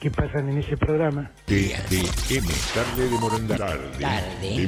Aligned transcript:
que 0.00 0.10
pasan 0.10 0.48
en 0.48 0.58
ese 0.58 0.76
programa. 0.76 1.30
TDM, 1.44 2.48
tarde 2.74 3.08
de 3.08 3.18
Morondanga. 3.18 3.66
Tarde 4.00 4.56
de 4.56 4.66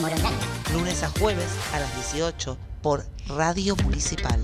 Morondanga. 0.00 0.30
Lunes 0.72 1.02
a 1.02 1.08
jueves 1.18 1.48
a 1.72 1.80
las 1.80 2.12
18 2.12 2.58
por 2.82 3.04
Radio 3.26 3.74
Municipal. 3.76 4.40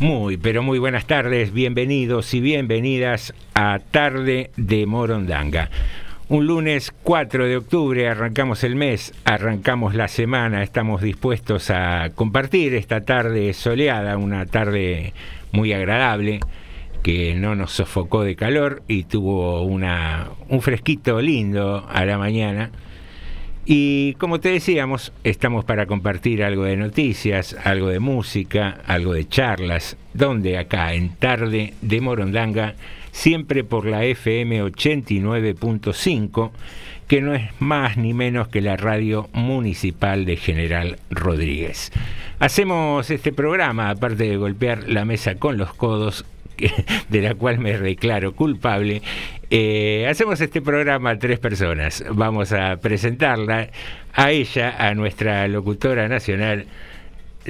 Muy, 0.00 0.36
pero 0.36 0.62
muy 0.62 0.78
buenas 0.78 1.06
tardes, 1.06 1.52
bienvenidos 1.52 2.32
y 2.32 2.40
bienvenidas 2.40 3.34
a 3.52 3.80
Tarde 3.80 4.52
de 4.56 4.86
Morondanga. 4.86 5.70
Un 6.28 6.46
lunes 6.46 6.94
4 7.02 7.46
de 7.46 7.56
octubre 7.56 8.08
arrancamos 8.08 8.62
el 8.62 8.76
mes, 8.76 9.12
arrancamos 9.24 9.96
la 9.96 10.06
semana, 10.06 10.62
estamos 10.62 11.02
dispuestos 11.02 11.70
a 11.70 12.10
compartir 12.14 12.74
esta 12.74 13.00
tarde 13.00 13.52
soleada, 13.54 14.16
una 14.18 14.46
tarde 14.46 15.14
muy 15.50 15.72
agradable 15.72 16.38
que 17.02 17.34
no 17.34 17.56
nos 17.56 17.72
sofocó 17.72 18.22
de 18.22 18.36
calor 18.36 18.84
y 18.86 19.02
tuvo 19.02 19.62
una, 19.62 20.28
un 20.48 20.62
fresquito 20.62 21.20
lindo 21.20 21.84
a 21.88 22.04
la 22.04 22.18
mañana. 22.18 22.70
Y 23.70 24.14
como 24.14 24.40
te 24.40 24.48
decíamos, 24.48 25.12
estamos 25.24 25.62
para 25.66 25.84
compartir 25.84 26.42
algo 26.42 26.64
de 26.64 26.78
noticias, 26.78 27.54
algo 27.64 27.88
de 27.88 28.00
música, 28.00 28.78
algo 28.86 29.12
de 29.12 29.28
charlas, 29.28 29.98
donde 30.14 30.56
acá 30.56 30.94
en 30.94 31.10
Tarde 31.16 31.74
de 31.82 32.00
Morondanga, 32.00 32.76
siempre 33.12 33.64
por 33.64 33.84
la 33.84 34.06
FM 34.06 34.62
89.5, 34.62 36.50
que 37.08 37.20
no 37.20 37.34
es 37.34 37.50
más 37.58 37.98
ni 37.98 38.14
menos 38.14 38.48
que 38.48 38.62
la 38.62 38.78
radio 38.78 39.28
municipal 39.34 40.24
de 40.24 40.38
General 40.38 40.98
Rodríguez. 41.10 41.92
Hacemos 42.38 43.10
este 43.10 43.34
programa, 43.34 43.90
aparte 43.90 44.30
de 44.30 44.38
golpear 44.38 44.88
la 44.88 45.04
mesa 45.04 45.34
con 45.34 45.58
los 45.58 45.74
codos, 45.74 46.24
que- 46.58 46.70
de 47.08 47.22
la 47.22 47.34
cual 47.34 47.58
me 47.58 47.78
declaro 47.78 48.34
culpable, 48.34 49.00
eh, 49.50 50.06
hacemos 50.10 50.40
este 50.42 50.60
programa 50.60 51.10
a 51.10 51.18
tres 51.18 51.38
personas. 51.38 52.04
Vamos 52.10 52.52
a 52.52 52.76
presentarla 52.76 53.68
a 54.12 54.30
ella, 54.30 54.74
a 54.78 54.94
nuestra 54.94 55.48
locutora 55.48 56.06
nacional. 56.08 56.66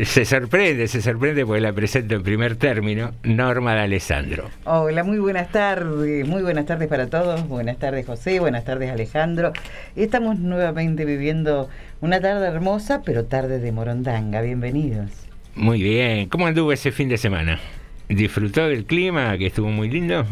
Se 0.05 0.25
sorprende, 0.25 0.87
se 0.87 1.03
sorprende 1.03 1.45
porque 1.45 1.61
la 1.61 1.73
presento 1.73 2.15
en 2.15 2.23
primer 2.23 2.55
término, 2.55 3.11
Norma 3.25 3.75
de 3.75 3.81
Alessandro. 3.81 4.49
Hola, 4.65 5.03
muy 5.03 5.19
buenas 5.19 5.51
tardes, 5.51 6.25
muy 6.29 6.43
buenas 6.43 6.67
tardes 6.67 6.87
para 6.87 7.09
todos, 7.09 7.49
buenas 7.49 7.79
tardes 7.79 8.07
José, 8.07 8.39
buenas 8.39 8.65
tardes 8.65 8.93
Alejandro. 8.93 9.53
Estamos 9.97 10.39
nuevamente 10.39 11.05
viviendo 11.05 11.69
una 12.01 12.21
tarde 12.21 12.47
hermosa, 12.47 13.03
pero 13.05 13.25
tarde 13.25 13.59
de 13.59 13.73
Morondanga, 13.73 14.41
bienvenidos. 14.41 15.11
Muy 15.57 15.83
bien, 15.83 16.29
¿cómo 16.29 16.47
anduvo 16.47 16.71
ese 16.73 16.93
fin 16.93 17.09
de 17.09 17.19
semana? 17.19 17.59
¿Disfrutó 18.09 18.69
del 18.69 18.85
clima, 18.85 19.37
que 19.37 19.47
estuvo 19.47 19.69
muy 19.69 19.91
lindo? 19.91 20.25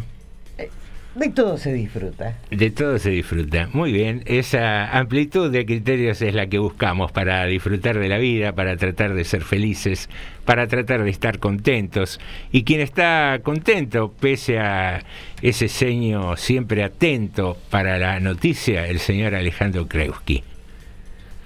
De 1.17 1.31
todo 1.31 1.57
se 1.57 1.73
disfruta. 1.73 2.37
De 2.51 2.71
todo 2.71 2.99
se 2.99 3.09
disfruta. 3.09 3.71
Muy 3.73 3.91
bien, 3.91 4.23
esa 4.27 4.99
amplitud 4.99 5.51
de 5.51 5.65
criterios 5.65 6.21
es 6.21 6.35
la 6.35 6.47
que 6.47 6.59
buscamos 6.59 7.11
para 7.11 7.47
disfrutar 7.47 7.99
de 7.99 8.11
la 8.11 8.19
vida, 8.19 8.53
para 8.53 8.77
tratar 8.77 9.15
de 9.15 9.25
ser 9.25 9.43
felices, 9.43 10.11
para 10.45 10.67
tratar 10.67 11.05
de 11.05 11.09
estar 11.09 11.39
contentos. 11.39 12.21
Y 12.53 12.65
quien 12.65 12.81
está 12.83 13.41
contento, 13.43 14.13
pese 14.21 14.59
a 14.59 15.05
ese 15.41 15.69
ceño 15.69 16.37
siempre 16.37 16.85
atento 16.85 17.57
para 17.71 17.99
la 17.99 18.21
noticia, 18.21 18.87
el 18.87 18.99
señor 18.99 19.35
Alejandro 19.35 19.89
Kreuski. 19.89 20.45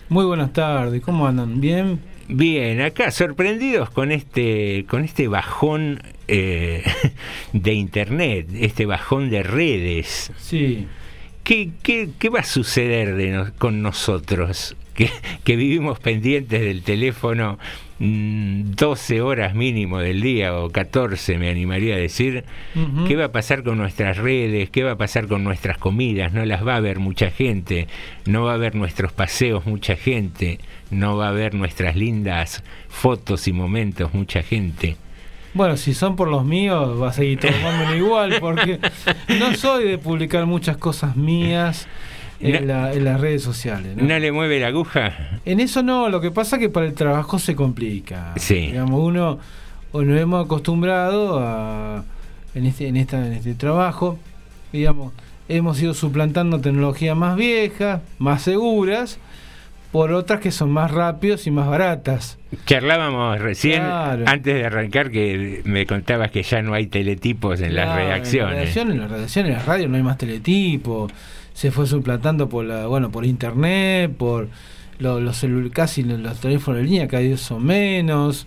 Muy 0.08 0.24
buenas 0.24 0.52
tardes, 0.52 1.00
¿cómo 1.00 1.28
andan? 1.28 1.60
¿Bien? 1.60 2.00
Bien, 2.26 2.80
acá 2.80 3.12
sorprendidos 3.12 3.90
con 3.90 4.10
este, 4.10 4.84
con 4.88 5.04
este 5.04 5.28
bajón 5.28 6.00
eh, 6.30 6.84
de 7.52 7.72
internet, 7.74 8.46
este 8.54 8.86
bajón 8.86 9.30
de 9.30 9.42
redes. 9.42 10.32
Sí. 10.38 10.86
¿Qué, 11.42 11.70
qué, 11.82 12.10
qué 12.18 12.28
va 12.28 12.40
a 12.40 12.44
suceder 12.44 13.16
de 13.16 13.30
no- 13.30 13.52
con 13.58 13.82
nosotros? 13.82 14.76
Que, 14.94 15.08
que 15.44 15.56
vivimos 15.56 15.98
pendientes 15.98 16.60
del 16.60 16.82
teléfono 16.82 17.58
mm, 17.98 18.72
12 18.76 19.22
horas 19.22 19.54
mínimo 19.54 19.98
del 20.00 20.20
día 20.20 20.54
o 20.58 20.68
14 20.70 21.38
me 21.38 21.48
animaría 21.48 21.94
a 21.94 21.98
decir. 21.98 22.44
¿Qué 23.08 23.16
va 23.16 23.26
a 23.26 23.32
pasar 23.32 23.62
con 23.62 23.78
nuestras 23.78 24.18
redes? 24.18 24.68
¿Qué 24.70 24.82
va 24.82 24.92
a 24.92 24.96
pasar 24.98 25.26
con 25.26 25.42
nuestras 25.42 25.78
comidas? 25.78 26.32
No 26.32 26.44
las 26.44 26.66
va 26.66 26.76
a 26.76 26.80
ver 26.80 26.98
mucha 26.98 27.30
gente, 27.30 27.86
no 28.26 28.44
va 28.44 28.54
a 28.54 28.58
ver 28.58 28.74
nuestros 28.74 29.12
paseos 29.12 29.64
mucha 29.64 29.96
gente, 29.96 30.58
no 30.90 31.16
va 31.16 31.28
a 31.30 31.32
ver 31.32 31.54
nuestras 31.54 31.96
lindas 31.96 32.62
fotos 32.88 33.48
y 33.48 33.52
momentos 33.52 34.12
mucha 34.12 34.42
gente. 34.42 34.96
Bueno, 35.54 35.76
si 35.76 35.94
son 35.94 36.14
por 36.16 36.28
los 36.28 36.44
míos, 36.44 37.00
va 37.00 37.08
a 37.10 37.12
seguir 37.12 37.40
tomándolo 37.40 37.96
igual, 37.96 38.36
porque 38.40 38.78
no 39.38 39.54
soy 39.54 39.84
de 39.88 39.98
publicar 39.98 40.46
muchas 40.46 40.76
cosas 40.76 41.16
mías 41.16 41.86
en, 42.40 42.68
la- 42.68 42.92
en 42.92 43.04
las 43.04 43.20
redes 43.20 43.42
sociales. 43.42 43.96
¿no? 43.96 44.04
¿No 44.04 44.18
le 44.18 44.30
mueve 44.32 44.60
la 44.60 44.68
aguja? 44.68 45.12
En 45.44 45.58
eso 45.60 45.82
no, 45.82 46.08
lo 46.08 46.20
que 46.20 46.30
pasa 46.30 46.56
es 46.56 46.60
que 46.60 46.68
para 46.68 46.86
el 46.86 46.94
trabajo 46.94 47.38
se 47.38 47.54
complica. 47.56 48.32
Sí. 48.36 48.66
Digamos, 48.66 49.00
uno 49.00 49.38
o 49.92 50.02
nos 50.02 50.20
hemos 50.20 50.44
acostumbrado 50.44 51.40
a 51.40 52.04
en 52.54 52.66
este, 52.66 52.86
en 52.88 52.96
esta, 52.96 53.26
en 53.26 53.32
este 53.32 53.54
trabajo, 53.54 54.18
digamos, 54.72 55.12
hemos 55.48 55.82
ido 55.82 55.94
suplantando 55.94 56.60
tecnologías 56.60 57.16
más 57.16 57.34
viejas, 57.36 58.00
más 58.20 58.42
seguras, 58.42 59.18
por 59.92 60.12
otras 60.12 60.40
que 60.40 60.50
son 60.52 60.70
más 60.70 60.90
rápidas 60.90 61.46
y 61.46 61.50
más 61.50 61.68
baratas. 61.68 62.38
Charlábamos 62.66 63.38
recién, 63.40 63.82
Claro. 63.82 64.24
antes 64.26 64.54
de 64.54 64.64
arrancar, 64.64 65.10
que 65.10 65.62
me 65.64 65.86
contabas 65.86 66.30
que 66.30 66.42
ya 66.42 66.62
no 66.62 66.74
hay 66.74 66.86
teletipos 66.86 67.60
en 67.60 67.74
las 67.74 67.94
redacciones. 67.96 68.50
En 68.50 68.54
la 68.56 68.60
redacción, 68.60 68.90
en 68.92 68.98
la 69.00 69.08
redacción, 69.08 69.46
en 69.46 69.52
la 69.54 69.62
radio 69.64 69.88
no 69.88 69.96
hay 69.96 70.02
más 70.02 70.18
teletipo. 70.18 71.08
Se 71.52 71.70
fue 71.70 71.86
suplantando 71.86 72.48
por 72.48 72.64
la, 72.64 72.86
bueno, 72.86 73.10
por 73.10 73.24
internet, 73.26 74.12
por 74.16 74.48
lo- 74.98 75.20
los 75.20 75.42
celul- 75.42 75.70
casi 75.72 76.02
los, 76.04 76.20
los 76.20 76.40
teléfonos 76.40 76.78
de 76.82 76.84
línea, 76.86 77.08
cada 77.08 77.22
vez 77.22 77.40
son 77.40 77.64
menos. 77.64 78.46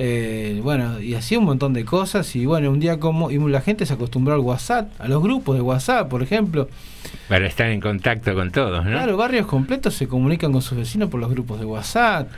Eh, 0.00 0.60
bueno, 0.62 1.00
y 1.00 1.14
así 1.14 1.36
un 1.36 1.44
montón 1.44 1.74
de 1.74 1.84
cosas. 1.84 2.34
Y 2.36 2.46
bueno, 2.46 2.70
un 2.70 2.78
día 2.78 3.00
como. 3.00 3.30
Y 3.30 3.38
la 3.38 3.60
gente 3.60 3.84
se 3.84 3.92
acostumbró 3.92 4.34
al 4.34 4.40
WhatsApp, 4.40 4.92
a 5.00 5.08
los 5.08 5.22
grupos 5.22 5.56
de 5.56 5.62
WhatsApp, 5.62 6.08
por 6.08 6.22
ejemplo. 6.22 6.68
Para 7.28 7.46
estar 7.46 7.68
en 7.68 7.80
contacto 7.80 8.32
con 8.34 8.52
todos, 8.52 8.84
¿no? 8.84 8.90
Claro, 8.92 9.16
barrios 9.16 9.46
completos 9.46 9.94
se 9.94 10.06
comunican 10.06 10.52
con 10.52 10.62
sus 10.62 10.78
vecinos 10.78 11.10
por 11.10 11.20
los 11.20 11.30
grupos 11.30 11.58
de 11.58 11.66
WhatsApp. 11.66 12.28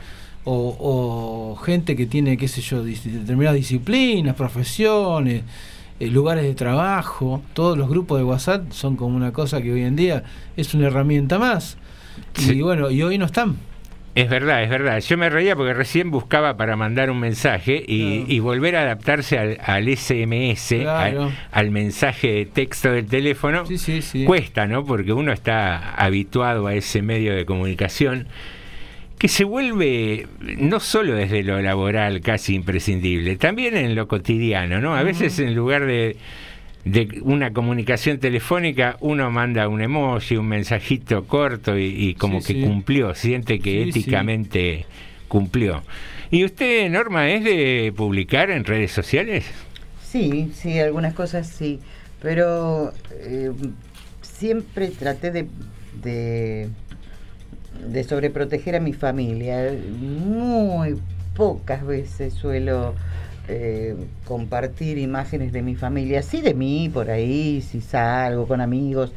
O, 0.43 0.75
o 0.79 1.55
gente 1.57 1.95
que 1.95 2.07
tiene, 2.07 2.35
qué 2.35 2.47
sé 2.47 2.61
yo, 2.61 2.83
determinadas 2.83 3.55
disciplinas, 3.55 4.35
profesiones, 4.35 5.43
eh, 5.99 6.07
lugares 6.07 6.43
de 6.43 6.55
trabajo. 6.55 7.43
Todos 7.53 7.77
los 7.77 7.87
grupos 7.87 8.17
de 8.17 8.23
WhatsApp 8.23 8.71
son 8.71 8.95
como 8.95 9.15
una 9.15 9.31
cosa 9.33 9.61
que 9.61 9.71
hoy 9.71 9.83
en 9.83 9.95
día 9.95 10.23
es 10.57 10.73
una 10.73 10.87
herramienta 10.87 11.37
más. 11.37 11.77
Y 12.39 12.61
bueno, 12.61 12.89
y 12.89 13.03
hoy 13.03 13.19
no 13.19 13.25
están. 13.25 13.57
Es 14.13 14.29
verdad, 14.29 14.61
es 14.61 14.69
verdad. 14.69 14.99
Yo 14.99 15.17
me 15.17 15.29
reía 15.29 15.55
porque 15.55 15.73
recién 15.73 16.11
buscaba 16.11 16.57
para 16.57 16.75
mandar 16.75 17.09
un 17.09 17.19
mensaje 17.19 17.81
y, 17.87 18.25
y 18.27 18.39
volver 18.39 18.75
a 18.75 18.81
adaptarse 18.81 19.37
al, 19.37 19.57
al 19.63 19.87
SMS, 19.95 20.75
Claro. 20.81 21.23
al, 21.23 21.31
al 21.51 21.71
mensaje 21.71 22.27
de 22.33 22.45
texto 22.45 22.91
del 22.91 23.05
teléfono, 23.05 23.63
cuesta, 24.25 24.67
¿no? 24.67 24.83
Porque 24.83 25.13
uno 25.13 25.31
está 25.31 25.93
habituado 25.95 26.67
a 26.67 26.75
ese 26.75 27.01
medio 27.01 27.33
de 27.33 27.45
comunicación 27.45 28.27
que 29.17 29.27
se 29.29 29.43
vuelve 29.45 30.27
no 30.57 30.79
solo 30.79 31.13
desde 31.13 31.43
lo 31.43 31.61
laboral 31.61 32.19
casi 32.21 32.55
imprescindible, 32.55 33.35
también 33.37 33.77
en 33.77 33.95
lo 33.95 34.07
cotidiano, 34.09 34.81
¿no? 34.81 34.95
A 34.95 35.03
veces 35.03 35.37
en 35.39 35.55
lugar 35.55 35.85
de, 35.85 36.17
de 36.85 37.19
una 37.23 37.53
comunicación 37.53 38.17
telefónica 38.19 38.97
uno 39.01 39.29
manda 39.31 39.67
un 39.67 39.81
emoji, 39.81 40.37
un 40.37 40.47
mensajito 40.47 41.25
corto 41.25 41.77
y, 41.77 41.85
y 41.85 42.15
como 42.15 42.41
Sí, 42.41 42.53
que 42.55 42.61
sí. 42.61 42.67
cumplió, 42.67 43.13
siente 43.15 43.59
que 43.59 43.83
Sí, 43.83 43.91
sí. 43.91 43.99
éticamente 43.99 44.85
cumplió. 45.27 45.83
¿Y 46.31 46.43
usted, 46.45 46.89
Norma, 46.89 47.29
es 47.29 47.43
de 47.43 47.93
publicar 47.95 48.49
en 48.51 48.63
redes 48.65 48.91
sociales? 48.91 49.45
Sí, 50.03 50.51
sí, 50.55 50.79
algunas 50.79 51.13
cosas 51.13 51.47
sí, 51.47 51.79
pero 52.21 52.93
eh, 53.11 53.51
siempre 54.21 54.89
traté 54.89 55.31
de, 55.31 55.47
de, 56.03 56.69
de 57.87 58.03
sobreproteger 58.03 58.75
a 58.75 58.79
mi 58.79 58.93
familia. 58.93 59.73
Muy 59.99 60.97
pocas 61.35 61.85
veces 61.85 62.33
suelo 62.33 62.93
eh, 63.51 63.95
compartir 64.25 64.97
imágenes 64.97 65.51
de 65.51 65.61
mi 65.61 65.75
familia, 65.75 66.21
sí 66.21 66.41
de 66.41 66.53
mí 66.53 66.89
por 66.93 67.09
ahí, 67.09 67.61
si 67.61 67.81
salgo 67.81 68.47
con 68.47 68.61
amigos, 68.61 69.13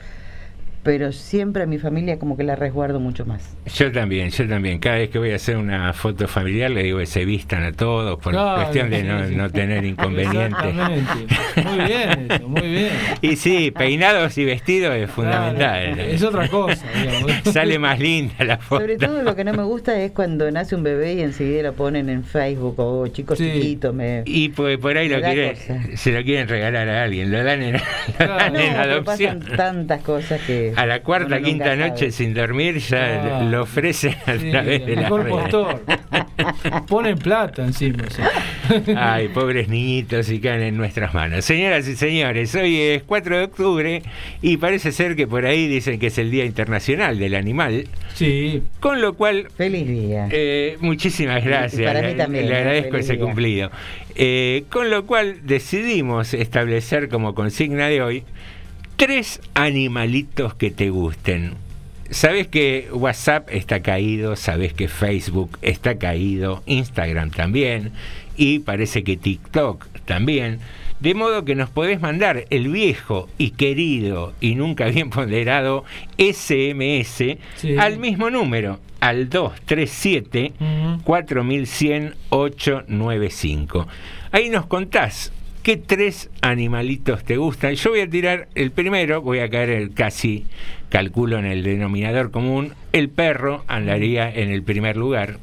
pero 0.85 1.11
siempre 1.13 1.63
a 1.63 1.67
mi 1.67 1.79
familia 1.79 2.19
como 2.19 2.37
que 2.37 2.45
la 2.45 2.55
resguardo 2.57 3.01
mucho 3.01 3.25
más. 3.27 3.57
Yo 3.75 3.91
también, 3.91 4.31
yo 4.31 4.47
también. 4.47 4.79
Cada 4.79 4.99
vez 4.99 5.09
que 5.11 5.19
voy 5.19 5.33
a 5.33 5.37
hacer 5.37 5.57
una 5.57 5.93
foto 5.95 6.29
familiar 6.29 6.71
le 6.71 6.83
digo 6.85 6.99
que 6.99 7.07
se 7.07 7.25
vistan 7.25 7.65
a 7.65 7.73
todos 7.73 8.21
por 8.21 8.33
Claro, 8.35 8.63
cuestión 8.63 8.91
de 8.91 9.01
sí, 9.01 9.07
no, 9.09 9.27
sí. 9.27 9.35
no 9.35 9.51
tener 9.51 9.85
inconvenientes. 9.85 10.65
Exactamente. 10.65 11.65
Muy 11.65 11.79
bien 11.87 12.31
eso, 12.31 12.49
muy 12.49 12.61
bien. 12.71 12.91
Y 13.23 13.37
sí, 13.37 13.71
peinados 13.71 14.37
y 14.39 14.45
vestidos 14.45 14.95
es 14.95 15.11
fundamental. 15.11 15.95
Claro, 15.95 16.03
es 16.03 16.23
otra 16.23 16.49
cosa, 16.49 16.85
digamos. 17.03 17.33
Sale 17.53 17.79
más 17.79 17.99
linda 17.99 18.35
la 18.45 18.59
foto. 18.59 18.83
Sobre 18.83 18.99
todo 18.99 19.23
lo 19.23 19.35
que 19.35 19.45
no 19.45 19.53
me 19.55 19.63
gusta 19.63 19.99
es 20.01 20.13
cuando 20.13 20.51
nace 20.51 20.75
un 20.77 20.83
bebé 20.83 21.15
y 21.15 21.21
enseguida 21.23 21.63
lo 21.63 21.73
ponen 21.73 22.09
en 22.11 22.25
Facebook 22.25 22.75
o 22.79 23.07
chicos 23.09 23.39
chiquitos. 23.39 23.95
Me... 23.95 24.23
Y 24.27 24.51
por, 24.51 24.79
por 24.79 24.97
ahí 24.99 25.09
lo 25.09 25.21
da 25.21 25.33
quiere, 25.33 25.55
cosa. 25.55 25.81
se 25.97 26.13
lo 26.13 26.23
quieren 26.23 26.47
regalar 26.47 26.89
a 26.91 27.05
alguien, 27.05 27.33
lo 27.33 27.43
dan 27.43 27.63
en, 27.63 27.73
lo 28.19 28.27
dan 28.27 28.53
No, 28.53 28.59
en 28.61 28.75
adopción. 28.77 29.41
pasan 29.41 29.57
tantas 29.57 30.03
cosas 30.03 30.41
que... 30.43 30.74
A 30.77 30.87
la 30.87 31.03
cuarta, 31.03 31.41
quinta 31.41 31.65
sabe. 31.67 31.77
noche 31.89 32.11
sin 32.11 32.35
dormir 32.35 32.79
ya 32.79 33.39
Ah, 33.41 33.43
lo 33.45 33.63
ofrecen 33.63 34.15
a 34.27 34.37
Sí, 34.39 34.51
través 34.51 34.85
de 34.87 34.93
el 34.93 34.97
la 34.97 35.03
mejor 35.03 35.23
red. 35.25 35.31
postor. 35.31 35.81
Ponen 36.89 37.19
plata 37.19 37.65
encima. 37.65 38.05
sea. 38.11 38.31
Ay, 38.97 39.29
pobres 39.29 39.69
niñitos 39.69 40.31
y 40.31 40.41
caen 40.41 40.63
en 40.63 40.77
nuestras 40.77 41.15
manos. 41.15 41.45
Señoras 41.45 41.87
y 41.89 41.97
señores, 41.97 42.55
hoy 42.55 42.81
es 42.81 43.03
4 43.03 43.39
de 43.39 43.45
octubre 43.45 44.03
y 44.43 44.57
parece 44.57 44.93
ser 44.93 45.17
que 45.17 45.27
por 45.27 45.47
ahí 45.47 45.67
dicen 45.69 45.99
que 45.99 46.09
es 46.09 46.19
el 46.19 46.31
Día 46.31 46.45
Internacional 46.45 47.19
del 47.19 47.35
Animal. 47.35 47.87
Sí. 48.15 48.63
Con 48.81 49.01
lo 49.01 49.15
cual... 49.15 49.49
Feliz 49.57 49.87
día. 49.87 50.29
Eh, 50.31 50.77
muchísimas 50.81 51.45
gracias. 51.45 51.83
para 51.93 52.07
mí 52.07 52.15
también, 52.15 52.49
Le 52.49 52.57
agradezco 52.57 52.97
ese 52.97 53.15
día. 53.15 53.25
cumplido. 53.25 53.71
Eh, 54.17 54.65
con 54.71 54.91
lo 54.91 55.07
cual 55.07 55.39
decidimos 55.45 56.35
establecer 56.35 57.09
como 57.09 57.35
consigna 57.35 57.89
de 57.89 58.01
hoy 58.03 58.23
tres 58.97 59.41
animalitos 59.55 60.55
que 60.55 60.71
te 60.71 60.91
gusten. 60.91 61.55
Sabes 62.11 62.47
que 62.49 62.89
WhatsApp 62.93 63.49
está 63.51 63.81
caído, 63.81 64.37
sabes 64.37 64.73
que 64.75 64.89
Facebook 64.89 65.59
está 65.63 65.97
caído, 65.99 66.63
Instagram 66.67 67.31
también, 67.31 67.93
y 68.37 68.59
parece 68.61 69.03
que 69.05 69.17
TikTok 69.17 69.87
también. 70.05 70.59
De 71.01 71.15
modo 71.15 71.45
que 71.45 71.55
nos 71.55 71.71
podés 71.71 72.01
mandar 72.01 72.45
el 72.51 72.69
viejo 72.69 73.29
y 73.37 73.51
querido 73.51 74.33
y 74.41 74.55
nunca 74.55 74.87
bien 74.87 75.11
ponderado 75.11 75.85
SMS 76.19 77.39
Sí. 77.57 77.77
al 77.79 77.99
mismo 77.99 78.31
número, 78.31 78.79
al 79.01 79.29
237 79.29 80.53
4100 81.05 82.15
895. 82.31 83.87
Ahí 84.31 84.49
nos 84.51 84.67
contás 84.67 85.33
qué 85.65 85.77
tres 85.77 86.31
animalitos 86.43 87.25
te 87.25 87.37
gustan. 87.39 87.75
Yo 87.75 87.91
voy 87.91 88.01
a 88.01 88.09
tirar 88.09 88.47
el 88.55 88.71
primero, 88.71 89.21
voy 89.23 89.41
a 89.41 89.49
caer 89.51 89.71
el 89.71 89.93
casi, 89.93 90.45
calculo 90.91 91.39
en 91.39 91.47
el 91.47 91.65
denominador 91.65 92.31
común. 92.31 92.75
El 92.93 93.09
perro 93.09 93.65
andaría 93.67 94.31
en 94.33 94.51
el 94.53 94.63
primer 94.63 94.97
lugar. 94.97 95.39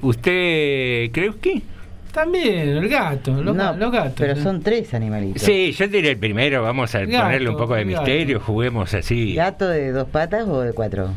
¿Usted 0.00 1.10
cree 1.12 1.32
que? 1.40 1.62
También, 2.12 2.68
el 2.68 2.88
gato, 2.88 3.42
los, 3.42 3.56
No, 3.56 3.74
los 3.74 3.90
gatos. 3.90 4.14
pero 4.18 4.34
¿no? 4.36 4.42
son 4.42 4.62
tres 4.62 4.92
animalitos. 4.92 5.42
Sí, 5.42 5.72
yo 5.72 5.88
tiré 5.88 6.10
el 6.10 6.18
primero, 6.18 6.62
vamos 6.62 6.94
a 6.94 7.00
Gato, 7.06 7.24
ponerle 7.24 7.48
un 7.48 7.56
poco 7.56 7.74
de 7.74 7.84
gato. 7.84 7.96
misterio, 8.02 8.38
juguemos 8.40 8.92
así. 8.92 9.34
¿Gato 9.34 9.66
de 9.68 9.92
dos 9.92 10.08
patas 10.08 10.46
o 10.46 10.60
de 10.60 10.72
cuatro? 10.74 11.10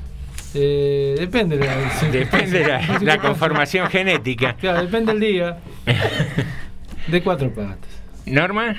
Eh, 0.53 1.15
depende 1.19 1.57
de 1.57 1.65
la. 1.65 1.75
Depende 2.13 2.59
de 2.59 2.67
la, 2.67 2.99
la 3.01 3.17
conformación 3.21 3.87
genética. 3.89 4.55
Claro, 4.57 4.83
depende 4.83 5.11
del 5.11 5.19
día. 5.21 5.57
De 7.07 7.21
cuatro 7.23 7.49
patas. 7.53 7.77
Norma, 8.25 8.75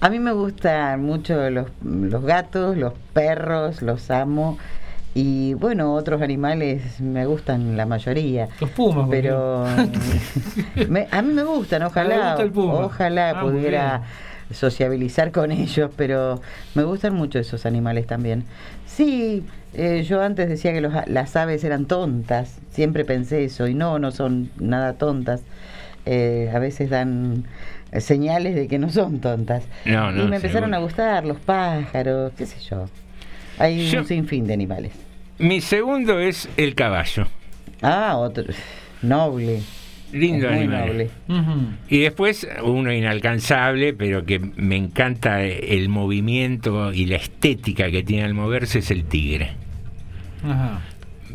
A 0.00 0.08
mí 0.10 0.18
me 0.18 0.32
gustan 0.32 1.02
mucho 1.02 1.50
los, 1.50 1.66
los 1.82 2.22
gatos, 2.24 2.76
los 2.76 2.92
perros, 3.12 3.82
los 3.82 4.10
amo. 4.10 4.58
Y 5.16 5.54
bueno, 5.54 5.94
otros 5.94 6.20
animales 6.22 7.00
me 7.00 7.24
gustan 7.26 7.76
la 7.76 7.86
mayoría. 7.86 8.48
Los 8.60 8.70
pumas, 8.70 9.08
Pero 9.10 9.64
me- 10.88 11.06
a 11.10 11.22
mí 11.22 11.32
me 11.32 11.42
gustan, 11.44 11.80
Me 11.82 11.86
ojalá, 11.86 12.28
gusta 12.30 12.42
el 12.42 12.50
puma. 12.52 12.74
ojalá 12.74 13.30
Ah, 13.30 13.40
pudiera 13.40 14.02
sociabilizar 14.52 15.30
con 15.32 15.50
ellos, 15.52 15.90
pero 15.96 16.40
me 16.74 16.82
gustan 16.84 17.14
mucho 17.14 17.38
esos 17.38 17.64
animales 17.66 18.06
también. 18.06 18.44
Sí, 18.86 19.44
eh, 19.72 20.04
yo 20.06 20.20
antes 20.22 20.48
decía 20.48 20.72
que 20.72 20.80
los 20.80 20.94
a- 20.94 21.04
las 21.06 21.34
aves 21.36 21.64
eran 21.64 21.86
tontas, 21.86 22.58
siempre 22.70 23.04
pensé 23.04 23.44
eso, 23.44 23.66
y 23.68 23.74
no, 23.74 23.98
no 23.98 24.10
son 24.12 24.50
nada 24.58 24.94
tontas. 24.94 25.42
Eh, 26.06 26.50
a 26.54 26.58
veces 26.58 26.90
dan 26.90 27.44
eh, 27.92 28.00
señales 28.00 28.54
de 28.54 28.68
que 28.68 28.78
no 28.78 28.90
son 28.90 29.20
tontas. 29.20 29.64
No, 29.84 30.10
no, 30.12 30.24
y 30.24 30.28
me 30.28 30.36
empezaron 30.36 30.70
seguro. 30.70 30.76
a 30.76 30.80
gustar 30.80 31.24
los 31.24 31.38
pájaros, 31.40 32.32
qué 32.36 32.46
sé 32.46 32.56
yo. 32.68 32.88
Hay 33.58 33.88
Yo- 33.88 34.00
un 34.00 34.06
sinfín 34.06 34.46
de 34.46 34.54
animales. 34.54 34.92
mi 35.38 35.60
segundo 35.60 36.18
es 36.20 36.48
el 36.56 36.74
caballo. 36.74 37.26
Ah, 37.82 38.16
otro. 38.16 38.44
Noble. 39.02 39.60
Lindo 40.12 40.48
Es 40.48 40.56
animal. 40.58 40.86
noble. 40.86 41.10
Y 41.88 41.98
después 42.00 42.46
uno 42.62 42.92
inalcanzable, 42.92 43.94
pero 43.94 44.24
que 44.24 44.38
me 44.38 44.76
encanta 44.76 45.42
el 45.42 45.88
movimiento 45.88 46.92
y 46.92 47.06
la 47.06 47.16
estética 47.16 47.90
que 47.90 48.02
tiene 48.04 48.22
al 48.24 48.32
moverse, 48.34 48.78
es 48.78 48.90
el 48.92 49.04
tigre. 49.04 49.52
Ajá. 50.44 50.80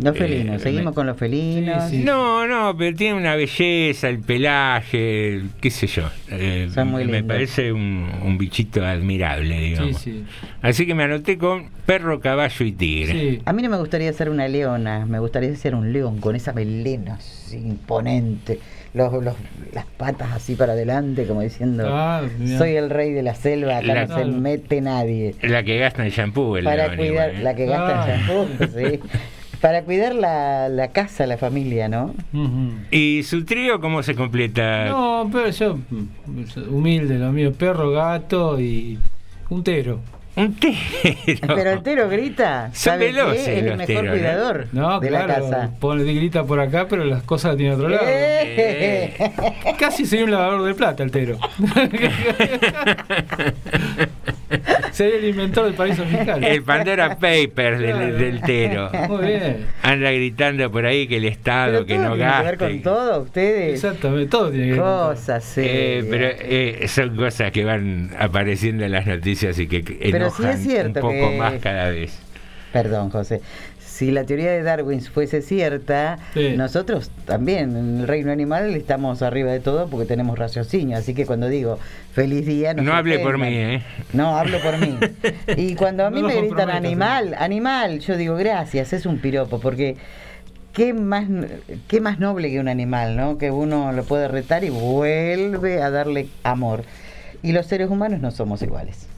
Los 0.01 0.15
Eh, 0.15 0.19
felinos, 0.19 0.61
seguimos 0.61 0.85
me- 0.85 0.93
con 0.93 1.07
los 1.07 1.17
felinos. 1.17 1.91
No, 1.91 2.47
no, 2.47 2.75
pero 2.77 2.95
tiene 2.95 3.15
una 3.15 3.35
belleza, 3.35 4.07
el 4.07 4.19
pelaje, 4.19 5.41
qué 5.59 5.69
sé 5.69 5.87
yo. 5.87 6.09
Eh, 6.31 6.69
Son 6.73 6.87
muy 6.89 7.03
me 7.05 7.21
parece 7.21 7.73
un, 7.73 8.09
un 8.23 8.37
bichito 8.37 8.85
admirable, 8.85 9.59
digamos. 9.59 10.01
sí. 10.01 10.23
Así 10.61 10.85
que 10.85 10.95
me 10.95 11.03
anoté 11.03 11.37
con 11.37 11.69
perro, 11.85 12.21
caballo 12.21 12.65
y 12.65 12.71
tigre. 12.71 13.41
A 13.43 13.51
mí 13.51 13.61
no 13.61 13.69
me 13.69 13.77
gustaría 13.77 14.11
ser 14.13 14.29
una 14.29 14.47
leona, 14.47 15.05
me 15.05 15.19
gustaría 15.19 15.53
ser 15.57 15.75
un 15.75 15.91
león 15.91 16.19
con 16.21 16.35
esa 16.37 16.53
melena 16.53 17.15
así 17.15 17.57
imponente, 17.57 18.59
los, 18.93 19.11
los- 19.21 19.35
las 19.73 19.85
patas 19.85 20.31
así 20.31 20.55
para 20.55 20.73
adelante, 20.73 21.25
como 21.27 21.41
diciendo, 21.41 21.83
Ah, 21.87 22.21
soy 22.57 22.75
el 22.77 22.89
rey 22.89 23.11
de 23.11 23.21
la 23.23 23.35
selva, 23.35 23.79
acá 23.79 23.93
La- 23.93 24.05
no 24.07 24.15
se 24.15 24.23
mete 24.25 24.79
nadie. 24.79 25.35
La 25.41 25.61
que 25.63 25.77
gasta 25.77 26.05
en 26.05 26.11
shampoo, 26.11 26.55
el 26.55 26.63
Para 26.63 26.85
león, 26.85 26.95
cuidar, 26.97 27.11
igual, 27.11 27.29
¿eh? 27.31 27.43
la 27.43 27.53
que 27.55 27.65
gasta 27.65 28.05
en 28.05 28.17
shampoo, 28.27 28.47
sí. 28.77 28.99
Para 29.61 29.83
cuidar 29.83 30.15
la, 30.15 30.69
la 30.69 30.87
casa, 30.89 31.25
la 31.27 31.37
familia, 31.37 31.89
¿no? 31.89 32.13
¿Y 32.91 33.23
su 33.23 33.43
trío 33.43 33.81
cómo 33.81 34.03
se 34.03 34.15
completa? 34.15 34.85
No, 34.85 35.29
pero 35.31 35.49
yo, 35.49 35.75
mm, 35.89 36.03
humilde, 36.69 37.19
lo 37.19 37.31
mío, 37.33 37.51
perro, 37.53 37.91
gato 37.91 38.59
y 38.59 38.97
un 39.49 39.63
tero. 39.63 39.99
Un 40.35 40.55
tero. 40.55 40.77
Pero 41.55 41.71
el 41.71 41.83
tero 41.83 42.07
grita, 42.07 42.69
Son 42.73 42.97
veloces 42.99 43.45
Es 43.47 43.63
el 43.63 43.75
mejor 43.75 44.07
cuidador 44.09 44.67
No, 44.71 45.01
de 45.01 45.11
la 45.11 45.25
claro, 45.25 45.49
casa. 45.49 45.71
Pone 45.79 46.03
grita 46.13 46.45
por 46.45 46.61
acá, 46.61 46.87
pero 46.87 47.03
las 47.03 47.23
cosas 47.23 47.49
las 47.51 47.57
tiene 47.57 47.73
a 47.73 47.75
otro 47.75 47.89
lado. 47.89 48.03
Eh. 48.07 49.31
Casi 49.77 50.05
sería 50.05 50.23
un 50.23 50.31
lavador 50.31 50.63
de 50.63 50.73
plata 50.75 51.03
el 51.03 51.11
tero. 51.11 51.37
sería 54.91 55.15
el 55.17 55.25
inventor 55.25 55.65
del 55.65 55.73
paraíso 55.73 56.03
fiscal. 56.05 56.43
El 56.43 56.63
Pandora 56.63 57.15
Papers 57.17 57.79
del, 57.79 57.91
Claro. 57.95 58.13
del 58.17 58.41
tero. 58.41 58.91
Muy 59.09 59.25
bien. 59.27 59.65
Anda 59.83 60.11
gritando 60.11 60.71
por 60.71 60.85
ahí 60.85 61.07
que 61.07 61.17
el 61.17 61.25
Estado, 61.25 61.71
Pero 61.71 61.85
que 61.85 61.95
todo 61.95 62.09
no 62.09 62.15
tiene 62.15 62.31
que 62.37 62.43
ver 62.43 62.57
con 62.57 62.81
todo, 62.81 63.21
ustedes. 63.21 63.73
Exactamente, 63.75 64.29
todo 64.29 64.49
tiene 64.51 64.65
que 64.67 64.71
ver. 64.73 64.81
Cosas, 64.81 65.43
sí. 65.43 65.61
Eh, 65.63 66.05
pero 66.09 66.27
eh, 66.39 66.87
son 66.87 67.15
cosas 67.15 67.51
que 67.51 67.63
van 67.65 68.11
apareciendo 68.19 68.85
en 68.85 68.91
las 68.91 69.05
noticias 69.05 69.57
y 69.59 69.67
que 69.67 69.83
que 69.83 70.09
Pero 70.11 70.29
sí 70.29 70.41
enojan 70.43 70.49
es 70.49 70.63
cierto 70.63 70.99
un 70.99 71.01
poco 71.01 71.29
que- 71.31 71.37
más 71.37 71.53
cada 71.61 71.89
vez. 71.89 72.19
Perdón, 72.71 73.09
José. 73.09 73.41
Si 73.99 74.11
la 74.11 74.23
teoría 74.23 74.49
de 74.51 74.63
Darwin 74.63 75.01
fuese 75.01 75.41
cierta, 75.41 76.19
Sí. 76.33 76.53
nosotros 76.55 77.11
también 77.25 77.75
en 77.75 77.99
el 77.99 78.07
reino 78.07 78.31
animal 78.31 78.73
estamos 78.73 79.21
arriba 79.21 79.51
de 79.51 79.59
todo 79.59 79.89
porque 79.89 80.05
tenemos 80.05 80.39
raciocinio. 80.39 80.95
Así 80.97 81.13
que 81.13 81.25
cuando 81.25 81.49
digo 81.49 81.79
feliz 82.13 82.45
día, 82.45 82.73
no, 82.73 82.93
hable 82.93 83.19
por 83.19 83.37
mí, 83.37 83.49
¿eh? 83.49 83.81
No, 84.13 84.37
hablo 84.37 84.59
por 84.61 84.77
mí. 84.77 84.97
Y 85.57 85.75
cuando 85.75 86.05
a 86.05 86.11
mí 86.11 86.21
No 86.21 86.29
me 86.29 86.35
gritan 86.37 86.69
animal, 86.69 87.35
animal, 87.37 87.99
yo 87.99 88.15
digo 88.15 88.37
gracias, 88.37 88.93
es 88.93 89.05
un 89.05 89.19
piropo, 89.19 89.59
porque 89.59 89.97
qué 90.71 90.93
más, 90.93 91.25
qué 91.89 91.99
más 91.99 92.19
noble 92.19 92.49
que 92.49 92.61
un 92.61 92.69
animal, 92.69 93.17
¿no? 93.17 93.37
Que 93.37 93.51
uno 93.51 93.91
lo 93.91 94.05
puede 94.05 94.29
retar 94.29 94.63
y 94.63 94.69
vuelve 94.69 95.81
a 95.81 95.89
darle 95.91 96.29
amor. 96.43 96.85
Y 97.43 97.51
los 97.51 97.65
seres 97.65 97.89
humanos 97.89 98.21
no 98.21 98.31
somos 98.31 98.61
iguales. 98.61 99.09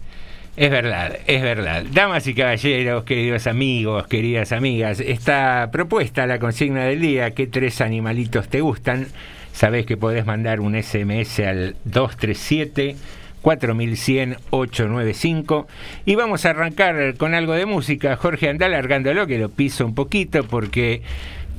Es 0.58 0.70
verdad, 0.70 1.18
es 1.28 1.42
verdad. 1.42 1.86
Damas 1.94 2.28
y 2.28 2.34
caballeros, 2.34 3.06
queridos 3.06 3.48
amigos, 3.48 4.06
queridas 4.08 4.52
amigas, 4.52 5.00
está 5.00 5.70
propuesta 5.72 6.28
la 6.28 6.40
consigna 6.40 6.84
del 6.84 7.00
día. 7.00 7.32
¿Qué 7.32 7.48
tres 7.48 7.80
animalitos 7.80 8.50
te 8.50 8.60
gustan? 8.60 9.08
Sabés 9.54 9.86
que 9.86 9.96
podés 9.96 10.26
mandar 10.26 10.60
un 10.60 10.76
SMS 10.76 11.40
al 11.40 11.76
237 11.86 12.98
4100 13.42 14.38
895 14.50 15.68
y 16.06 16.16
vamos 16.16 16.46
a 16.46 16.50
arrancar 16.50 17.16
con 17.16 17.34
algo 17.34 17.54
de 17.54 17.66
música. 17.66 18.18
Jorge, 18.18 18.50
anda 18.50 18.68
largándolo 18.68 19.28
que 19.28 19.40
lo 19.40 19.50
piso 19.50 19.86
un 19.86 19.96
poquito 19.96 20.44
porque 20.44 21.02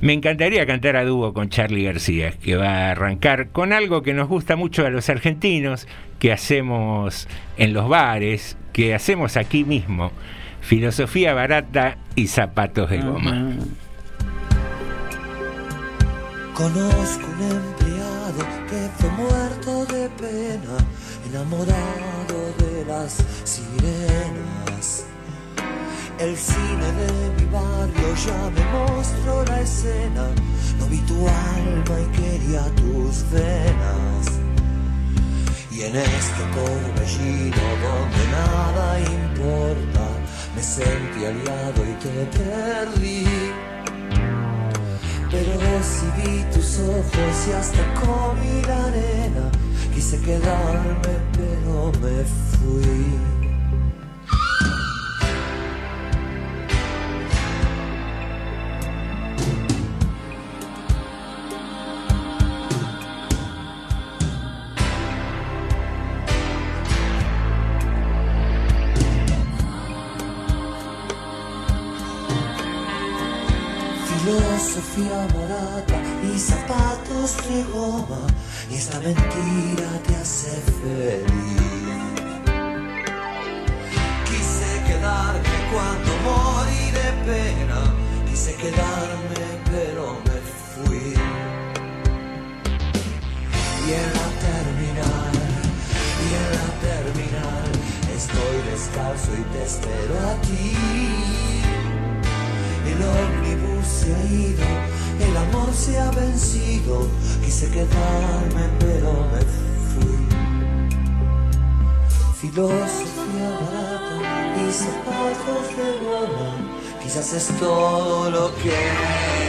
me 0.03 0.13
encantaría 0.13 0.67
cantar 0.67 0.97
a 0.97 1.05
dúo 1.05 1.33
con 1.33 1.49
Charlie 1.49 1.85
García, 1.85 2.33
que 2.33 2.57
va 2.57 2.67
a 2.67 2.91
arrancar 2.91 3.51
con 3.51 3.73
algo 3.73 4.03
que 4.03 4.13
nos 4.13 4.29
gusta 4.29 4.57
mucho 4.57 4.85
a 4.85 4.91
los 4.91 5.09
argentinos, 5.09 5.87
que 6.19 6.33
hacemos 6.33 7.29
en 7.57 7.73
los 7.73 7.89
bares, 7.89 8.57
que 8.73 8.97
hacemos 8.97 9.37
aquí 9.37 9.63
mismo. 9.63 10.11
Filosofía 10.61 11.35
barata 11.35 11.99
y 12.17 12.27
zapatos 12.27 12.91
de 12.91 12.99
goma. 12.99 13.55
Conozco 16.53 17.27
un 17.39 17.43
empleado 17.43 18.41
que 18.69 18.89
fue 18.99 19.11
muerto 19.11 19.87
de 19.87 20.09
pena, 20.09 20.79
enamorado 21.31 22.53
de 22.59 22.85
las 22.89 23.25
sirenas. 23.45 25.07
El 26.19 26.37
cine 26.37 26.93
de 26.93 27.42
ya 27.89 28.51
me 28.55 28.65
mostró 28.73 29.45
la 29.45 29.61
escena, 29.61 30.29
no 30.79 30.87
vi 30.87 30.99
tu 30.99 31.15
alma 31.27 32.01
y 32.01 32.17
quería 32.17 32.65
tus 32.77 33.25
venas. 33.31 34.27
Y 35.71 35.83
en 35.83 35.97
este 35.97 36.43
torbellino 36.55 37.67
donde 37.83 38.23
nada 38.31 39.01
importa, 39.01 40.07
me 40.55 40.63
sentí 40.63 41.25
aliado 41.25 41.83
y 41.85 41.95
te 42.03 42.39
perdí. 42.39 43.27
Pero 45.31 45.53
recibí 45.61 46.45
tus 46.53 46.79
ojos 46.81 47.49
y 47.49 47.53
hasta 47.53 47.83
comí 47.95 48.63
la 48.67 48.85
arena. 48.85 49.51
Quise 49.95 50.21
quedarme, 50.21 51.15
pero 51.33 51.91
me 52.03 52.23
fui. 52.25 53.42
Filosofía 74.95 75.27
barata 75.35 75.99
y 76.23 76.39
zapatos 76.39 77.37
de 77.49 77.65
goma 77.73 78.27
y 78.71 78.75
esta 78.75 78.99
mentira 79.01 79.89
te 80.07 80.17
hace 80.17 80.51
feliz. 80.81 81.63
Quise 84.27 84.83
quedarme 84.87 85.57
cuando 85.73 86.11
morí 86.25 86.91
de 86.91 87.09
pena, 87.25 87.81
quise 88.29 88.55
quedarme 88.57 89.43
pero 89.71 90.19
me 90.27 90.39
fui. 90.75 91.15
Y 93.87 93.93
en 93.93 94.09
la 94.19 94.29
terminal, 94.47 95.35
y 96.21 96.35
en 96.41 96.49
la 96.59 96.69
terminal, 96.87 97.71
estoy 98.15 98.57
descalzo 98.71 99.31
y 99.39 99.45
te 99.53 99.63
espero 99.65 100.15
a 100.29 100.41
ti. 100.43 100.77
El 102.85 103.03
ómnibus 103.03 103.42
el 104.11 105.37
amor 105.37 105.73
se 105.73 105.99
ha 105.99 106.11
vencido. 106.11 107.09
Quise 107.45 107.69
quedarme, 107.71 108.69
pero 108.79 109.13
me 109.33 109.41
fui. 109.91 110.17
Filosofía 112.41 113.51
barata 113.61 114.57
y 114.57 114.73
zapatos 114.73 115.77
de 115.77 115.89
goma, 116.05 116.51
quizás 117.03 117.33
es 117.33 117.47
todo 117.59 118.31
lo 118.31 118.55
que 118.57 119.42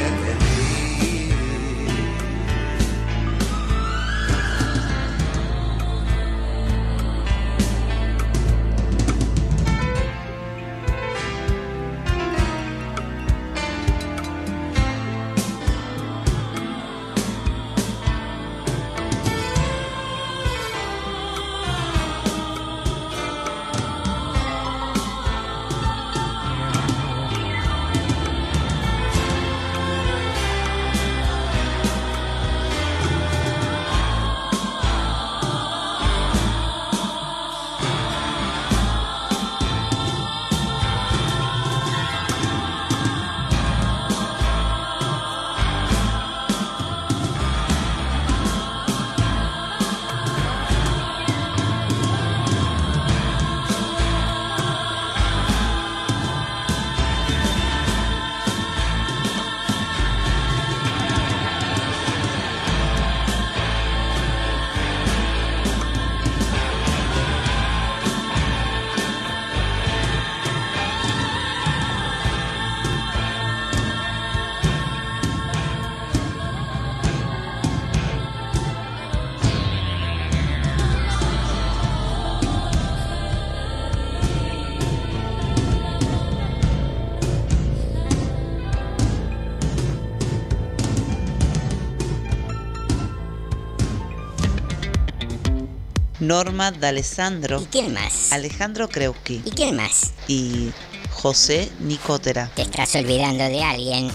Norma 96.28 96.72
D'Alessandro. 96.72 97.62
¿Y 97.62 97.66
quién 97.66 97.94
más? 97.94 98.32
Alejandro 98.32 98.88
Kreuski. 98.88 99.42
¿Y 99.46 99.52
quién 99.52 99.76
más? 99.76 100.14
Y 100.28 100.72
José 101.12 101.70
Nicotera. 101.80 102.50
Te 102.56 102.62
estás 102.64 102.96
olvidando 102.96 103.44
de 103.44 103.62
alguien. 103.64 104.10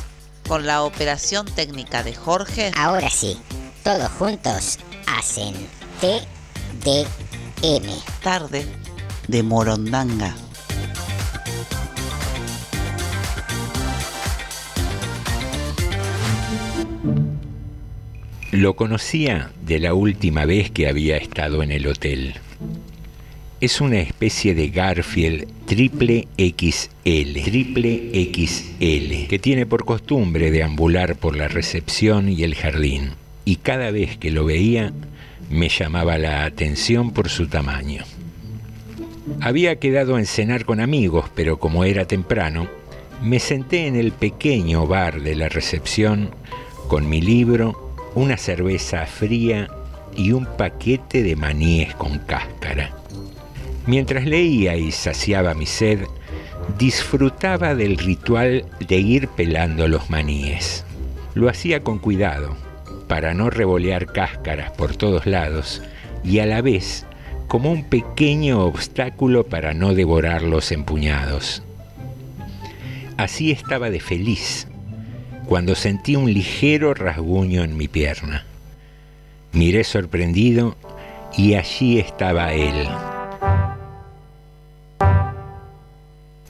Con 0.48 0.66
la 0.66 0.82
operación 0.82 1.44
técnica 1.46 2.02
de 2.02 2.14
Jorge. 2.14 2.72
Ahora 2.74 3.10
sí, 3.10 3.38
todos 3.84 4.10
juntos 4.12 4.78
hacen 5.06 5.54
TDM. 6.00 7.90
Tarde 8.22 8.66
de 9.26 9.42
Morondanga. 9.42 10.34
Lo 18.58 18.74
conocía 18.74 19.52
de 19.64 19.78
la 19.78 19.94
última 19.94 20.44
vez 20.44 20.72
que 20.72 20.88
había 20.88 21.16
estado 21.16 21.62
en 21.62 21.70
el 21.70 21.86
hotel. 21.86 22.34
Es 23.60 23.80
una 23.80 24.00
especie 24.00 24.52
de 24.56 24.70
Garfield 24.70 25.46
triple 25.64 26.26
XL, 26.36 27.40
triple 27.44 28.10
XL, 28.34 29.28
que 29.28 29.38
tiene 29.40 29.64
por 29.64 29.84
costumbre 29.84 30.50
deambular 30.50 31.14
por 31.14 31.36
la 31.36 31.46
recepción 31.46 32.28
y 32.28 32.42
el 32.42 32.56
jardín. 32.56 33.10
Y 33.44 33.56
cada 33.56 33.92
vez 33.92 34.16
que 34.16 34.32
lo 34.32 34.44
veía, 34.44 34.92
me 35.48 35.68
llamaba 35.68 36.18
la 36.18 36.44
atención 36.44 37.12
por 37.12 37.28
su 37.28 37.46
tamaño. 37.46 38.02
Había 39.40 39.78
quedado 39.78 40.18
en 40.18 40.26
cenar 40.26 40.64
con 40.64 40.80
amigos, 40.80 41.26
pero 41.32 41.60
como 41.60 41.84
era 41.84 42.06
temprano, 42.06 42.66
me 43.22 43.38
senté 43.38 43.86
en 43.86 43.94
el 43.94 44.10
pequeño 44.10 44.88
bar 44.88 45.22
de 45.22 45.36
la 45.36 45.48
recepción 45.48 46.30
con 46.88 47.08
mi 47.08 47.20
libro, 47.20 47.87
una 48.14 48.36
cerveza 48.36 49.06
fría 49.06 49.68
y 50.16 50.32
un 50.32 50.46
paquete 50.46 51.22
de 51.22 51.36
maníes 51.36 51.94
con 51.94 52.18
cáscara. 52.18 52.90
Mientras 53.86 54.24
leía 54.24 54.76
y 54.76 54.92
saciaba 54.92 55.54
mi 55.54 55.66
sed, 55.66 56.00
disfrutaba 56.78 57.74
del 57.74 57.96
ritual 57.96 58.66
de 58.86 58.96
ir 58.98 59.28
pelando 59.28 59.88
los 59.88 60.10
maníes. 60.10 60.84
Lo 61.34 61.48
hacía 61.48 61.82
con 61.82 61.98
cuidado, 61.98 62.56
para 63.06 63.32
no 63.34 63.50
revolear 63.50 64.06
cáscaras 64.06 64.70
por 64.72 64.94
todos 64.94 65.26
lados 65.26 65.82
y 66.22 66.40
a 66.40 66.46
la 66.46 66.60
vez 66.60 67.06
como 67.46 67.72
un 67.72 67.84
pequeño 67.84 68.64
obstáculo 68.64 69.44
para 69.44 69.72
no 69.72 69.94
devorarlos 69.94 70.70
empuñados. 70.70 71.62
Así 73.16 73.50
estaba 73.50 73.90
de 73.90 74.00
feliz 74.00 74.68
cuando 75.48 75.74
sentí 75.74 76.14
un 76.14 76.30
ligero 76.30 76.92
rasguño 76.92 77.64
en 77.64 77.74
mi 77.74 77.88
pierna. 77.88 78.44
Miré 79.52 79.82
sorprendido 79.82 80.76
y 81.38 81.54
allí 81.54 81.98
estaba 81.98 82.52
él. 82.52 82.86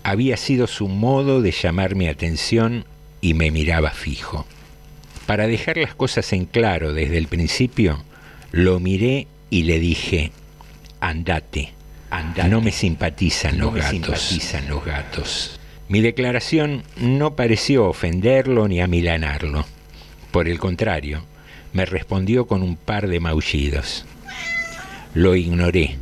Había 0.02 0.36
sido 0.36 0.66
su 0.66 0.88
modo 0.88 1.40
de 1.42 1.52
llamar 1.52 1.94
mi 1.94 2.08
atención 2.08 2.87
y 3.20 3.34
me 3.34 3.52
miraba 3.52 3.90
fijo. 3.90 4.46
Para 5.26 5.46
dejar 5.46 5.76
las 5.76 5.94
cosas 5.94 6.32
en 6.32 6.46
claro 6.46 6.92
desde 6.92 7.18
el 7.18 7.28
principio, 7.28 8.02
lo 8.50 8.80
miré 8.80 9.28
y 9.48 9.62
le 9.62 9.78
dije, 9.78 10.32
andate, 10.98 11.72
andate. 12.11 12.48
no 12.48 12.61
me 12.61 12.72
simpatizan, 12.72 13.58
los, 13.58 13.74
gatos. 13.74 13.90
simpatizan 13.90 14.68
los 14.68 14.84
gatos. 14.84 15.61
Mi 15.88 16.03
declaración 16.03 16.83
no 16.98 17.35
pareció 17.35 17.87
ofenderlo 17.87 18.68
ni 18.68 18.83
amilanarlo. 18.83 19.64
Por 20.31 20.46
el 20.46 20.59
contrario, 20.59 21.22
me 21.72 21.87
respondió 21.87 22.46
con 22.46 22.62
un 22.62 22.77
par 22.77 23.09
de 23.09 23.20
maullidos. 23.20 24.05
Lo 25.14 25.35
ignoré, 25.35 25.96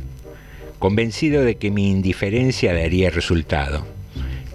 convencido 0.77 1.41
de 1.41 1.55
que 1.55 1.71
mi 1.71 1.89
indiferencia 1.89 2.73
daría 2.73 3.09
resultado, 3.09 3.87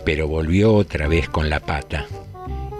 pero 0.05 0.29
volvió 0.29 0.75
otra 0.75 1.09
vez 1.09 1.31
con 1.31 1.49
la 1.49 1.61
pata. 1.61 2.07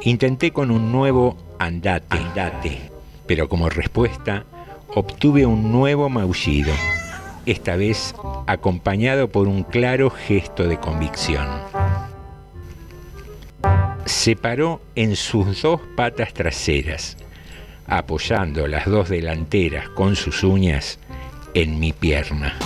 Intenté 0.03 0.51
con 0.51 0.71
un 0.71 0.93
nuevo 0.93 1.39
andate, 1.59 2.05
andate, 2.11 2.79
pero 3.27 3.49
como 3.49 3.71
respuesta 3.71 4.45
obtuve 4.95 5.47
un 5.47 5.73
nuevo 5.73 6.11
maullido, 6.11 6.75
esta 7.47 7.77
vez 7.77 8.15
acompañado 8.47 9.29
por 9.29 9.49
un 9.49 9.63
claro 9.63 10.11
gesto 10.11 10.69
de 10.69 10.79
convicción. 10.79 11.47
Se 14.05 14.35
paró 14.37 14.81
en 14.97 15.15
sus 15.17 15.63
dos 15.63 15.81
patas 15.97 16.35
traseras, 16.35 17.17
apoyando 17.87 18.67
las 18.67 18.87
dos 18.87 19.09
delanteras 19.09 19.89
con 19.91 20.17
sus 20.17 20.43
uñas 20.43 20.99
en 21.55 21.79
mi 21.79 21.93
pierna. 21.93 22.57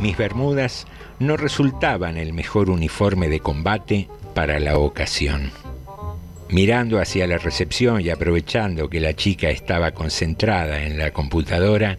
Mis 0.00 0.16
bermudas 0.16 0.86
no 1.18 1.36
resultaban 1.36 2.18
el 2.18 2.34
mejor 2.34 2.68
uniforme 2.68 3.28
de 3.28 3.40
combate 3.40 4.08
para 4.34 4.60
la 4.60 4.76
ocasión. 4.78 5.50
Mirando 6.50 7.00
hacia 7.00 7.26
la 7.26 7.38
recepción 7.38 8.02
y 8.02 8.10
aprovechando 8.10 8.88
que 8.88 9.00
la 9.00 9.14
chica 9.14 9.48
estaba 9.48 9.92
concentrada 9.92 10.82
en 10.82 10.98
la 10.98 11.12
computadora, 11.12 11.98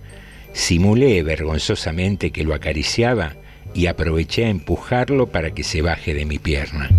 simulé 0.54 1.24
vergonzosamente 1.24 2.32
que 2.32 2.44
lo 2.44 2.54
acariciaba 2.54 3.34
y 3.74 3.88
aproveché 3.88 4.46
a 4.46 4.50
empujarlo 4.50 5.28
para 5.28 5.52
que 5.52 5.64
se 5.64 5.82
baje 5.82 6.14
de 6.14 6.26
mi 6.26 6.40
pierna. 6.40 6.90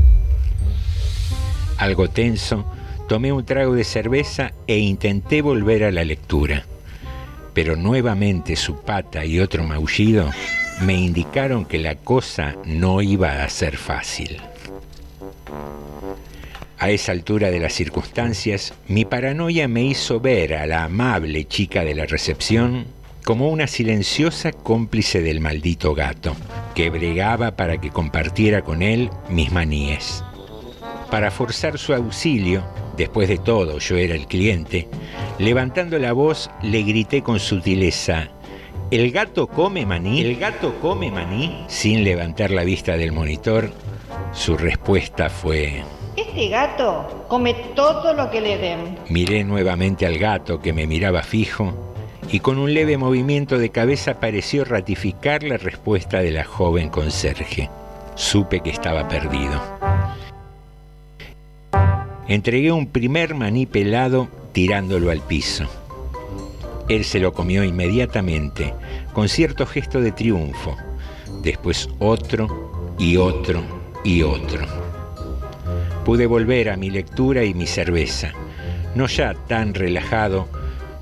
Algo 1.78 2.08
tenso, 2.08 2.66
tomé 3.08 3.32
un 3.32 3.44
trago 3.44 3.74
de 3.74 3.84
cerveza 3.84 4.52
e 4.66 4.78
intenté 4.78 5.42
volver 5.42 5.84
a 5.84 5.92
la 5.92 6.04
lectura, 6.04 6.64
pero 7.54 7.76
nuevamente 7.76 8.56
su 8.56 8.82
pata 8.82 9.24
y 9.24 9.40
otro 9.40 9.64
maullido 9.64 10.28
me 10.82 10.94
indicaron 10.94 11.64
que 11.64 11.78
la 11.78 11.94
cosa 11.94 12.56
no 12.64 13.00
iba 13.00 13.42
a 13.42 13.48
ser 13.48 13.76
fácil. 13.76 14.40
A 16.80 16.90
esa 16.90 17.12
altura 17.12 17.50
de 17.50 17.58
las 17.58 17.72
circunstancias, 17.72 18.74
mi 18.86 19.04
paranoia 19.04 19.66
me 19.66 19.82
hizo 19.82 20.20
ver 20.20 20.54
a 20.54 20.66
la 20.66 20.84
amable 20.84 21.44
chica 21.46 21.84
de 21.84 21.94
la 21.94 22.06
recepción 22.06 22.86
como 23.24 23.50
una 23.50 23.66
silenciosa 23.66 24.52
cómplice 24.52 25.20
del 25.20 25.40
maldito 25.40 25.94
gato, 25.94 26.36
que 26.74 26.90
bregaba 26.90 27.56
para 27.56 27.80
que 27.80 27.90
compartiera 27.90 28.62
con 28.62 28.82
él 28.82 29.10
mis 29.28 29.50
maníes. 29.52 30.24
Para 31.10 31.30
forzar 31.30 31.78
su 31.78 31.94
auxilio, 31.94 32.62
después 32.96 33.28
de 33.28 33.38
todo 33.38 33.78
yo 33.78 33.96
era 33.96 34.14
el 34.14 34.26
cliente, 34.26 34.88
levantando 35.38 35.98
la 35.98 36.12
voz 36.12 36.50
le 36.62 36.82
grité 36.82 37.22
con 37.22 37.40
sutileza, 37.40 38.28
¿El 38.90 39.10
gato 39.10 39.46
come 39.46 39.84
maní? 39.84 40.22
¿El 40.22 40.36
gato 40.36 40.80
come 40.80 41.10
maní? 41.10 41.64
Sin 41.68 42.04
levantar 42.04 42.50
la 42.50 42.64
vista 42.64 42.96
del 42.96 43.12
monitor, 43.12 43.70
su 44.32 44.56
respuesta 44.56 45.28
fue... 45.28 45.82
Este 46.16 46.48
gato 46.48 47.26
come 47.28 47.52
todo 47.74 48.14
lo 48.14 48.30
que 48.30 48.40
le 48.40 48.56
den. 48.56 48.98
Miré 49.10 49.44
nuevamente 49.44 50.06
al 50.06 50.16
gato 50.16 50.60
que 50.60 50.72
me 50.72 50.86
miraba 50.86 51.22
fijo 51.22 51.74
y 52.32 52.40
con 52.40 52.58
un 52.58 52.72
leve 52.72 52.96
movimiento 52.96 53.58
de 53.58 53.68
cabeza 53.68 54.20
pareció 54.20 54.64
ratificar 54.64 55.42
la 55.42 55.58
respuesta 55.58 56.20
de 56.20 56.30
la 56.30 56.44
joven 56.44 56.88
conserje. 56.88 57.68
Supe 58.14 58.60
que 58.60 58.70
estaba 58.70 59.06
perdido. 59.06 59.77
Entregué 62.28 62.72
un 62.72 62.88
primer 62.88 63.34
maní 63.34 63.64
pelado 63.64 64.28
tirándolo 64.52 65.10
al 65.10 65.22
piso. 65.22 65.64
Él 66.86 67.06
se 67.06 67.20
lo 67.20 67.32
comió 67.32 67.64
inmediatamente, 67.64 68.74
con 69.14 69.30
cierto 69.30 69.64
gesto 69.64 70.02
de 70.02 70.12
triunfo. 70.12 70.76
Después 71.42 71.88
otro 71.98 72.94
y 72.98 73.16
otro 73.16 73.62
y 74.04 74.22
otro. 74.24 74.66
Pude 76.04 76.26
volver 76.26 76.68
a 76.68 76.76
mi 76.76 76.90
lectura 76.90 77.44
y 77.44 77.54
mi 77.54 77.66
cerveza, 77.66 78.32
no 78.94 79.06
ya 79.06 79.32
tan 79.32 79.72
relajado, 79.72 80.48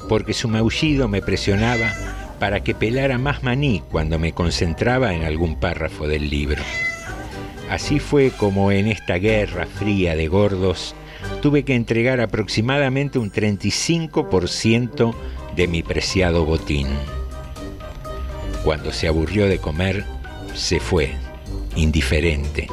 porque 0.09 0.33
su 0.33 0.47
maullido 0.47 1.09
me 1.09 1.23
presionaba 1.23 1.93
para 2.39 2.63
que 2.63 2.73
pelara 2.73 3.19
más 3.19 3.43
maní 3.43 3.83
cuando 3.91 4.21
me 4.21 4.31
concentraba 4.31 5.13
en 5.13 5.25
algún 5.25 5.59
párrafo 5.59 6.07
del 6.07 6.31
libro. 6.31 6.63
Así 7.69 7.99
fue 7.99 8.31
como 8.31 8.71
en 8.71 8.87
esta 8.87 9.17
guerra 9.17 9.67
fría 9.67 10.15
de 10.15 10.29
gordos 10.29 10.95
tuve 11.43 11.65
que 11.65 11.75
entregar 11.75 12.21
aproximadamente 12.21 13.19
un 13.19 13.31
35% 13.31 15.15
de 15.55 15.69
mi 15.69 15.83
preciado 15.83 16.45
botín. 16.45 16.89
Cuando 18.65 18.93
se 18.93 19.09
aburrió 19.09 19.47
de 19.47 19.59
comer, 19.59 20.05
se 20.55 20.81
fue, 20.81 21.15
indiferente. 21.77 22.69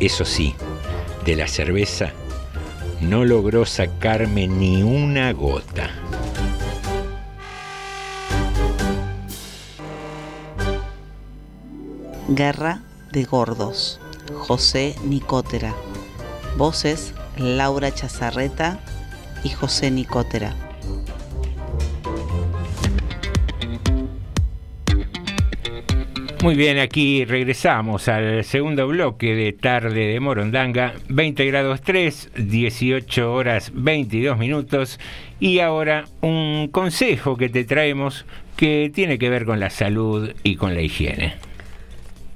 Eso 0.00 0.24
sí, 0.24 0.54
de 1.24 1.36
la 1.36 1.46
cerveza 1.46 2.12
no 3.02 3.24
logró 3.24 3.66
sacarme 3.66 4.46
ni 4.46 4.82
una 4.82 5.32
gota. 5.32 5.90
Guerra 12.28 12.82
de 13.10 13.24
Gordos. 13.24 14.00
José 14.32 14.94
Nicotera. 15.04 15.74
Voces 16.56 17.14
Laura 17.36 17.92
Chazarreta 17.92 18.78
y 19.44 19.48
José 19.50 19.90
Nicotera. 19.90 20.54
Muy 26.42 26.56
bien, 26.56 26.80
aquí 26.80 27.24
regresamos 27.24 28.08
al 28.08 28.42
segundo 28.42 28.88
bloque 28.88 29.36
de 29.36 29.52
tarde 29.52 30.08
de 30.08 30.18
Morondanga, 30.18 30.92
20 31.08 31.46
grados 31.46 31.82
3, 31.82 32.30
18 32.34 33.32
horas 33.32 33.70
22 33.72 34.36
minutos 34.36 34.98
y 35.38 35.60
ahora 35.60 36.06
un 36.20 36.66
consejo 36.72 37.36
que 37.36 37.48
te 37.48 37.62
traemos 37.62 38.26
que 38.56 38.90
tiene 38.92 39.18
que 39.18 39.30
ver 39.30 39.44
con 39.44 39.60
la 39.60 39.70
salud 39.70 40.32
y 40.42 40.56
con 40.56 40.74
la 40.74 40.82
higiene. 40.82 41.34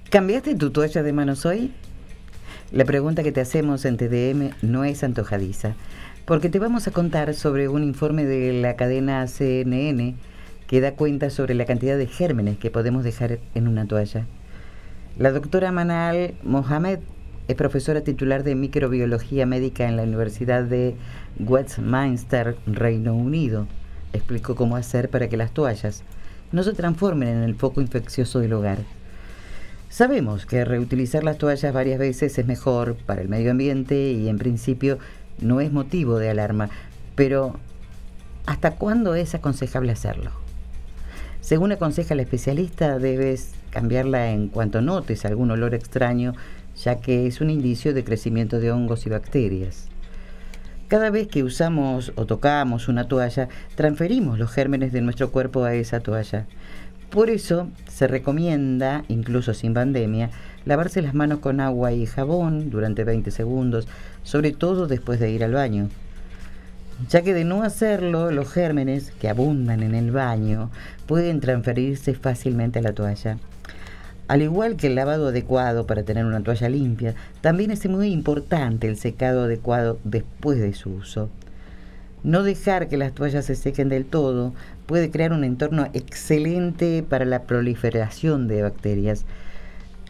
¿Cambiaste 0.09 0.55
tu 0.55 0.71
toalla 0.71 1.03
de 1.03 1.13
manos 1.13 1.45
hoy? 1.45 1.73
La 2.77 2.85
pregunta 2.85 3.23
que 3.23 3.33
te 3.33 3.41
hacemos 3.41 3.87
en 3.87 3.97
TDM 3.97 4.51
no 4.61 4.85
es 4.85 5.03
antojadiza, 5.03 5.73
porque 6.27 6.51
te 6.51 6.59
vamos 6.59 6.87
a 6.87 6.91
contar 6.91 7.33
sobre 7.33 7.69
un 7.69 7.83
informe 7.83 8.27
de 8.27 8.53
la 8.53 8.77
cadena 8.77 9.27
CNN 9.27 10.15
que 10.67 10.83
da 10.83 10.93
cuenta 10.93 11.31
sobre 11.31 11.55
la 11.55 11.65
cantidad 11.65 11.97
de 11.97 12.07
gérmenes 12.07 12.59
que 12.59 12.71
podemos 12.71 13.03
dejar 13.03 13.39
en 13.55 13.67
una 13.67 13.87
toalla. 13.87 14.27
La 15.17 15.33
doctora 15.33 15.73
Manal 15.73 16.35
Mohamed 16.43 16.99
es 17.49 17.57
profesora 17.57 18.03
titular 18.03 18.45
de 18.45 18.55
microbiología 18.55 19.47
médica 19.47 19.89
en 19.89 19.97
la 19.97 20.03
Universidad 20.03 20.63
de 20.63 20.97
Westminster, 21.41 22.59
Reino 22.67 23.17
Unido. 23.17 23.67
Explicó 24.13 24.55
cómo 24.55 24.77
hacer 24.77 25.09
para 25.09 25.31
que 25.31 25.39
las 25.39 25.53
toallas 25.53 26.03
no 26.53 26.63
se 26.63 26.75
transformen 26.75 27.29
en 27.29 27.43
el 27.43 27.55
foco 27.55 27.81
infeccioso 27.81 28.41
del 28.41 28.53
hogar. 28.53 28.81
Sabemos 29.97 30.45
que 30.45 30.63
reutilizar 30.67 31.25
las 31.25 31.39
toallas 31.39 31.73
varias 31.73 31.99
veces 31.99 32.37
es 32.39 32.47
mejor 32.47 32.97
para 33.07 33.23
el 33.23 33.31
medio 33.31 33.51
ambiente 33.51 34.13
y 34.13 34.29
en 34.29 34.37
principio 34.37 34.99
no 35.41 35.63
es 35.63 35.73
motivo 35.73 36.19
de 36.19 36.29
alarma, 36.29 36.69
pero 37.15 37.59
¿hasta 38.45 38.73
cuándo 38.73 39.15
es 39.15 39.35
aconsejable 39.35 39.93
hacerlo? 39.93 40.33
Según 41.41 41.73
aconseja 41.73 42.15
la 42.15 42.21
especialista, 42.21 42.99
debes 42.99 43.55
cambiarla 43.71 44.33
en 44.33 44.49
cuanto 44.49 44.83
notes 44.83 45.25
algún 45.25 45.51
olor 45.51 45.75
extraño, 45.75 46.35
ya 46.77 47.01
que 47.01 47.27
es 47.27 47.41
un 47.41 47.49
indicio 47.49 47.95
de 47.95 48.05
crecimiento 48.05 48.61
de 48.61 48.73
hongos 48.73 49.07
y 49.07 49.09
bacterias. 49.09 49.89
Cada 50.89 51.09
vez 51.09 51.27
que 51.27 51.43
usamos 51.43 52.13
o 52.17 52.27
tocamos 52.27 52.89
una 52.89 53.09
toalla, 53.09 53.49
transferimos 53.77 54.39
los 54.39 54.53
gérmenes 54.53 54.93
de 54.93 55.01
nuestro 55.01 55.33
cuerpo 55.33 55.65
a 55.65 55.73
esa 55.73 56.01
toalla. 56.01 56.47
Por 57.11 57.31
eso 57.31 57.69
se 57.89 58.07
recomienda, 58.07 59.05
incluso 59.09 59.55
sin 59.55 59.75
pandemia, 59.75 60.31
lavarse 60.65 61.03
las 61.03 61.15
manos 61.15 61.39
con 61.39 61.61
agua 61.61 61.93
y 61.93 62.07
jabón 62.07 62.71
durante 62.71 63.05
20 63.05 63.31
segundos, 63.31 63.89
sobre 64.23 64.53
todo 64.53 64.87
después 64.87 65.21
de 65.21 65.31
ir 65.31 65.45
al 65.45 65.53
baño 65.55 65.89
ya 67.09 67.23
que 67.23 67.35
de 67.35 67.45
no 67.45 67.63
hacerlo, 67.63 68.31
los 68.31 68.51
gérmenes 68.51 69.11
que 69.21 69.29
abundan 69.29 69.83
en 69.83 69.95
el 69.95 70.11
baño 70.11 70.71
pueden 71.07 71.41
transferirse 71.41 72.15
fácilmente 72.15 72.79
a 72.79 72.83
la 72.83 72.95
toalla. 72.95 73.39
Al 74.29 74.43
igual 74.43 74.77
que 74.77 74.89
el 74.89 74.97
lavado 74.97 75.29
adecuado 75.29 75.87
para 75.87 76.03
tener 76.03 76.25
una 76.25 76.41
toalla 76.41 76.69
limpia, 76.69 77.15
también 77.43 77.71
es 77.71 77.87
muy 77.89 78.09
importante 78.09 78.89
el 78.89 78.97
secado 78.97 79.45
adecuado 79.45 79.99
después 80.05 80.59
de 80.59 80.75
su 80.75 80.91
uso. 80.91 81.29
No 82.27 82.43
dejar 82.43 82.89
que 82.89 82.97
las 82.97 83.13
toallas 83.13 83.45
se 83.45 83.55
sequen 83.55 83.89
del 83.89 84.05
todo 84.05 84.53
puede 84.87 85.13
crear 85.13 85.33
un 85.33 85.45
entorno 85.45 85.87
excelente 85.93 87.05
para 87.09 87.25
la 87.25 87.43
proliferación 87.43 88.49
de 88.49 88.63
bacterias, 88.63 89.25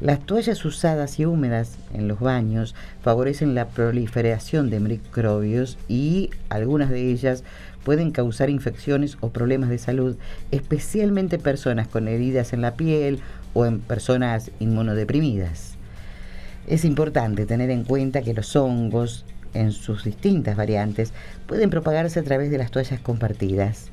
las 0.00 0.20
toallas 0.20 0.64
usadas 0.64 1.20
y 1.20 1.26
húmedas 1.26 1.76
en 1.92 2.08
los 2.08 2.18
baños 2.18 2.74
favorecen 3.02 3.54
la 3.54 3.68
proliferación 3.68 4.70
de 4.70 4.80
microbios 4.80 5.76
y 5.88 6.30
algunas 6.48 6.88
de 6.88 7.10
ellas 7.10 7.44
pueden 7.84 8.12
causar 8.12 8.48
infecciones 8.48 9.18
o 9.20 9.28
problemas 9.28 9.68
de 9.68 9.76
salud, 9.76 10.16
especialmente 10.52 11.38
personas 11.38 11.86
con 11.86 12.08
heridas 12.08 12.54
en 12.54 12.62
la 12.62 12.76
piel 12.76 13.20
o 13.52 13.66
en 13.66 13.80
personas 13.80 14.50
inmunodeprimidas. 14.58 15.74
Es 16.66 16.86
importante 16.86 17.44
tener 17.44 17.68
en 17.68 17.84
cuenta 17.84 18.22
que 18.22 18.32
los 18.32 18.56
hongos, 18.56 19.26
en 19.60 19.72
sus 19.72 20.04
distintas 20.04 20.56
variantes, 20.56 21.12
pueden 21.46 21.70
propagarse 21.70 22.20
a 22.20 22.24
través 22.24 22.50
de 22.50 22.58
las 22.58 22.70
toallas 22.70 23.00
compartidas. 23.00 23.88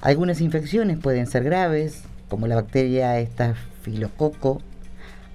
Algunas 0.00 0.40
infecciones 0.40 0.98
pueden 0.98 1.26
ser 1.26 1.44
graves, 1.44 2.02
como 2.28 2.46
la 2.46 2.56
bacteria 2.56 3.18
estafilococo 3.18 4.60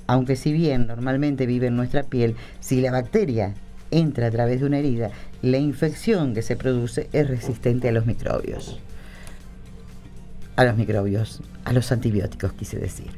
aunque 0.10 0.36
si 0.36 0.52
bien 0.52 0.88
normalmente 0.88 1.46
vive 1.46 1.68
en 1.68 1.76
nuestra 1.76 2.02
piel, 2.02 2.36
si 2.60 2.82
la 2.82 2.90
bacteria 2.92 3.54
entra 3.92 4.26
a 4.26 4.32
través 4.32 4.60
de 4.60 4.66
una 4.66 4.80
herida, 4.80 5.12
la 5.44 5.60
infección 5.60 6.34
que 6.34 6.42
se 6.42 6.56
produce 6.56 7.08
es 7.14 7.28
resistente 7.28 7.90
a 7.90 7.92
los 7.92 8.08
microbios. 8.08 8.80
A 10.56 10.64
los 10.64 10.76
microbios, 10.78 11.44
a 11.64 11.74
los 11.74 11.92
antibióticos 11.92 12.54
quise 12.54 12.80
decir. 12.80 13.12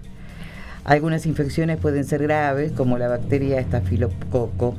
Algunas 0.84 1.26
infecciones 1.26 1.78
pueden 1.78 2.04
ser 2.04 2.24
graves, 2.24 2.74
como 2.74 2.98
la 2.98 3.08
bacteria 3.08 3.62
estafilococo, 3.62 4.76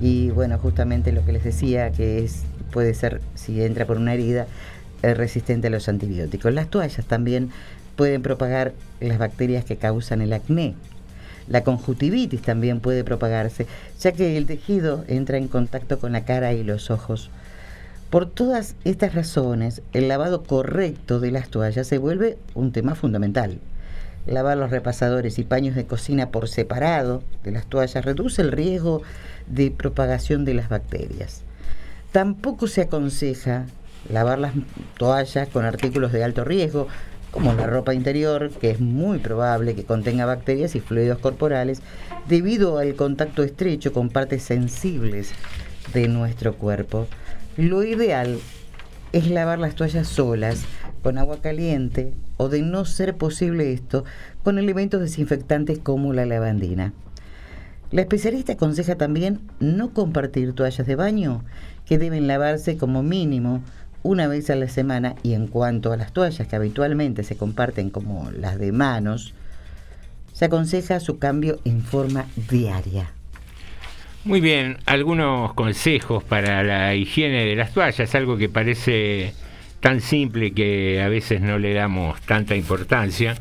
y 0.00 0.30
bueno, 0.30 0.58
justamente 0.58 1.12
lo 1.12 1.24
que 1.24 1.32
les 1.32 1.44
decía, 1.44 1.92
que 1.92 2.24
es, 2.24 2.42
puede 2.72 2.94
ser, 2.94 3.20
si 3.34 3.62
entra 3.62 3.86
por 3.86 3.96
una 3.96 4.14
herida, 4.14 4.46
resistente 5.02 5.66
a 5.66 5.70
los 5.70 5.88
antibióticos. 5.88 6.54
Las 6.54 6.68
toallas 6.68 7.04
también 7.04 7.50
pueden 7.94 8.22
propagar 8.22 8.72
las 9.00 9.18
bacterias 9.18 9.64
que 9.64 9.76
causan 9.76 10.22
el 10.22 10.32
acné, 10.32 10.74
la 11.48 11.62
conjuntivitis 11.62 12.40
también 12.40 12.80
puede 12.80 13.04
propagarse, 13.04 13.66
ya 14.00 14.12
que 14.12 14.36
el 14.38 14.46
tejido 14.46 15.04
entra 15.08 15.36
en 15.36 15.48
contacto 15.48 15.98
con 15.98 16.12
la 16.12 16.24
cara 16.24 16.54
y 16.54 16.64
los 16.64 16.90
ojos. 16.90 17.30
Por 18.08 18.30
todas 18.30 18.76
estas 18.84 19.14
razones, 19.14 19.82
el 19.92 20.08
lavado 20.08 20.42
correcto 20.44 21.20
de 21.20 21.32
las 21.32 21.48
toallas 21.48 21.86
se 21.86 21.98
vuelve 21.98 22.38
un 22.54 22.72
tema 22.72 22.94
fundamental. 22.94 23.58
Lavar 24.26 24.56
los 24.56 24.70
repasadores 24.70 25.38
y 25.38 25.44
paños 25.44 25.74
de 25.74 25.86
cocina 25.86 26.30
por 26.30 26.48
separado 26.48 27.22
de 27.42 27.52
las 27.52 27.66
toallas 27.66 28.04
reduce 28.04 28.40
el 28.40 28.52
riesgo 28.52 29.02
de 29.46 29.70
propagación 29.70 30.44
de 30.44 30.54
las 30.54 30.68
bacterias. 30.68 31.42
Tampoco 32.12 32.66
se 32.66 32.82
aconseja 32.82 33.66
lavar 34.08 34.38
las 34.38 34.52
toallas 34.96 35.48
con 35.48 35.64
artículos 35.64 36.12
de 36.12 36.24
alto 36.24 36.44
riesgo, 36.44 36.88
como 37.30 37.52
la 37.52 37.66
ropa 37.66 37.94
interior, 37.94 38.50
que 38.60 38.70
es 38.70 38.80
muy 38.80 39.18
probable 39.18 39.74
que 39.74 39.84
contenga 39.84 40.24
bacterias 40.24 40.76
y 40.76 40.80
fluidos 40.80 41.18
corporales 41.18 41.82
debido 42.28 42.78
al 42.78 42.94
contacto 42.94 43.42
estrecho 43.42 43.92
con 43.92 44.08
partes 44.08 44.44
sensibles 44.44 45.32
de 45.92 46.06
nuestro 46.06 46.54
cuerpo. 46.54 47.08
Lo 47.56 47.82
ideal 47.82 48.38
es 49.14 49.30
lavar 49.30 49.60
las 49.60 49.76
toallas 49.76 50.08
solas, 50.08 50.64
con 51.04 51.18
agua 51.18 51.40
caliente 51.40 52.12
o 52.36 52.48
de 52.48 52.62
no 52.62 52.84
ser 52.84 53.16
posible 53.16 53.72
esto, 53.72 54.04
con 54.42 54.58
elementos 54.58 55.00
desinfectantes 55.00 55.78
como 55.78 56.12
la 56.12 56.26
lavandina. 56.26 56.92
La 57.92 58.00
especialista 58.00 58.54
aconseja 58.54 58.96
también 58.96 59.38
no 59.60 59.94
compartir 59.94 60.52
toallas 60.52 60.84
de 60.84 60.96
baño, 60.96 61.44
que 61.86 61.96
deben 61.96 62.26
lavarse 62.26 62.76
como 62.76 63.04
mínimo 63.04 63.62
una 64.02 64.26
vez 64.26 64.50
a 64.50 64.56
la 64.56 64.68
semana 64.68 65.14
y 65.22 65.34
en 65.34 65.46
cuanto 65.46 65.92
a 65.92 65.96
las 65.96 66.12
toallas 66.12 66.48
que 66.48 66.56
habitualmente 66.56 67.22
se 67.22 67.36
comparten 67.36 67.90
como 67.90 68.32
las 68.32 68.58
de 68.58 68.72
manos, 68.72 69.32
se 70.32 70.46
aconseja 70.46 70.98
su 70.98 71.20
cambio 71.20 71.60
en 71.64 71.82
forma 71.82 72.26
diaria. 72.50 73.12
Muy 74.24 74.40
bien, 74.40 74.78
algunos 74.86 75.52
consejos 75.52 76.24
para 76.24 76.62
la 76.62 76.94
higiene 76.94 77.44
de 77.44 77.56
las 77.56 77.74
toallas, 77.74 78.14
algo 78.14 78.38
que 78.38 78.48
parece 78.48 79.34
tan 79.80 80.00
simple 80.00 80.52
que 80.52 81.02
a 81.02 81.08
veces 81.08 81.42
no 81.42 81.58
le 81.58 81.74
damos 81.74 82.18
tanta 82.22 82.56
importancia. 82.56 83.34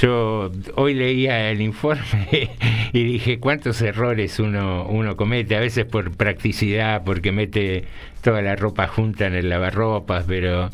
Yo 0.00 0.50
hoy 0.74 0.94
leía 0.94 1.48
el 1.52 1.60
informe 1.60 2.50
y 2.92 3.04
dije 3.04 3.38
cuántos 3.38 3.80
errores 3.82 4.40
uno, 4.40 4.84
uno 4.88 5.16
comete, 5.16 5.54
a 5.54 5.60
veces 5.60 5.84
por 5.84 6.16
practicidad, 6.16 7.04
porque 7.04 7.30
mete 7.30 7.84
toda 8.20 8.42
la 8.42 8.56
ropa 8.56 8.88
junta 8.88 9.28
en 9.28 9.34
el 9.36 9.48
lavarropas, 9.48 10.24
pero 10.26 10.70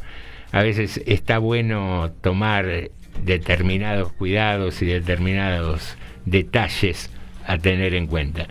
a 0.50 0.62
veces 0.62 1.02
está 1.04 1.36
bueno 1.36 2.10
tomar 2.22 2.88
determinados 3.22 4.14
cuidados 4.14 4.80
y 4.80 4.86
determinados 4.86 5.98
detalles 6.24 7.10
a 7.46 7.58
tener 7.58 7.94
en 7.94 8.06
cuenta. 8.06 8.48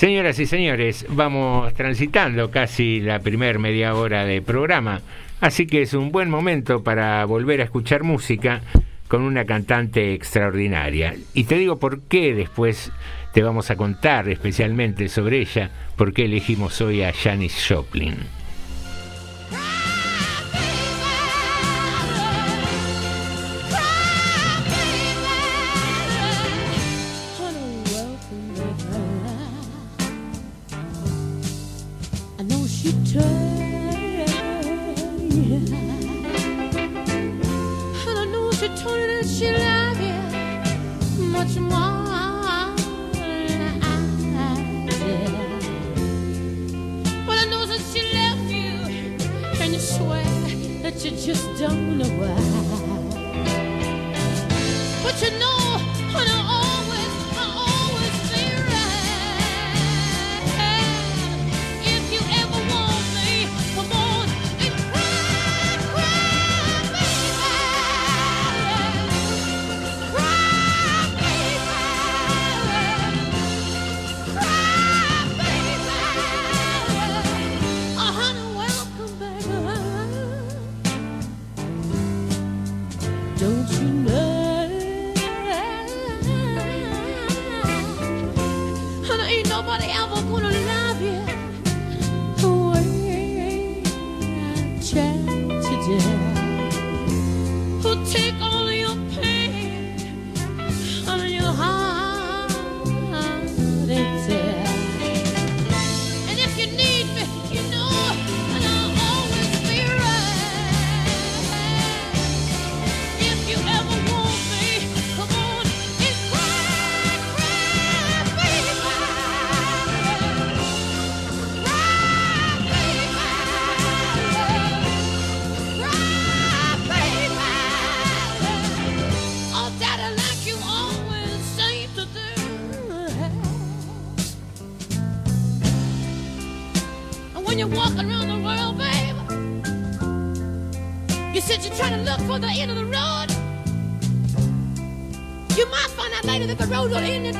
Señoras 0.00 0.38
y 0.38 0.46
señores, 0.46 1.04
vamos 1.10 1.74
transitando 1.74 2.50
casi 2.50 3.00
la 3.00 3.18
primer 3.18 3.58
media 3.58 3.94
hora 3.94 4.24
de 4.24 4.40
programa, 4.40 5.02
así 5.42 5.66
que 5.66 5.82
es 5.82 5.92
un 5.92 6.10
buen 6.10 6.30
momento 6.30 6.82
para 6.82 7.22
volver 7.26 7.60
a 7.60 7.64
escuchar 7.64 8.02
música 8.02 8.62
con 9.08 9.20
una 9.20 9.44
cantante 9.44 10.14
extraordinaria. 10.14 11.16
Y 11.34 11.44
te 11.44 11.58
digo 11.58 11.78
por 11.78 12.00
qué 12.00 12.34
después 12.34 12.90
te 13.34 13.42
vamos 13.42 13.70
a 13.70 13.76
contar 13.76 14.30
especialmente 14.30 15.06
sobre 15.10 15.40
ella, 15.40 15.70
por 15.96 16.14
qué 16.14 16.24
elegimos 16.24 16.80
hoy 16.80 17.02
a 17.02 17.12
Janis 17.12 17.62
Joplin. 17.68 18.16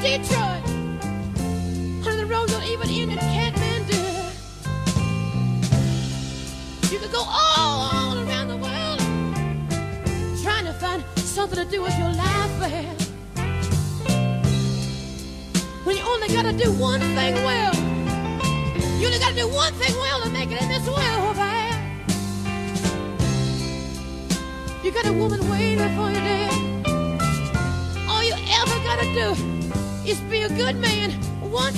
Detroit. 0.00 0.39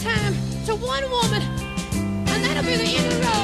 Time 0.03 0.35
to 0.67 0.75
one 0.75 1.09
woman, 1.11 1.43
and 1.93 2.45
that'll 2.45 2.65
be 2.65 2.77
the 2.77 2.83
end 2.83 3.07
of 3.07 3.15
the 3.15 3.25
road, 3.25 3.42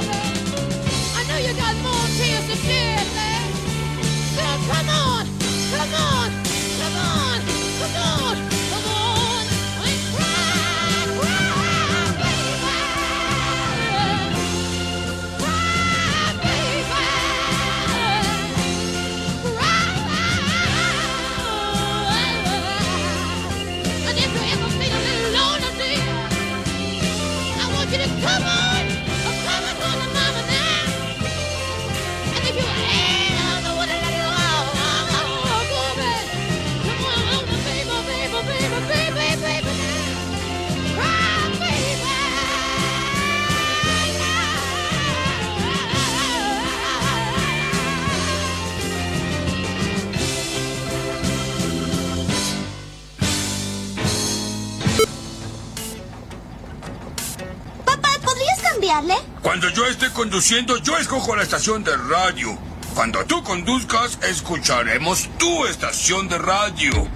Cuando 59.68 59.85
yo 59.85 59.90
esté 59.90 60.11
conduciendo, 60.14 60.78
yo 60.78 60.96
escojo 60.96 61.37
la 61.37 61.42
estación 61.42 61.85
de 61.85 61.94
radio. 61.94 62.59
Cuando 62.94 63.22
tú 63.26 63.42
conduzcas, 63.42 64.18
escucharemos 64.22 65.28
tu 65.37 65.66
estación 65.66 66.26
de 66.26 66.38
radio. 66.38 67.07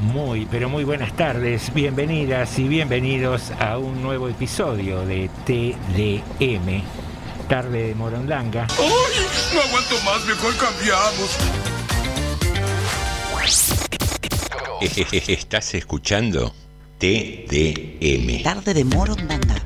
Muy, 0.00 0.44
pero 0.44 0.68
muy 0.68 0.84
buenas 0.84 1.16
tardes, 1.16 1.72
bienvenidas 1.72 2.58
y 2.58 2.68
bienvenidos 2.68 3.50
a 3.58 3.78
un 3.78 4.02
nuevo 4.02 4.28
episodio 4.28 5.06
de 5.06 5.30
TDM, 5.46 6.82
Tarde 7.48 7.88
de 7.88 7.94
Morondanga. 7.94 8.66
¡Uy! 8.78 9.54
No 9.54 9.62
aguanto 9.62 9.98
más, 10.04 10.22
mejor 10.26 10.54
cambiamos. 10.58 11.38
Estás 15.28 15.72
escuchando 15.72 16.54
TDM. 16.98 18.42
Tarde 18.42 18.74
de 18.74 18.84
Morondanga. 18.84 19.63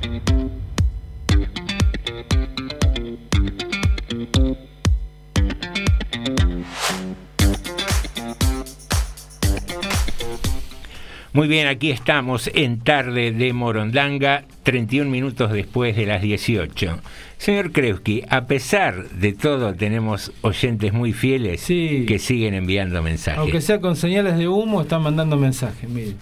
Muy 11.38 11.46
bien, 11.46 11.68
aquí 11.68 11.92
estamos 11.92 12.50
en 12.52 12.80
Tarde 12.80 13.30
de 13.30 13.52
Morondanga, 13.52 14.42
31 14.64 15.08
minutos 15.08 15.52
después 15.52 15.94
de 15.94 16.04
las 16.04 16.20
18. 16.20 16.98
Señor 17.36 17.70
Krewski, 17.70 18.24
a 18.28 18.46
pesar 18.46 19.08
de 19.10 19.34
todo, 19.34 19.72
tenemos 19.72 20.32
oyentes 20.40 20.92
muy 20.92 21.12
fieles 21.12 21.64
que 21.64 22.18
siguen 22.18 22.54
enviando 22.54 23.00
mensajes. 23.04 23.38
Aunque 23.38 23.60
sea 23.60 23.80
con 23.80 23.94
señales 23.94 24.36
de 24.36 24.48
humo, 24.48 24.82
están 24.82 25.02
mandando 25.02 25.36
mensajes, 25.36 25.88
mire. 25.88 26.16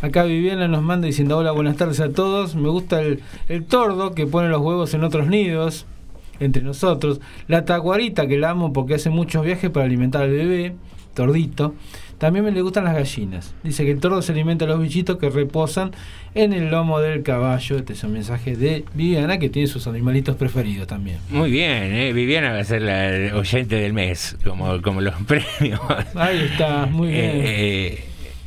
Acá 0.00 0.24
Viviana 0.24 0.68
nos 0.68 0.80
manda 0.80 1.06
diciendo 1.06 1.36
hola, 1.36 1.50
buenas 1.50 1.76
tardes 1.76 2.00
a 2.00 2.10
todos. 2.10 2.54
Me 2.54 2.70
gusta 2.70 3.02
el, 3.02 3.20
el 3.50 3.66
tordo 3.66 4.14
que 4.14 4.26
pone 4.26 4.48
los 4.48 4.62
huevos 4.62 4.94
en 4.94 5.04
otros 5.04 5.26
nidos, 5.26 5.84
entre 6.38 6.62
nosotros. 6.62 7.20
La 7.46 7.66
tacuarita 7.66 8.26
que 8.26 8.38
la 8.38 8.48
amo 8.52 8.72
porque 8.72 8.94
hace 8.94 9.10
muchos 9.10 9.44
viajes 9.44 9.68
para 9.68 9.84
alimentar 9.84 10.22
al 10.22 10.30
bebé, 10.30 10.76
tordito. 11.12 11.74
También 12.20 12.44
me 12.44 12.52
le 12.52 12.60
gustan 12.60 12.84
las 12.84 12.94
gallinas. 12.94 13.54
Dice 13.64 13.82
que 13.86 13.92
el 13.92 13.98
tordo 13.98 14.20
se 14.20 14.32
alimenta 14.32 14.66
a 14.66 14.68
los 14.68 14.78
bichitos 14.78 15.16
que 15.16 15.30
reposan 15.30 15.92
en 16.34 16.52
el 16.52 16.70
lomo 16.70 17.00
del 17.00 17.22
caballo. 17.22 17.78
Este 17.78 17.94
es 17.94 18.04
un 18.04 18.12
mensaje 18.12 18.56
de 18.56 18.84
Viviana 18.92 19.38
que 19.38 19.48
tiene 19.48 19.66
sus 19.66 19.86
animalitos 19.86 20.36
preferidos 20.36 20.86
también. 20.86 21.16
Muy 21.30 21.50
bien, 21.50 21.94
¿eh? 21.94 22.12
Viviana 22.12 22.52
va 22.52 22.58
a 22.58 22.64
ser 22.64 22.82
la 22.82 23.34
oyente 23.34 23.76
del 23.76 23.94
mes, 23.94 24.36
como, 24.44 24.82
como 24.82 25.00
los 25.00 25.14
premios. 25.26 25.80
Ahí 26.14 26.40
está, 26.52 26.84
muy 26.84 27.08
bien. 27.08 27.24
Eh, 27.24 27.86
eh, 27.86 28.04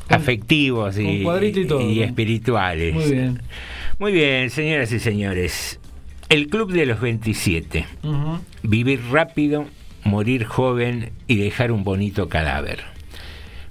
afectivos 0.07 0.95
y, 0.99 1.23
todo, 1.67 1.81
y 1.81 1.95
¿no? 1.97 2.03
espirituales. 2.03 2.93
Muy 2.93 3.11
bien. 3.11 3.41
Muy 3.97 4.11
bien, 4.11 4.51
señoras 4.51 4.91
y 4.91 4.99
señores. 4.99 5.79
El 6.29 6.47
Club 6.47 6.71
de 6.71 6.85
los 6.85 7.01
27. 7.01 7.87
Ujú. 8.03 8.39
Vivir 8.61 9.01
rápido, 9.11 9.65
morir 10.03 10.45
joven 10.45 11.09
y 11.27 11.37
dejar 11.37 11.71
un 11.71 11.83
bonito 11.83 12.29
cadáver. 12.29 12.92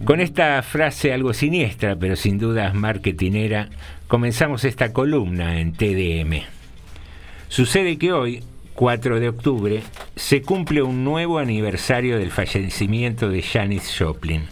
Con 0.04 0.18
esta 0.18 0.60
frase 0.62 1.12
algo 1.12 1.32
siniestra, 1.32 1.94
pero 1.94 2.16
sin 2.16 2.36
dudas 2.36 2.74
marketinera, 2.74 3.68
comenzamos 4.08 4.64
esta 4.64 4.92
columna 4.92 5.60
en 5.60 5.74
TDM. 5.74 6.42
Sucede 7.46 7.98
que 7.98 8.12
hoy, 8.12 8.42
4 8.74 9.20
de 9.20 9.28
octubre, 9.28 9.82
se 10.16 10.42
cumple 10.42 10.82
un 10.82 11.04
nuevo 11.04 11.38
aniversario 11.38 12.18
del 12.18 12.32
fallecimiento 12.32 13.28
de 13.28 13.42
Janis 13.42 13.94
Joplin, 13.96 14.42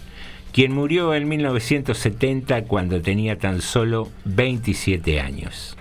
quien 0.52 0.72
murió 0.72 1.14
en 1.14 1.28
1970 1.28 2.62
cuando 2.66 3.02
tenía 3.02 3.36
tan 3.36 3.60
solo 3.60 4.08
27 4.26 5.20
años. 5.20 5.76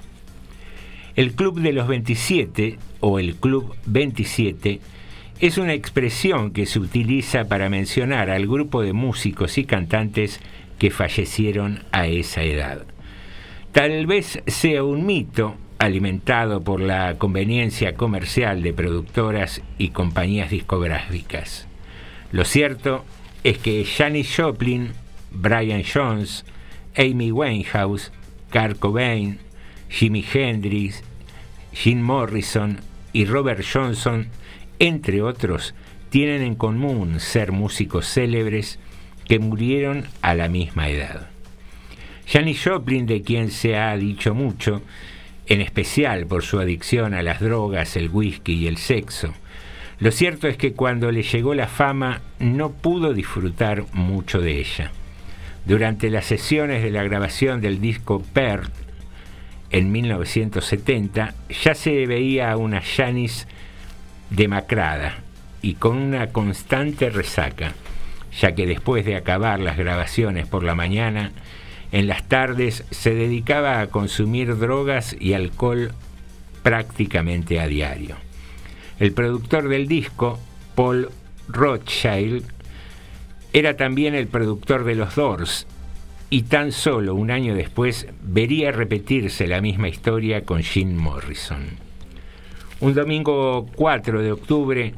El 1.15 1.33
Club 1.33 1.59
de 1.61 1.73
los 1.73 1.87
27 1.87 2.79
o 3.01 3.19
el 3.19 3.35
Club 3.35 3.75
27 3.85 4.79
es 5.39 5.57
una 5.57 5.73
expresión 5.73 6.51
que 6.51 6.65
se 6.65 6.79
utiliza 6.79 7.47
para 7.47 7.69
mencionar 7.69 8.29
al 8.29 8.45
grupo 8.45 8.81
de 8.81 8.91
músicos 8.91 9.57
y 9.57 9.63
cantantes 9.63 10.41
que 10.77 10.91
fallecieron 10.91 11.83
a 11.91 12.07
esa 12.07 12.43
edad. 12.43 12.85
Tal 13.71 14.05
vez 14.05 14.41
sea 14.47 14.83
un 14.83 15.05
mito 15.05 15.55
alimentado 15.77 16.61
por 16.61 16.81
la 16.81 17.17
conveniencia 17.17 17.95
comercial 17.95 18.61
de 18.61 18.73
productoras 18.73 19.61
y 19.77 19.89
compañías 19.89 20.49
discográficas. 20.49 21.67
Lo 22.33 22.43
cierto 22.43 23.05
es 23.45 23.59
que 23.59 23.85
Janis 23.85 24.35
Joplin, 24.35 24.89
Brian 25.31 25.83
Jones, 25.83 26.43
Amy 26.97 27.31
Winehouse, 27.31 28.11
Kurt 28.51 28.77
Cobain, 28.77 29.39
Jimi 29.87 30.25
Hendrix, 30.33 31.01
Jim 31.71 32.01
Morrison 32.01 32.81
y 33.13 33.23
Robert 33.23 33.63
Johnson 33.71 34.27
entre 34.79 35.21
otros, 35.21 35.75
tienen 36.09 36.41
en 36.41 36.55
común 36.55 37.19
ser 37.19 37.51
músicos 37.51 38.07
célebres 38.07 38.79
que 39.27 39.39
murieron 39.39 40.05
a 40.21 40.33
la 40.33 40.47
misma 40.47 40.89
edad. 40.89 41.27
Janis 42.25 42.63
Joplin, 42.63 43.05
de 43.05 43.21
quien 43.21 43.51
se 43.51 43.77
ha 43.77 43.95
dicho 43.97 44.33
mucho, 44.33 44.81
en 45.47 45.61
especial 45.61 46.25
por 46.27 46.43
su 46.43 46.59
adicción 46.59 47.13
a 47.13 47.23
las 47.23 47.39
drogas, 47.39 47.95
el 47.95 48.09
whisky 48.09 48.53
y 48.53 48.67
el 48.67 48.77
sexo, 48.77 49.33
lo 49.99 50.11
cierto 50.11 50.47
es 50.47 50.55
que 50.55 50.73
cuando 50.73 51.11
le 51.11 51.23
llegó 51.23 51.53
la 51.53 51.67
fama 51.67 52.21
no 52.39 52.71
pudo 52.71 53.13
disfrutar 53.13 53.83
mucho 53.91 54.39
de 54.39 54.59
ella. 54.59 54.91
Durante 55.65 56.09
las 56.09 56.25
sesiones 56.25 56.81
de 56.83 56.89
la 56.89 57.03
grabación 57.03 57.59
del 57.59 57.81
disco 57.81 58.23
Pearl 58.33 58.69
en 59.71 59.91
1970 59.91 61.35
ya 61.63 61.75
se 61.75 62.07
veía 62.07 62.51
a 62.51 62.57
una 62.57 62.81
Janis 62.81 63.45
demacrada 64.29 65.17
y 65.61 65.73
con 65.73 65.97
una 65.97 66.27
constante 66.27 67.09
resaca, 67.09 67.73
ya 68.39 68.53
que 68.53 68.65
después 68.65 69.05
de 69.05 69.15
acabar 69.15 69.59
las 69.59 69.77
grabaciones 69.77 70.47
por 70.47 70.63
la 70.63 70.75
mañana, 70.75 71.31
en 71.91 72.07
las 72.07 72.27
tardes 72.27 72.85
se 72.91 73.13
dedicaba 73.13 73.81
a 73.81 73.87
consumir 73.87 74.57
drogas 74.57 75.15
y 75.19 75.33
alcohol 75.33 75.91
prácticamente 76.63 77.59
a 77.59 77.67
diario. 77.67 78.15
El 78.99 79.13
productor 79.13 79.69
del 79.69 79.87
disco, 79.87 80.39
Paul 80.75 81.09
Rothschild, 81.47 82.43
era 83.53 83.75
también 83.75 84.13
el 84.13 84.27
productor 84.27 84.83
de 84.83 84.95
los 84.95 85.15
Doors 85.15 85.65
y 86.29 86.43
tan 86.43 86.71
solo 86.71 87.15
un 87.15 87.31
año 87.31 87.55
después 87.55 88.07
vería 88.21 88.71
repetirse 88.71 89.47
la 89.47 89.61
misma 89.61 89.89
historia 89.89 90.45
con 90.45 90.61
Jim 90.61 90.95
Morrison. 90.95 91.88
Un 92.81 92.93
domingo 92.93 93.67
4 93.75 94.21
de 94.21 94.31
octubre, 94.31 94.93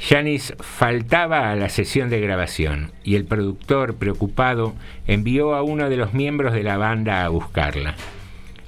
Janis 0.00 0.52
faltaba 0.58 1.52
a 1.52 1.54
la 1.54 1.68
sesión 1.68 2.10
de 2.10 2.20
grabación 2.20 2.90
y 3.04 3.14
el 3.14 3.24
productor, 3.24 3.94
preocupado, 3.94 4.74
envió 5.06 5.54
a 5.54 5.62
uno 5.62 5.88
de 5.88 5.96
los 5.96 6.12
miembros 6.12 6.52
de 6.54 6.64
la 6.64 6.76
banda 6.76 7.24
a 7.24 7.28
buscarla. 7.28 7.94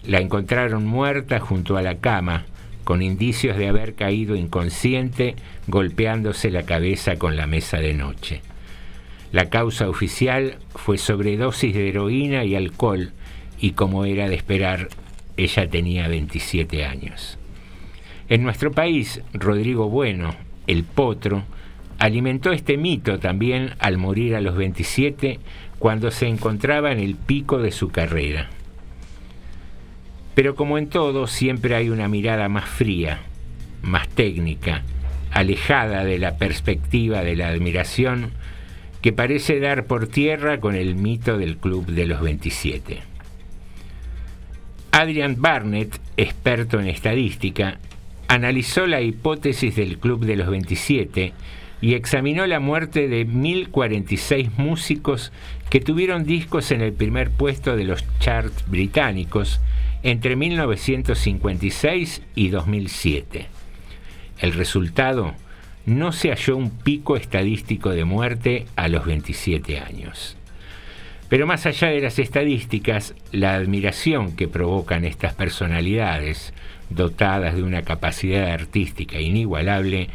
La 0.07 0.21
encontraron 0.21 0.87
muerta 0.87 1.41
junto 1.41 1.77
a 1.77 1.83
la 1.83 1.97
cama, 1.97 2.45
con 2.85 3.03
indicios 3.03 3.57
de 3.57 3.67
haber 3.67 3.95
caído 3.95 4.37
inconsciente 4.37 5.35
golpeándose 5.67 6.51
la 6.53 6.63
cabeza 6.63 7.17
con 7.17 7.37
la 7.37 7.49
mesa 7.49 7.79
de 7.79 7.95
noche. 7.95 8.43
La 9.33 9.51
causa 9.51 9.89
oficial 9.89 10.59
fue 10.75 10.99
sobredosis 10.99 11.75
de 11.75 11.89
heroína 11.89 12.45
y 12.45 12.55
alcohol 12.55 13.11
y 13.59 13.73
como 13.73 14.05
era 14.05 14.29
de 14.29 14.37
esperar, 14.37 14.89
ella 15.37 15.69
tenía 15.69 16.07
27 16.07 16.85
años. 16.85 17.39
En 18.33 18.45
nuestro 18.45 18.71
país, 18.71 19.21
Rodrigo 19.35 19.91
Bueno, 19.91 20.35
el 20.67 20.85
potro, 20.85 21.43
alimentó 21.99 22.51
este 22.51 22.79
mito 22.79 23.19
también 23.19 23.75
al 23.79 23.99
morir 23.99 24.37
a 24.37 24.41
los 24.41 24.57
27 24.57 25.39
cuando 25.79 26.11
se 26.11 26.29
encontraba 26.29 26.93
en 26.93 26.99
el 26.99 27.15
pico 27.15 27.59
de 27.59 27.71
su 27.71 27.91
carrera. 27.91 28.49
Pero 30.35 30.55
como 30.55 30.79
en 30.79 30.89
todo, 30.89 31.27
siempre 31.27 31.75
hay 31.75 31.91
una 31.91 32.09
mirada 32.09 32.49
más 32.49 32.65
fría, 32.65 33.21
más 33.83 34.09
técnica, 34.09 34.81
alejada 35.31 36.03
de 36.03 36.19
la 36.19 36.39
perspectiva 36.39 37.23
de 37.23 37.37
la 37.37 37.49
admiración 37.49 38.31
que 39.03 39.13
parece 39.13 39.61
dar 39.61 39.85
por 39.85 40.07
tierra 40.07 40.59
con 40.59 40.75
el 40.75 40.95
mito 40.95 41.37
del 41.37 41.59
Club 41.59 41.85
de 41.85 42.07
los 42.07 42.23
27. 42.23 43.01
Adrian 44.93 45.37
Barnett, 45.39 46.01
experto 46.17 46.81
en 46.81 46.89
estadística, 46.89 47.79
analizó 48.33 48.87
la 48.87 49.03
hipótesis 49.03 49.77
del 49.77 49.99
Club 49.99 50.25
de 50.25 50.37
los 50.37 50.49
27 50.49 51.35
y 51.83 51.93
examinó 51.93 52.47
la 52.47 52.61
muerte 52.61 53.07
de 53.07 53.27
1046 53.27 54.57
músicos 54.57 55.33
que 55.69 55.81
tuvieron 55.81 56.25
discos 56.25 56.71
en 56.71 56.81
el 56.81 56.95
primer 56.95 57.31
puesto 57.31 57.77
de 57.77 57.85
los 57.85 58.07
charts 58.21 58.65
británicos 58.71 59.61
entre 60.03 60.37
1956 60.37 62.23
y 62.35 62.49
2007. 62.49 63.49
El 64.39 64.55
resultado, 64.55 65.35
no 65.85 66.13
se 66.13 66.31
halló 66.31 66.57
un 66.57 66.71
pico 66.71 67.17
estadístico 67.17 67.91
de 67.91 68.07
muerte 68.07 68.67
a 68.77 68.89
los 68.89 69.05
27 69.05 69.79
años. 69.79 70.39
Pero 71.29 71.47
más 71.47 71.67
allá 71.67 71.89
de 71.89 72.01
las 72.01 72.19
estadísticas, 72.19 73.15
la 73.31 73.55
admiración 73.55 74.37
que 74.37 74.49
provocan 74.49 75.05
estas 75.05 75.35
personalidades, 75.35 76.55
dotadas 76.95 77.55
de 77.55 77.63
una 77.63 77.83
capacidad 77.83 78.51
artística 78.51 79.21
inigualable, 79.21 80.09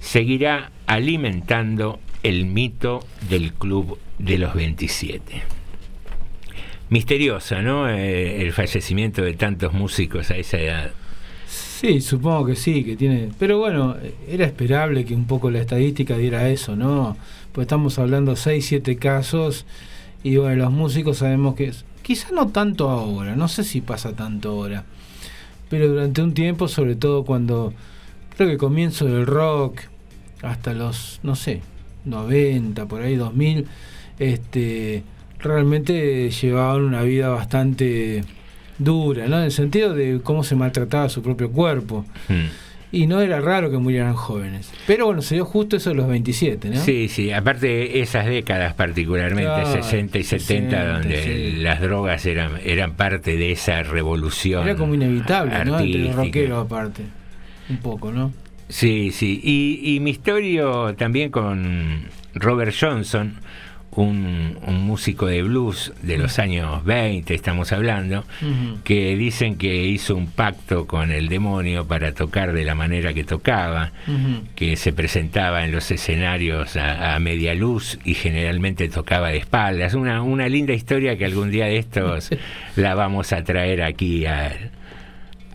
seguirá 0.00 0.70
alimentando 0.86 2.00
el 2.22 2.46
mito 2.46 3.04
del 3.28 3.52
Club 3.52 3.98
de 4.18 4.38
los 4.38 4.54
27. 4.54 5.42
Misteriosa, 6.90 7.62
¿no? 7.62 7.88
Eh, 7.88 8.42
el 8.42 8.52
fallecimiento 8.52 9.22
de 9.22 9.34
tantos 9.34 9.72
músicos 9.72 10.30
a 10.30 10.36
esa 10.36 10.58
edad. 10.58 10.90
Sí, 11.46 12.00
supongo 12.00 12.46
que 12.46 12.56
sí, 12.56 12.84
que 12.84 12.96
tiene. 12.96 13.30
Pero 13.38 13.58
bueno, 13.58 13.96
era 14.28 14.46
esperable 14.46 15.04
que 15.04 15.14
un 15.14 15.26
poco 15.26 15.50
la 15.50 15.60
estadística 15.60 16.16
diera 16.16 16.48
eso, 16.48 16.76
¿no? 16.76 17.16
Pues 17.52 17.64
estamos 17.64 17.98
hablando 17.98 18.36
6, 18.36 18.64
7 18.64 18.96
casos 18.96 19.66
y 20.22 20.36
bueno, 20.36 20.64
los 20.64 20.72
músicos 20.72 21.18
sabemos 21.18 21.54
que 21.54 21.72
quizá 22.02 22.30
no 22.32 22.48
tanto 22.48 22.90
ahora, 22.90 23.36
no 23.36 23.48
sé 23.48 23.64
si 23.64 23.80
pasa 23.80 24.14
tanto 24.14 24.50
ahora 24.50 24.84
durante 25.78 26.22
un 26.22 26.34
tiempo, 26.34 26.68
sobre 26.68 26.96
todo 26.96 27.24
cuando 27.24 27.72
creo 28.36 28.48
que 28.48 28.58
comienzo 28.58 29.06
del 29.06 29.26
rock 29.26 29.80
hasta 30.42 30.72
los, 30.74 31.20
no 31.22 31.36
sé, 31.36 31.60
90, 32.04 32.86
por 32.86 33.02
ahí 33.02 33.16
2000, 33.16 33.66
este, 34.18 35.02
realmente 35.38 36.30
llevaban 36.30 36.82
una 36.82 37.02
vida 37.02 37.28
bastante 37.28 38.24
dura, 38.78 39.26
¿no? 39.28 39.38
En 39.38 39.44
el 39.44 39.52
sentido 39.52 39.94
de 39.94 40.20
cómo 40.22 40.44
se 40.44 40.56
maltrataba 40.56 41.08
su 41.08 41.22
propio 41.22 41.50
cuerpo. 41.50 42.04
Hmm 42.28 42.46
y 42.94 43.06
no 43.06 43.20
era 43.20 43.40
raro 43.40 43.70
que 43.70 43.78
murieran 43.78 44.14
jóvenes. 44.14 44.70
Pero 44.86 45.06
bueno, 45.06 45.20
se 45.20 45.34
dio 45.34 45.44
justo 45.44 45.76
eso 45.76 45.90
de 45.90 45.96
los 45.96 46.06
27, 46.06 46.70
¿no? 46.70 46.76
Sí, 46.80 47.08
sí, 47.08 47.32
aparte 47.32 47.66
de 47.66 48.00
esas 48.00 48.26
décadas 48.26 48.74
particularmente, 48.74 49.66
60 49.66 50.18
y 50.18 50.22
70, 50.22 50.92
donde 50.94 51.54
las 51.58 51.80
drogas 51.80 52.24
eran, 52.26 52.52
eran 52.64 52.94
parte 52.94 53.36
de 53.36 53.52
esa 53.52 53.82
revolución. 53.82 54.64
Era 54.64 54.76
como 54.76 54.94
inevitable, 54.94 55.64
¿no? 55.64 55.80
Entre 55.80 55.98
los 56.00 56.14
rockeros 56.14 56.64
aparte, 56.64 57.02
un 57.68 57.78
poco, 57.78 58.12
¿no? 58.12 58.32
Sí, 58.68 59.10
sí, 59.12 59.40
y, 59.42 59.94
y 59.94 60.00
mi 60.00 60.10
historia 60.10 60.94
también 60.96 61.30
con 61.30 62.04
Robert 62.34 62.74
Johnson, 62.78 63.34
un, 64.02 64.58
músico 64.66 65.26
de 65.26 65.42
blues 65.42 65.92
de 66.02 66.18
los 66.18 66.38
años 66.38 66.84
20, 66.84 67.34
estamos 67.34 67.72
hablando, 67.72 68.24
que 68.84 69.16
dicen 69.16 69.56
que 69.56 69.86
hizo 69.86 70.14
un 70.14 70.26
pacto 70.26 70.86
con 70.86 71.10
el 71.10 71.28
demonio 71.28 71.86
para 71.86 72.12
tocar 72.12 72.52
de 72.52 72.64
la 72.64 72.74
manera 72.74 73.14
que 73.14 73.24
tocaba, 73.24 73.92
que 74.54 74.76
se 74.76 74.92
presentaba 74.92 75.64
en 75.64 75.72
los 75.72 75.90
escenarios 75.90 76.76
a, 76.76 77.18
media 77.18 77.54
luz 77.54 77.98
y 78.04 78.14
generalmente 78.14 78.88
tocaba 78.88 79.28
de 79.28 79.38
espaldas. 79.38 79.94
Una, 79.94 80.22
una 80.22 80.48
linda 80.48 80.74
historia 80.74 81.16
que 81.16 81.24
algún 81.24 81.50
día 81.50 81.66
de 81.66 81.78
estos 81.78 82.30
la 82.76 82.94
vamos 82.94 83.32
a 83.32 83.42
traer 83.42 83.82
aquí 83.82 84.26
al, 84.26 84.70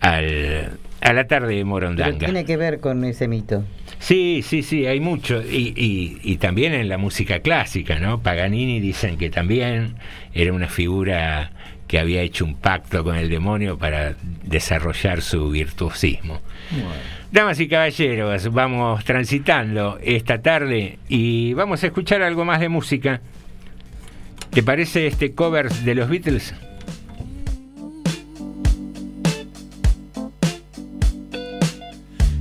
a 0.02 1.14
la 1.14 1.28
tarde 1.28 1.56
de 1.56 1.64
Morondanga. 1.66 2.26
tiene 2.26 2.46
que 2.46 2.58
ver 2.58 2.80
con 2.80 3.04
ese 3.06 3.28
mito? 3.28 3.64
Sí, 4.00 4.42
sí, 4.44 4.64
sí, 4.64 4.86
hay 4.86 5.00
mucho. 5.00 5.42
Y, 5.42 5.74
y, 5.76 6.20
y, 6.24 6.38
también 6.38 6.74
en 6.74 6.88
la 6.88 6.98
música 6.98 7.42
clásica, 7.42 8.00
¿no? 8.00 8.22
Paganini 8.22 8.80
dicen 8.80 9.18
que 9.18 9.30
también 9.30 9.96
era 10.34 10.54
una 10.54 10.68
figura 10.68 11.52
que 11.88 12.00
había 12.00 12.22
hecho 12.22 12.46
un 12.46 12.56
pacto 12.56 13.04
con 13.04 13.16
el 13.16 13.30
demonio 13.30 13.78
para 13.78 14.16
desarrollar 14.44 15.22
su 15.22 15.50
virtuosismo. 15.50 16.40
Bueno. 16.72 16.90
Damas 17.32 17.60
y 17.60 17.68
caballeros, 17.68 18.52
vamos 18.54 19.04
transitando 19.04 20.00
esta 20.02 20.42
tarde 20.42 21.00
y 21.10 21.54
vamos 21.54 21.84
a 21.84 21.88
escuchar 21.88 22.22
algo 22.22 22.46
más 22.46 22.60
de 22.60 22.70
música. 22.70 23.22
¿Te 24.52 24.64
parece 24.64 25.08
este 25.08 25.34
cover 25.34 25.70
de 25.70 25.96
los 25.96 26.10
Beatles? 26.10 26.56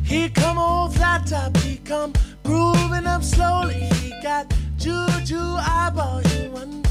He 0.09 0.30
come 0.30 0.56
off 0.56 0.94
that 0.94 1.26
top, 1.26 1.54
he 1.59 1.76
come 1.76 2.14
grooving 2.42 3.06
up 3.06 3.22
slowly. 3.22 3.90
He 4.00 4.11
got 4.22 4.50
juju 4.78 5.38
eyeball, 5.38 6.20
he 6.20 6.48
one 6.48 6.82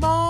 more. 0.00 0.29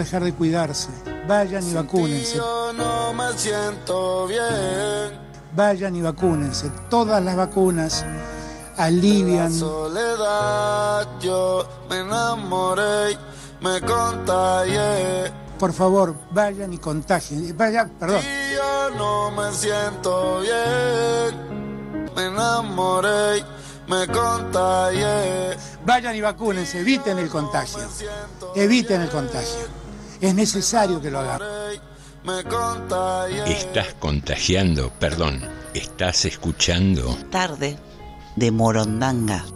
Dejar 0.00 0.24
de 0.24 0.32
cuidarse. 0.34 0.88
Vayan 1.28 1.66
y 1.68 1.74
vacúnense. 1.74 2.36
Yo 2.36 2.72
no 2.72 3.12
me 3.12 3.32
siento 3.36 4.26
bien. 4.26 5.18
Vayan 5.54 5.94
y 5.96 6.02
vacúnense. 6.02 6.70
Todas 6.88 7.22
las 7.22 7.36
vacunas 7.36 8.04
alivian. 8.76 9.52
Soledad, 9.52 11.06
yo 11.20 11.68
me 11.88 12.00
enamoré, 12.00 13.16
me 13.60 13.80
contagié. 13.80 15.32
Por 15.58 15.72
favor, 15.72 16.14
vayan 16.30 16.72
y 16.72 16.78
contagien. 16.78 17.56
Vayan, 17.56 17.90
perdón. 17.90 18.22
Y 18.22 18.54
yo 18.56 18.90
no 18.96 19.30
me 19.30 19.52
siento 19.52 20.40
bien. 20.40 22.10
Me 22.16 22.26
enamoré, 22.26 23.44
me 23.86 24.06
contagié. 24.06 25.56
Vayan 25.84 26.16
y 26.16 26.20
vacúnense. 26.22 26.80
Eviten 26.80 27.18
el 27.18 27.28
contagio. 27.28 27.80
Eviten 28.54 29.02
el 29.02 29.10
contagio. 29.10 29.80
Es 30.20 30.34
necesario 30.34 31.00
que 31.00 31.10
lo 31.10 31.22
contagié. 32.22 33.52
Estás 33.52 33.94
contagiando, 33.94 34.90
perdón, 34.98 35.40
estás 35.72 36.26
escuchando. 36.26 37.16
Tarde 37.30 37.78
de 38.36 38.50
Morondanga. 38.50 39.46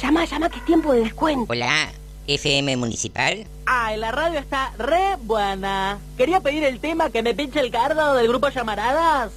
Llama, 0.00 0.24
llama, 0.26 0.48
que 0.48 0.58
es 0.58 0.64
tiempo 0.64 0.92
de 0.92 1.00
descuento. 1.00 1.52
Hola, 1.52 1.90
FM 2.28 2.76
Municipal. 2.76 3.44
Ay, 3.66 3.96
la 3.98 4.12
radio 4.12 4.38
está 4.38 4.72
re 4.78 5.16
buena. 5.22 5.98
Quería 6.16 6.38
pedir 6.38 6.62
el 6.62 6.78
tema 6.78 7.10
que 7.10 7.22
me 7.22 7.34
pinche 7.34 7.58
el 7.58 7.72
cardo 7.72 8.14
del 8.14 8.28
grupo 8.28 8.48
Llamaradas. 8.48 9.32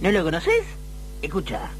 ¿No 0.00 0.12
lo 0.12 0.22
conoces? 0.22 0.64
Escucha. 1.22 1.70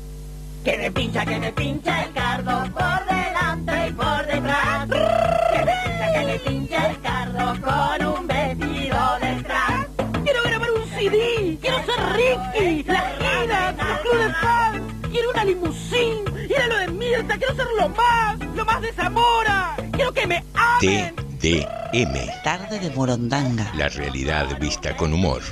Que 0.64 0.76
me 0.76 0.90
pincha, 0.90 1.24
que 1.24 1.38
me 1.38 1.52
pincha 1.52 2.02
el 2.04 2.12
cardo 2.12 2.64
por 2.72 3.13
delante 3.34 3.88
y 3.88 3.92
por 3.92 4.26
detrás. 4.26 4.88
Que 4.88 5.60
pincha, 5.64 6.12
que 6.12 6.24
me 6.24 6.86
el 6.86 7.00
cardo 7.00 7.60
con 7.60 8.06
un 8.06 8.26
vestido 8.26 9.18
detrás. 9.20 9.86
Quiero 10.22 10.42
grabar 10.44 10.70
un 10.70 10.88
CD. 10.90 11.58
Quiero 11.60 11.78
ser 11.84 12.00
Ricky. 12.14 12.84
La 12.84 13.12
gira, 13.18 13.72
los 13.72 13.98
clubes 14.00 14.26
de 14.26 14.34
fans. 14.34 14.82
Quiero 15.10 15.30
una 15.30 15.44
limusín. 15.44 16.24
A 16.62 16.66
lo 16.68 16.78
de 16.78 16.88
Mirta. 16.88 17.36
Quiero 17.36 17.54
ser 17.54 17.66
lo 17.78 17.88
más. 17.88 18.38
Lo 18.54 18.64
más 18.64 18.80
de 18.80 18.92
Zamora. 18.92 19.76
Quiero 19.92 20.12
que 20.12 20.26
me 20.26 20.44
amen. 20.54 21.14
TDM. 21.40 22.42
Tarde 22.42 22.78
de 22.78 22.90
Morondanga. 22.90 23.70
La 23.76 23.88
realidad 23.88 24.58
vista 24.58 24.96
con 24.96 25.12
humor. 25.12 25.42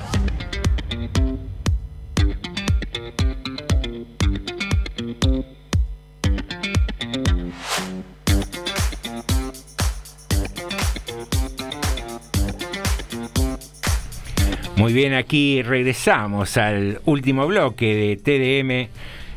Muy 14.83 14.93
bien, 14.93 15.15
aquí 15.15 15.63
regresamos 15.63 16.57
al 16.57 17.01
último 17.05 17.47
bloque 17.47 17.95
de 17.95 18.17
TDM. 18.17 18.91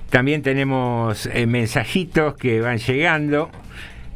También 0.10 0.42
tenemos 0.42 1.26
eh, 1.28 1.46
mensajitos 1.46 2.36
que 2.36 2.62
van 2.62 2.78
llegando. 2.78 3.50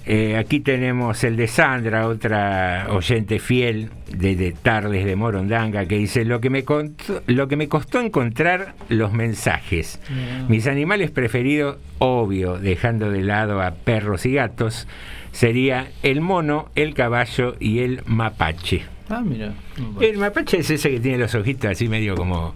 eh, 0.05 0.37
aquí 0.37 0.59
tenemos 0.59 1.23
el 1.23 1.35
de 1.35 1.47
Sandra, 1.47 2.07
otra 2.07 2.87
oyente 2.89 3.37
fiel 3.39 3.89
de, 4.07 4.35
de 4.35 4.53
Tardes 4.53 5.05
de 5.05 5.15
Morondanga, 5.15 5.85
que 5.85 5.97
dice, 5.97 6.25
lo 6.25 6.39
que, 6.41 6.49
me 6.49 6.63
contó- 6.63 7.21
lo 7.27 7.47
que 7.47 7.55
me 7.57 7.67
costó 7.67 7.99
encontrar 7.99 8.73
los 8.87 9.13
mensajes. 9.13 9.99
Mis 10.47 10.65
animales 10.67 11.11
preferidos, 11.11 11.77
obvio, 11.99 12.57
dejando 12.57 13.11
de 13.11 13.21
lado 13.21 13.61
a 13.61 13.71
perros 13.75 14.25
y 14.25 14.33
gatos, 14.33 14.87
sería 15.31 15.89
el 16.01 16.21
mono, 16.21 16.69
el 16.75 16.95
caballo 16.95 17.55
y 17.59 17.79
el 17.79 18.01
mapache. 18.07 18.81
Ah, 19.09 19.21
mira. 19.25 19.53
El 20.01 20.17
mapache 20.17 20.59
es 20.59 20.69
ese 20.69 20.89
que 20.91 20.99
tiene 20.99 21.17
los 21.17 21.33
ojitos 21.35 21.71
así 21.71 21.87
medio 21.89 22.15
como, 22.15 22.53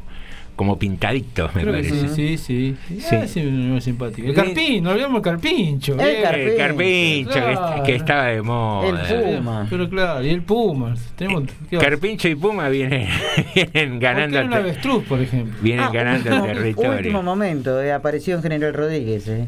como 0.56 0.78
pintaditos, 0.78 1.54
me 1.56 1.62
Creo 1.64 1.74
que 1.74 1.80
parece. 1.90 2.08
sí, 2.10 2.38
sí, 2.38 2.76
sí. 2.88 3.00
Sí. 3.00 3.16
Ah, 3.16 3.28
sí, 3.28 3.42
muy 3.42 3.82
simpático. 3.82 4.28
El 4.28 4.36
carpín, 4.36 4.84
no 4.84 4.92
olvidamos 4.92 5.18
el 5.18 5.24
carpincho. 5.24 5.94
El 5.94 5.98
bien. 6.12 6.22
carpincho, 6.24 6.58
carpincho, 6.58 7.34
que- 7.34 7.40
Claro. 7.40 7.84
que, 7.84 7.96
estaba 7.96 8.26
de 8.28 8.42
moda. 8.44 9.68
Pero 9.70 9.90
claro, 9.90 10.24
y 10.24 10.30
el 10.30 10.44
puma. 10.44 10.94
Tenemos, 11.16 11.44
¿qué 11.70 11.78
va? 11.78 11.84
Carpincho 11.84 12.28
y 12.28 12.36
Puma 12.36 12.70
vienen, 12.70 13.08
vienen 13.56 14.00
ganando, 14.00 14.38
¿Por 14.38 14.44
qué 14.44 14.50
no 14.50 14.56
un 14.56 14.60
el 14.62 14.70
avestruz, 14.70 15.04
por 15.06 15.22
ejemplo? 15.22 15.56
vienen 15.62 15.86
Ah, 15.86 15.92
ganando 15.92 16.30
el 16.30 16.36
último- 16.36 16.54
territorio. 16.54 16.98
Último 16.98 17.24
momento, 17.24 17.82
eh, 17.82 17.92
apareció 17.92 18.36
en 18.36 18.44
General 18.44 18.74
Rodríguez. 18.74 19.28
eh. 19.28 19.48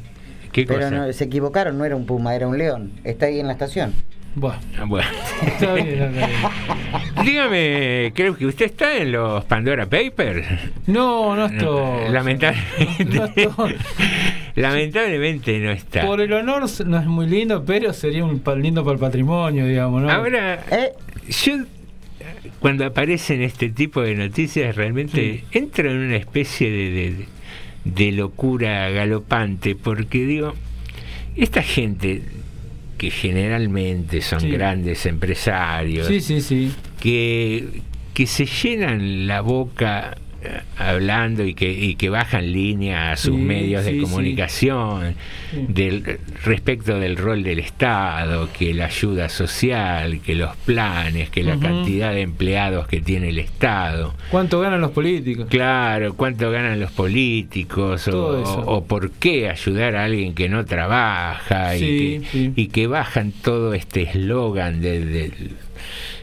¿Qué 0.52 0.66
Pero 0.66 0.80
cosa? 0.80 0.90
no, 0.92 1.12
se 1.14 1.26
equivocaron, 1.26 1.78
no 1.78 1.84
era 1.86 1.96
un 1.98 2.06
puma, 2.06 2.34
era 2.34 2.48
un 2.48 2.58
león. 2.58 2.92
Está 3.04 3.26
ahí 3.26 3.40
en 3.42 3.48
la 3.48 3.54
estación. 3.54 3.94
Bueno, 4.36 4.60
Ah, 4.78 4.84
bueno. 4.86 5.08
está 5.48 5.74
bien, 5.76 5.88
está 6.02 6.28
bien. 6.28 6.30
Dígame, 7.24 8.12
creo 8.14 8.36
que 8.36 8.46
usted 8.46 8.66
está 8.66 8.98
en 8.98 9.14
los 9.14 9.46
Pandora 9.46 9.86
Papers. 9.86 10.46
No, 10.88 11.36
no 11.36 11.46
estoy. 11.46 12.12
Lamentablemente, 12.12 13.50
lamentablemente 14.56 15.60
no 15.60 15.72
está. 15.72 16.06
Por 16.06 16.22
el 16.22 16.34
honor 16.34 16.64
no 16.86 17.00
es 17.00 17.06
muy 17.06 17.28
lindo, 17.28 17.64
pero 17.66 17.94
sería 17.94 18.26
un 18.26 18.42
lindo 18.62 18.84
para 18.84 18.94
el 18.96 19.00
patrimonio, 19.00 19.66
digamos, 19.66 20.02
¿no? 20.02 20.12
Ahora, 20.12 20.64
yo 21.30 21.54
cuando 22.60 22.86
aparecen 22.86 23.42
este 23.42 23.70
tipo 23.70 24.02
de 24.02 24.16
noticias 24.16 24.76
realmente 24.76 25.44
entro 25.52 25.90
en 25.92 25.98
una 25.98 26.16
especie 26.18 26.70
de, 26.70 26.92
de- 26.92 27.26
de 27.86 28.12
locura 28.12 28.90
galopante, 28.90 29.76
porque 29.76 30.26
digo, 30.26 30.54
esta 31.36 31.62
gente 31.62 32.24
que 32.98 33.12
generalmente 33.12 34.22
son 34.22 34.40
Sí. 34.42 34.50
grandes 34.50 35.06
empresarios, 35.06 36.08
Sí, 36.08 36.22
sí, 36.22 36.42
sí. 36.42 36.72
que, 37.00 37.82
que 38.14 38.26
se 38.28 38.46
llenan 38.46 39.28
la 39.28 39.42
boca 39.42 40.18
hablando 40.78 41.44
y 41.46 41.54
que, 41.54 41.72
y 41.72 41.96
que 41.96 42.10
bajan 42.10 42.52
línea 42.52 43.12
a 43.12 43.16
sus 43.18 43.36
Sí, 43.36 43.42
medios 43.42 43.86
sí, 43.86 43.94
de 43.94 44.02
comunicación 44.02 45.16
Sí. 45.52 45.66
del, 45.70 46.20
respecto 46.44 47.00
del 47.00 47.18
rol 47.18 47.44
del 47.44 47.60
Estado, 47.60 48.50
que 48.52 48.74
la 48.74 48.86
ayuda 48.86 49.30
social, 49.30 50.20
que 50.22 50.36
los 50.36 50.56
planes, 50.58 51.30
que 51.30 51.44
la 51.44 51.58
cantidad 51.58 52.12
de 52.14 52.22
empleados 52.22 52.88
que 52.88 53.00
tiene 53.02 53.30
el 53.30 53.40
Estado. 53.40 54.14
¿Cuánto 54.32 54.60
ganan 54.60 54.82
los 54.82 54.92
políticos? 54.92 55.48
Claro, 55.50 56.14
cuánto 56.16 56.52
ganan 56.52 56.80
los 56.80 56.92
políticos 56.92 58.08
o, 58.08 58.84
por 58.88 59.12
qué 59.12 59.50
ayudar 59.50 59.96
a 59.96 60.04
alguien 60.06 60.34
que 60.34 60.50
no 60.50 60.66
trabaja 60.66 61.74
Sí, 61.76 61.86
y, 61.86 62.20
que, 62.20 62.26
sí. 62.28 62.54
y 62.56 62.68
que 62.68 62.88
bajan 62.88 63.32
todo 63.32 63.74
este 63.74 64.04
eslogan 64.04 64.82
de- 64.82 65.06
del 65.06 65.34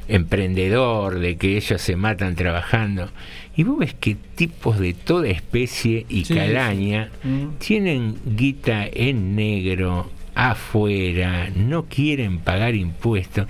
emprendedor, 0.09 1.18
de 1.20 1.37
que 1.37 1.57
ellos 1.57 1.81
se 1.81 1.97
matan 1.97 2.35
trabajando. 2.35 3.11
Y 3.57 3.65
vos 3.65 3.79
ves 3.79 3.95
que 3.95 4.17
tipos 4.35 4.79
de 4.79 4.95
toda 4.95 5.29
especie 5.29 6.07
y 6.09 6.25
Sí, 6.25 6.35
calaña 6.35 7.11
sí. 7.23 7.29
Mm. 7.29 7.49
tienen 7.59 8.15
guita 8.25 8.87
en 8.91 9.37
negro 9.37 10.11
afuera, 10.35 11.51
no 11.55 11.85
quieren 11.85 12.39
pagar 12.39 12.75
impuestos. 12.75 13.47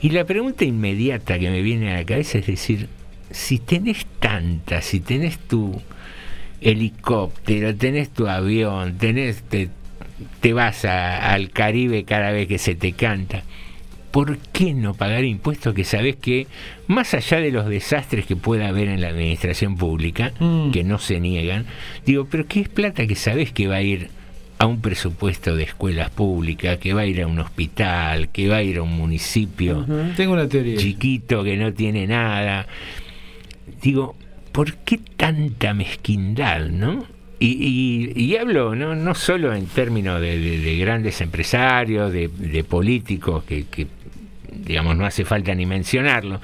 Y 0.00 0.10
la 0.10 0.24
pregunta 0.24 0.64
inmediata 0.64 1.38
que 1.38 1.50
me 1.50 1.60
viene 1.62 1.90
a 1.92 1.96
la 1.98 2.04
cabeza 2.04 2.38
es 2.38 2.46
decir, 2.46 2.88
si 3.30 3.58
tenés 3.58 4.06
tanta, 4.20 4.80
si 4.80 5.00
tenés 5.00 5.38
tu 5.38 5.80
helicóptero, 6.60 7.74
tenés 7.74 8.10
tu 8.10 8.26
avión, 8.28 8.96
tenés 8.98 9.42
te, 9.42 9.68
te 10.40 10.52
vas 10.52 10.84
a- 10.84 11.32
al 11.32 11.50
Caribe 11.50 12.04
cada 12.04 12.30
vez 12.32 12.46
que 12.48 12.58
se 12.58 12.74
te 12.74 12.92
canta. 12.92 13.42
¿Por 14.14 14.38
qué 14.38 14.74
no 14.74 14.94
pagar 14.94 15.24
impuestos 15.24 15.74
que 15.74 15.82
sabés 15.82 16.14
que, 16.14 16.46
más 16.86 17.14
allá 17.14 17.40
de 17.40 17.50
los 17.50 17.66
desastres 17.68 18.26
que 18.26 18.36
pueda 18.36 18.68
haber 18.68 18.86
en 18.88 19.00
la 19.00 19.08
administración 19.08 19.76
pública, 19.76 20.32
Mm. 20.38 20.70
que 20.70 20.84
no 20.84 21.00
se 21.00 21.18
niegan, 21.18 21.66
digo, 22.06 22.28
pero 22.30 22.46
¿qué 22.46 22.60
es 22.60 22.68
plata 22.68 23.08
que 23.08 23.16
sabés 23.16 23.50
que 23.50 23.66
va 23.66 23.74
a 23.76 23.82
ir 23.82 24.10
a 24.58 24.66
un 24.66 24.80
presupuesto 24.80 25.56
de 25.56 25.64
escuelas 25.64 26.10
públicas, 26.10 26.78
que 26.78 26.94
va 26.94 27.00
a 27.00 27.06
ir 27.06 27.22
a 27.22 27.26
un 27.26 27.40
hospital, 27.40 28.28
que 28.28 28.46
va 28.46 28.58
a 28.58 28.62
ir 28.62 28.78
a 28.78 28.82
un 28.82 28.92
municipio 28.96 29.84
Tengo 30.16 30.34
una 30.34 30.48
teoría. 30.48 30.76
chiquito 30.76 31.42
que 31.42 31.56
no 31.56 31.72
tiene 31.74 32.06
nada? 32.06 32.68
Digo, 33.82 34.14
¿por 34.52 34.74
qué 34.76 34.98
tanta 35.16 35.74
mezquindad, 35.74 36.68
no? 36.68 37.04
Y, 37.40 38.12
y- 38.16 38.22
y 38.24 38.36
hablo 38.36 38.76
no, 38.76 38.94
no 38.94 39.14
solo 39.16 39.52
en 39.54 39.66
términos 39.66 40.20
de, 40.20 40.38
de- 40.38 40.60
de 40.60 40.76
grandes 40.78 41.20
empresarios, 41.20 42.12
de, 42.12 42.28
de 42.28 42.62
políticos, 42.64 43.42
que, 43.44 43.64
que, 43.66 43.86
digamos 44.54 44.96
no 44.96 45.06
hace 45.06 45.24
falta 45.24 45.54
ni 45.54 45.66
mencionarlo. 45.66 46.40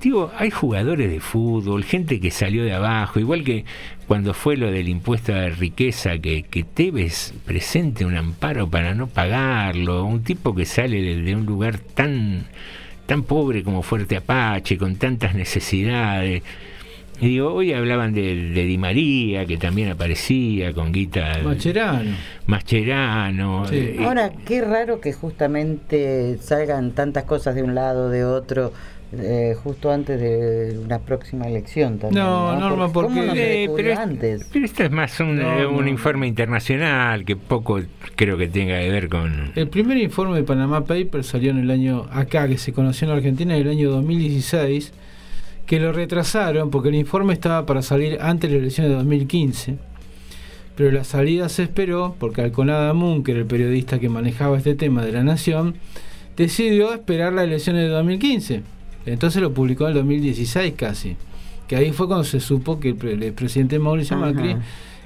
Digo, 0.00 0.30
hay 0.36 0.50
jugadores 0.50 1.10
de 1.10 1.20
fútbol, 1.20 1.82
gente 1.82 2.20
que 2.20 2.30
salió 2.30 2.64
de 2.64 2.74
abajo, 2.74 3.18
igual 3.18 3.44
que 3.44 3.64
cuando 4.06 4.34
fue 4.34 4.56
lo 4.56 4.70
del 4.70 4.88
impuesto 4.88 5.32
a 5.32 5.38
la 5.38 5.48
riqueza, 5.48 6.18
que, 6.18 6.42
que 6.42 6.64
Tevez 6.64 7.32
presente 7.44 8.04
un 8.04 8.14
amparo 8.14 8.68
para 8.68 8.94
no 8.94 9.06
pagarlo, 9.06 10.04
un 10.04 10.22
tipo 10.22 10.54
que 10.54 10.66
sale 10.66 11.00
de, 11.00 11.22
de 11.22 11.34
un 11.34 11.46
lugar 11.46 11.78
tan, 11.78 12.44
tan 13.06 13.22
pobre 13.22 13.62
como 13.62 13.82
Fuerte 13.82 14.16
Apache, 14.16 14.76
con 14.76 14.96
tantas 14.96 15.34
necesidades. 15.34 16.42
Y 17.20 17.28
digo, 17.28 17.52
hoy 17.54 17.72
hablaban 17.72 18.12
de, 18.12 18.50
de 18.50 18.64
Di 18.64 18.76
María, 18.78 19.46
que 19.46 19.56
también 19.56 19.88
aparecía 19.90 20.72
con 20.74 20.92
guita. 20.92 21.38
Macherano. 21.44 22.10
Mascherano. 22.46 23.64
eh, 23.72 23.96
Ahora, 24.04 24.32
qué 24.46 24.60
raro 24.62 25.00
que 25.00 25.12
justamente 25.12 26.36
salgan 26.40 26.92
tantas 26.92 27.24
cosas 27.24 27.54
de 27.54 27.62
un 27.62 27.74
lado, 27.74 28.10
de 28.10 28.24
otro, 28.24 28.72
eh, 29.12 29.54
justo 29.62 29.90
antes 29.90 30.20
de 30.20 30.78
una 30.84 30.98
próxima 30.98 31.46
elección 31.46 31.98
también. 31.98 32.22
No, 32.24 32.58
Norma, 32.58 32.92
¿Cómo 32.92 33.08
porque- 33.08 33.14
no 33.26 33.32
se 33.34 33.64
Eh, 33.64 33.70
pero, 33.74 33.92
es- 33.92 33.98
antes? 33.98 34.46
pero 34.52 34.64
esto 34.64 34.82
es 34.84 34.90
más 34.90 35.18
un, 35.20 35.36
No, 35.36 35.58
eh, 35.58 35.66
un 35.66 35.84
no. 35.84 35.88
informe 35.88 36.26
internacional 36.26 37.24
que 37.24 37.36
poco 37.36 37.80
creo 38.16 38.36
que 38.36 38.48
tenga 38.48 38.78
que 38.80 38.90
ver 38.90 39.08
con... 39.08 39.52
El 39.54 39.68
primer 39.68 39.96
informe 39.98 40.36
de 40.36 40.42
Panama 40.42 40.84
Papers 40.84 41.28
salió 41.28 41.50
en 41.50 41.58
el 41.58 41.70
año 41.70 42.06
acá, 42.12 42.48
que 42.48 42.58
se 42.58 42.72
conoció 42.72 43.08
en 43.08 43.14
Argentina 43.14 43.56
en 43.56 43.62
el 43.62 43.70
año 43.70 43.90
2016, 43.90 44.92
que 45.66 45.80
lo 45.80 45.92
retrasaron 45.92 46.70
porque 46.70 46.88
el 46.88 46.94
informe 46.94 47.32
estaba 47.34 47.66
para 47.66 47.82
salir 47.82 48.18
antes 48.20 48.48
de 48.48 48.56
la 48.56 48.62
elección 48.62 48.88
de 48.88 48.94
2015. 48.94 49.76
Pero 50.76 50.92
la 50.92 51.04
salida 51.04 51.48
se 51.48 51.64
esperó 51.64 52.14
porque 52.18 52.42
Alconada 52.42 52.92
Moon, 52.92 53.24
que 53.24 53.32
era 53.32 53.40
el 53.40 53.46
periodista 53.46 53.98
que 53.98 54.08
manejaba 54.08 54.58
este 54.58 54.74
tema 54.74 55.04
de 55.04 55.12
la 55.12 55.24
Nación, 55.24 55.74
decidió 56.36 56.92
esperar 56.92 57.32
las 57.32 57.44
elecciones 57.44 57.82
de 57.82 57.88
2015. 57.88 58.62
Entonces 59.06 59.42
lo 59.42 59.52
publicó 59.52 59.84
en 59.84 59.90
el 59.90 59.94
2016 59.96 60.74
casi. 60.76 61.16
Que 61.66 61.76
ahí 61.76 61.92
fue 61.92 62.06
cuando 62.06 62.24
se 62.24 62.40
supo 62.40 62.78
que 62.78 62.90
el, 62.90 63.22
el 63.22 63.32
presidente 63.32 63.78
Mauricio 63.78 64.16
Ajá. 64.16 64.26
Macri 64.26 64.56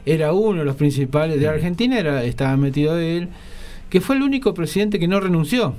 era 0.04 0.32
uno 0.32 0.60
de 0.60 0.64
los 0.64 0.76
principales 0.76 1.40
de 1.40 1.48
Argentina, 1.48 1.98
era, 1.98 2.24
estaba 2.24 2.56
metido 2.56 2.98
él, 2.98 3.28
que 3.88 4.00
fue 4.00 4.16
el 4.16 4.22
único 4.22 4.54
presidente 4.54 4.98
que 4.98 5.08
no 5.08 5.20
renunció. 5.20 5.74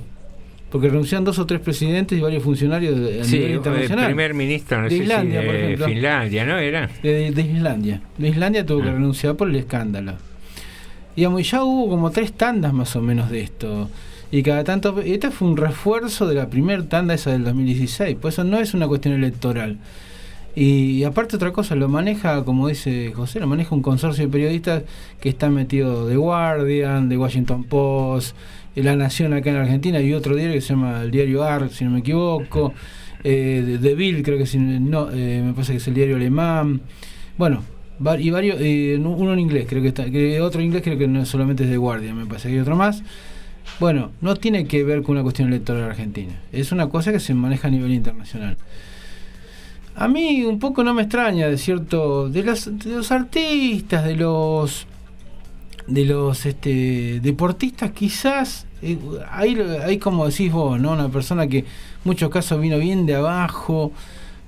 Porque 0.72 0.88
renunciaron 0.88 1.24
dos 1.24 1.38
o 1.38 1.44
tres 1.46 1.60
presidentes 1.60 2.16
y 2.18 2.20
varios 2.22 2.42
funcionarios 2.42 2.98
de, 2.98 3.20
a 3.20 3.24
Sí, 3.24 3.34
nivel 3.36 3.50
el 3.50 3.56
internacional. 3.58 4.06
primer 4.06 4.32
ministro, 4.34 4.78
no 4.78 4.84
de 4.84 4.90
sé 4.90 4.96
si 4.96 5.02
Islandia, 5.02 5.42
por 5.44 5.52
de 5.52 5.64
ejemplo. 5.64 5.86
Finlandia, 5.86 6.44
¿no 6.46 6.58
era? 6.58 6.90
De, 7.02 7.30
de 7.30 7.42
Islandia. 7.42 8.00
De 8.18 8.28
Islandia 8.28 8.64
tuvo 8.66 8.82
que 8.82 8.88
Ah. 8.88 8.92
renunciar 8.92 9.36
por 9.36 9.50
el 9.50 9.56
escándalo. 9.56 10.14
Digamos, 11.14 11.40
y 11.42 11.44
ya 11.44 11.62
hubo 11.62 11.90
como 11.90 12.10
tres 12.10 12.32
tandas 12.32 12.72
más 12.72 12.96
o 12.96 13.02
menos 13.02 13.30
de 13.30 13.42
esto. 13.42 13.90
Y 14.30 14.42
cada 14.42 14.64
tanto. 14.64 14.98
Este 15.02 15.30
fue 15.30 15.46
un 15.48 15.58
refuerzo 15.58 16.26
de 16.26 16.34
la 16.36 16.48
primera 16.48 16.82
tanda 16.88 17.12
esa 17.12 17.32
del 17.32 17.44
2016. 17.44 18.16
Por 18.16 18.30
eso 18.30 18.42
no 18.44 18.58
es 18.58 18.72
una 18.72 18.88
cuestión 18.88 19.12
electoral. 19.14 19.76
Y, 20.54 21.04
aparte 21.04 21.36
otra 21.36 21.50
cosa, 21.52 21.74
lo 21.76 21.88
maneja, 21.88 22.44
como 22.44 22.68
dice 22.68 23.12
José, 23.14 23.40
lo 23.40 23.46
maneja 23.46 23.74
un 23.74 23.80
consorcio 23.82 24.24
de 24.26 24.30
periodistas 24.30 24.82
que 25.20 25.30
está 25.30 25.48
metido 25.48 26.06
de 26.06 26.16
Guardian, 26.16 27.08
de 27.08 27.16
Washington 27.16 27.64
Post, 27.64 28.34
de 28.36 28.61
La 28.74 28.96
Nación 28.96 29.32
acá 29.34 29.50
en 29.50 29.56
Argentina 29.56 30.00
y 30.00 30.12
otro 30.14 30.34
diario 30.34 30.54
que 30.54 30.60
se 30.60 30.68
llama 30.68 31.02
el 31.02 31.10
diario 31.10 31.42
ARC, 31.42 31.70
si 31.70 31.84
no 31.84 31.90
me 31.90 31.98
equivoco, 31.98 32.72
eh, 33.24 33.78
de, 33.80 33.94
Bill, 33.94 34.22
creo 34.22 34.38
que 34.38 34.46
si 34.46 34.58
no, 34.58 35.10
eh, 35.12 35.42
me 35.44 35.52
parece 35.52 35.72
que 35.72 35.78
es 35.78 35.88
el 35.88 35.94
diario 35.94 36.16
alemán. 36.16 36.80
Bueno, 37.36 37.62
y 38.18 38.30
varios, 38.30 38.56
eh, 38.60 38.98
uno 38.98 39.32
en 39.32 39.38
inglés, 39.38 39.66
creo 39.68 39.82
que 39.82 39.88
está, 39.88 40.04
otro 40.42 40.60
en 40.60 40.66
inglés 40.66 40.82
creo 40.82 40.98
que 40.98 41.06
no 41.06 41.24
solamente 41.26 41.64
es 41.64 41.70
de 41.70 41.76
Guardian, 41.76 42.16
me 42.16 42.26
parece 42.26 42.48
que 42.48 42.54
hay 42.54 42.60
otro 42.60 42.76
más. 42.76 43.02
Bueno, 43.78 44.10
no 44.20 44.36
tiene 44.36 44.66
que 44.66 44.82
ver 44.84 45.02
con 45.02 45.14
una 45.16 45.22
cuestión 45.22 45.48
electoral 45.48 45.84
argentina, 45.84 46.32
es 46.50 46.72
una 46.72 46.88
cosa 46.88 47.12
que 47.12 47.20
se 47.20 47.34
maneja 47.34 47.68
a 47.68 47.70
nivel 47.70 47.92
internacional. 47.92 48.56
A 49.94 50.08
mí 50.08 50.44
un 50.44 50.58
poco 50.58 50.82
no 50.82 50.94
me 50.94 51.02
extraña 51.02 51.48
de 51.48 51.58
cierto, 51.58 52.28
de 52.28 52.42
los, 52.42 52.78
de 52.78 52.90
los 52.90 53.12
artistas, 53.12 54.04
de 54.04 54.16
los 54.16 54.86
de 55.86 56.04
los 56.04 56.46
este, 56.46 57.20
deportistas 57.20 57.90
quizás 57.92 58.66
eh, 58.82 58.98
hay, 59.30 59.56
hay 59.84 59.98
como 59.98 60.26
decís 60.26 60.50
vos, 60.52 60.80
¿no? 60.80 60.92
Una 60.92 61.08
persona 61.08 61.46
que 61.46 61.58
en 61.58 61.66
muchos 62.04 62.30
casos 62.30 62.60
vino 62.60 62.78
bien 62.78 63.06
de 63.06 63.14
abajo, 63.14 63.92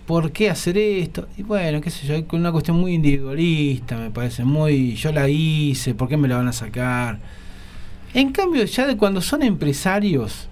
¿por 0.07 0.33
qué 0.33 0.51
hacer 0.51 0.77
esto? 0.79 1.29
Y 1.37 1.43
bueno, 1.43 1.81
qué 1.81 1.91
sé 1.91 2.07
yo, 2.07 2.15
hay 2.15 2.27
una 2.33 2.53
cuestión 2.53 2.79
muy 2.79 2.95
individualista, 2.95 3.97
me 3.97 4.11
parece, 4.11 4.45
muy 4.45 4.95
yo 4.95 5.13
la 5.13 5.29
hice, 5.29 5.95
¿por 5.95 6.09
qué 6.09 6.17
me 6.17 6.29
la 6.29 6.37
van 6.37 6.49
a 6.49 6.53
sacar? 6.53 7.19
En 8.13 8.33
cambio, 8.33 8.65
ya 8.65 8.87
de 8.87 8.97
cuando 8.97 9.21
son 9.21 9.43
empresarios, 9.43 10.49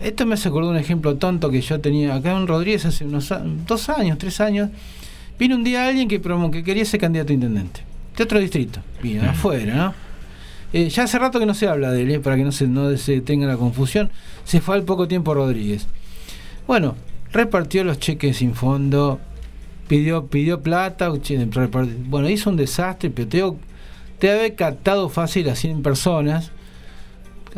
esto 0.00 0.26
me 0.26 0.34
hace 0.34 0.48
acordar 0.48 0.70
un 0.70 0.76
ejemplo 0.76 1.16
tonto 1.16 1.50
que 1.50 1.60
yo 1.60 1.80
tenía 1.80 2.14
acá 2.14 2.36
en 2.36 2.46
Rodríguez 2.46 2.84
hace 2.84 3.04
unos 3.04 3.32
dos 3.66 3.88
años, 3.88 4.18
tres 4.18 4.40
años. 4.40 4.70
Vino 5.38 5.54
un 5.54 5.64
día 5.64 5.86
alguien 5.86 6.08
que, 6.08 6.20
que 6.20 6.64
quería 6.64 6.84
ser 6.84 7.00
candidato 7.00 7.32
a 7.32 7.34
intendente 7.34 7.95
de 8.16 8.24
otro 8.24 8.38
distrito, 8.40 8.80
de 9.02 9.20
afuera, 9.20 9.74
¿no? 9.74 9.94
Eh, 10.72 10.88
ya 10.88 11.04
hace 11.04 11.18
rato 11.18 11.38
que 11.38 11.46
no 11.46 11.54
se 11.54 11.68
habla 11.68 11.90
de 11.92 12.02
él, 12.02 12.10
¿eh? 12.10 12.20
para 12.20 12.36
que 12.36 12.42
no 12.44 12.52
se, 12.52 12.66
no 12.66 12.94
se 12.96 13.20
tenga 13.20 13.46
la 13.46 13.56
confusión. 13.56 14.10
Se 14.44 14.60
fue 14.60 14.74
al 14.74 14.82
poco 14.82 15.06
tiempo 15.08 15.32
Rodríguez. 15.32 15.86
Bueno, 16.66 16.96
repartió 17.32 17.84
los 17.84 17.98
cheques 18.00 18.38
sin 18.38 18.54
fondo, 18.54 19.20
pidió, 19.88 20.26
pidió 20.26 20.60
plata, 20.62 21.10
bueno, 22.08 22.28
hizo 22.28 22.50
un 22.50 22.56
desastre, 22.56 23.10
pero 23.10 23.56
te, 24.18 24.30
había 24.30 24.54
captado 24.56 25.08
fácil 25.08 25.48
a 25.48 25.54
100 25.54 25.82
personas, 25.82 26.50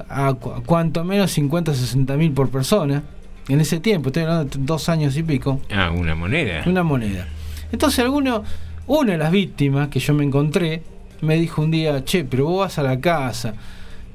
a 0.09 0.34
cu- 0.34 0.50
a 0.52 0.62
cuanto 0.62 1.02
menos 1.04 1.30
50, 1.32 1.74
60 1.74 2.16
mil 2.16 2.32
por 2.32 2.50
persona, 2.50 3.02
en 3.48 3.61
ese 3.61 3.80
tiempo, 3.80 4.11
estoy 4.11 4.24
hablando 4.24 4.44
de 4.59 4.64
dos 4.64 4.88
años 4.90 5.16
y 5.16 5.22
pico. 5.22 5.61
Ah, 5.72 5.90
una 5.90 6.14
moneda. 6.14 6.62
Una 6.66 6.82
moneda. 6.82 7.26
Entonces 7.72 8.00
alguno, 8.00 8.44
una 8.89 9.12
de 9.12 9.18
las 9.18 9.30
víctimas 9.30 9.89
que 9.89 10.01
yo 10.01 10.14
me 10.14 10.24
encontré, 10.24 10.82
me 11.20 11.36
dijo 11.36 11.62
un 11.62 11.70
día, 11.70 12.05
che, 12.05 12.24
pero 12.24 12.47
vos 12.47 12.61
vas 12.61 12.78
a 12.78 12.82
la 12.82 13.01
casa, 13.01 13.55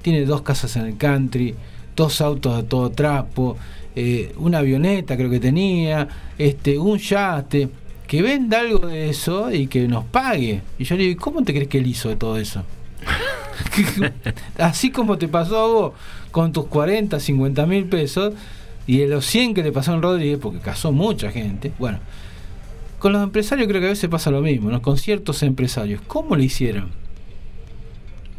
tiene 0.01 0.25
dos 0.25 0.41
casas 0.41 0.75
en 0.75 0.87
el 0.87 0.97
country, 0.97 1.55
dos 1.95 2.21
autos 2.21 2.57
a 2.57 2.63
todo 2.63 2.89
trapo, 2.89 3.55
eh, 3.95 4.33
una 4.37 4.59
avioneta 4.59 5.15
creo 5.15 5.29
que 5.29 5.39
tenía, 5.39 6.07
este, 6.37 6.77
un 6.77 6.97
yate, 6.97 7.69
que 8.07 8.21
venda 8.21 8.59
algo 8.59 8.87
de 8.87 9.09
eso 9.09 9.51
y 9.51 9.67
que 9.67 9.87
nos 9.87 10.05
pague. 10.05 10.61
Y 10.77 10.83
yo 10.83 10.95
le 10.95 11.03
digo, 11.03 11.13
"¿Y 11.13 11.15
¿cómo 11.15 11.43
te 11.43 11.53
crees 11.53 11.67
que 11.67 11.77
él 11.77 11.87
hizo 11.87 12.09
de 12.09 12.15
todo 12.15 12.37
eso? 12.37 12.63
Así 14.57 14.91
como 14.91 15.17
te 15.17 15.27
pasó 15.27 15.57
a 15.57 15.67
vos 15.67 15.93
con 16.31 16.51
tus 16.51 16.65
40, 16.65 17.19
50 17.19 17.65
mil 17.65 17.85
pesos 17.85 18.33
y 18.87 18.97
de 18.97 19.07
los 19.07 19.25
100 19.25 19.53
que 19.53 19.63
le 19.63 19.71
pasó 19.71 19.93
a 19.93 19.97
Rodríguez, 19.97 20.39
porque 20.41 20.59
casó 20.59 20.91
mucha 20.91 21.31
gente, 21.31 21.71
bueno, 21.79 21.99
con 23.03 23.11
los 23.11 23.21
empresarios 23.21 23.67
creo 23.67 23.81
que 23.81 23.87
a 23.87 23.89
veces 23.89 24.09
pasa 24.09 24.31
lo 24.31 24.39
mismo, 24.39 24.71
¿no? 24.71 24.81
Con 24.81 24.97
ciertos 24.97 25.43
empresarios. 25.43 25.99
¿Cómo 26.07 26.37
le 26.37 26.45
hicieron? 26.45 26.89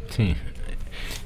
Sí. 0.08 0.34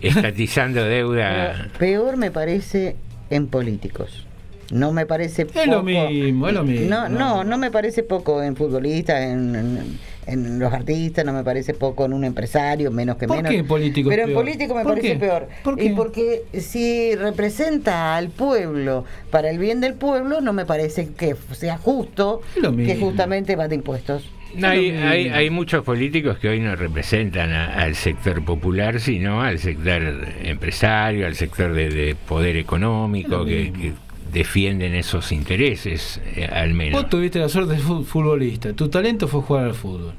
Estatizando 0.02 0.82
deuda. 0.82 1.68
Peor 1.78 2.16
me 2.16 2.32
parece 2.32 2.96
en 3.30 3.46
políticos. 3.46 4.26
No 4.72 4.92
me 4.92 5.06
parece 5.06 5.46
poco. 5.46 5.60
Es 5.60 5.66
lo 5.68 5.84
mismo, 5.84 6.48
es 6.48 6.54
lo 6.54 6.64
mismo. 6.64 6.88
No, 6.90 7.08
no, 7.08 7.44
no 7.44 7.58
me 7.58 7.70
parece 7.70 8.02
poco 8.02 8.42
en 8.42 8.56
futbolistas, 8.56 9.22
en, 9.22 9.54
en- 9.54 9.98
en 10.28 10.58
los 10.58 10.72
artistas, 10.72 11.24
no 11.24 11.32
me 11.32 11.42
parece 11.42 11.74
poco 11.74 12.04
en 12.04 12.12
un 12.12 12.24
empresario, 12.24 12.90
menos 12.90 13.16
que 13.16 13.26
¿Por 13.26 13.36
menos. 13.38 13.50
qué 13.50 13.58
en 13.58 13.66
político 13.66 14.10
es 14.10 14.16
Pero 14.16 14.28
en 14.28 14.34
político 14.34 14.74
me 14.74 14.82
¿Por 14.82 14.92
parece 14.94 15.12
qué? 15.14 15.18
peor. 15.18 15.48
¿Por 15.64 15.80
Y 15.80 15.88
qué? 15.88 15.94
porque 15.96 16.42
si 16.58 17.14
representa 17.14 18.16
al 18.16 18.28
pueblo 18.28 19.04
para 19.30 19.50
el 19.50 19.58
bien 19.58 19.80
del 19.80 19.94
pueblo, 19.94 20.40
no 20.40 20.52
me 20.52 20.66
parece 20.66 21.08
que 21.14 21.34
sea 21.52 21.78
justo 21.78 22.40
lo 22.60 22.76
que 22.76 22.96
justamente 22.96 23.56
va 23.56 23.68
de 23.68 23.76
impuestos. 23.76 24.30
No, 24.54 24.66
hay, 24.68 24.90
hay, 24.90 25.28
hay 25.28 25.50
muchos 25.50 25.84
políticos 25.84 26.38
que 26.38 26.48
hoy 26.48 26.60
no 26.60 26.74
representan 26.74 27.52
a- 27.52 27.74
al 27.82 27.94
sector 27.94 28.42
popular, 28.44 28.98
sino 28.98 29.42
al 29.42 29.58
sector 29.58 30.02
empresario, 30.42 31.26
al 31.26 31.34
sector 31.34 31.74
de, 31.74 31.90
de 31.90 32.14
poder 32.14 32.56
económico, 32.56 33.44
que, 33.44 33.72
que 33.72 33.92
defienden 34.32 34.94
esos 34.94 35.32
intereses, 35.32 36.20
eh, 36.36 36.44
al 36.46 36.74
menos. 36.74 37.00
Vos 37.02 37.10
tuviste 37.10 37.38
la 37.38 37.48
suerte 37.48 37.74
de 37.74 37.78
fu- 37.80 38.04
futbolista, 38.04 38.72
tu 38.72 38.88
talento 38.88 39.28
fue 39.28 39.42
jugar 39.42 39.64
al 39.64 39.74
fútbol. 39.74 40.12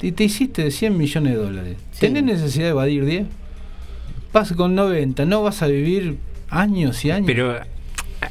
Y 0.00 0.12
te 0.12 0.24
hiciste 0.24 0.62
de 0.64 0.70
100 0.70 0.96
millones 0.96 1.32
de 1.34 1.38
dólares. 1.38 1.76
¿Tenés 1.98 2.22
necesidad 2.22 2.66
de 2.66 2.70
evadir 2.70 3.04
10? 3.04 3.26
Vas 4.32 4.52
con 4.52 4.74
90, 4.74 5.24
no 5.24 5.42
vas 5.42 5.62
a 5.62 5.66
vivir 5.66 6.16
años 6.50 7.04
y 7.04 7.10
años. 7.10 7.26
Pero 7.26 7.58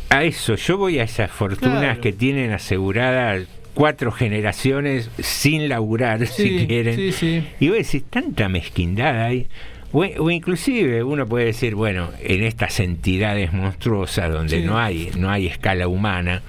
a- 0.09 0.23
eso, 0.23 0.55
yo 0.55 0.77
voy 0.77 0.99
a 0.99 1.03
esas 1.03 1.29
fortunas 1.31 1.79
Claro. 1.79 2.01
que 2.01 2.13
tienen 2.13 2.51
aseguradas 2.53 3.43
cuatro 3.73 4.11
generaciones 4.11 5.09
sin 5.19 5.67
laburar, 5.69 6.25
Sí, 6.27 6.59
si 6.59 6.67
quieren. 6.67 6.95
sí, 6.95 7.11
sí. 7.11 7.43
Y 7.59 7.67
vos 7.69 7.77
decís, 7.77 8.03
tanta 8.09 8.47
mezquindad 8.47 9.21
hay. 9.23 9.47
O, 9.93 9.99
o 10.03 10.29
inclusive 10.31 11.03
uno 11.03 11.25
puede 11.25 11.45
decir, 11.45 11.75
bueno, 11.75 12.09
en 12.21 12.43
estas 12.43 12.79
entidades 12.79 13.53
monstruosas 13.53 14.31
donde 14.31 14.59
Sí. 14.61 14.65
no 14.65 14.77
hay 14.77 15.11
no 15.17 15.29
hay 15.29 15.47
escala 15.47 15.88
humana, 15.88 16.41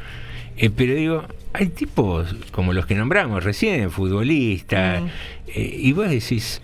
eh, 0.57 0.71
pero 0.71 0.95
digo, 0.95 1.25
hay 1.53 1.69
tipos 1.69 2.35
como 2.51 2.73
los 2.73 2.87
que 2.87 2.95
nombramos 2.97 3.45
recién, 3.45 3.91
futbolistas, 3.91 5.03
Mm. 5.03 5.07
eh, 5.55 5.77
y 5.81 5.93
vos 5.93 6.11
decís, 6.11 6.63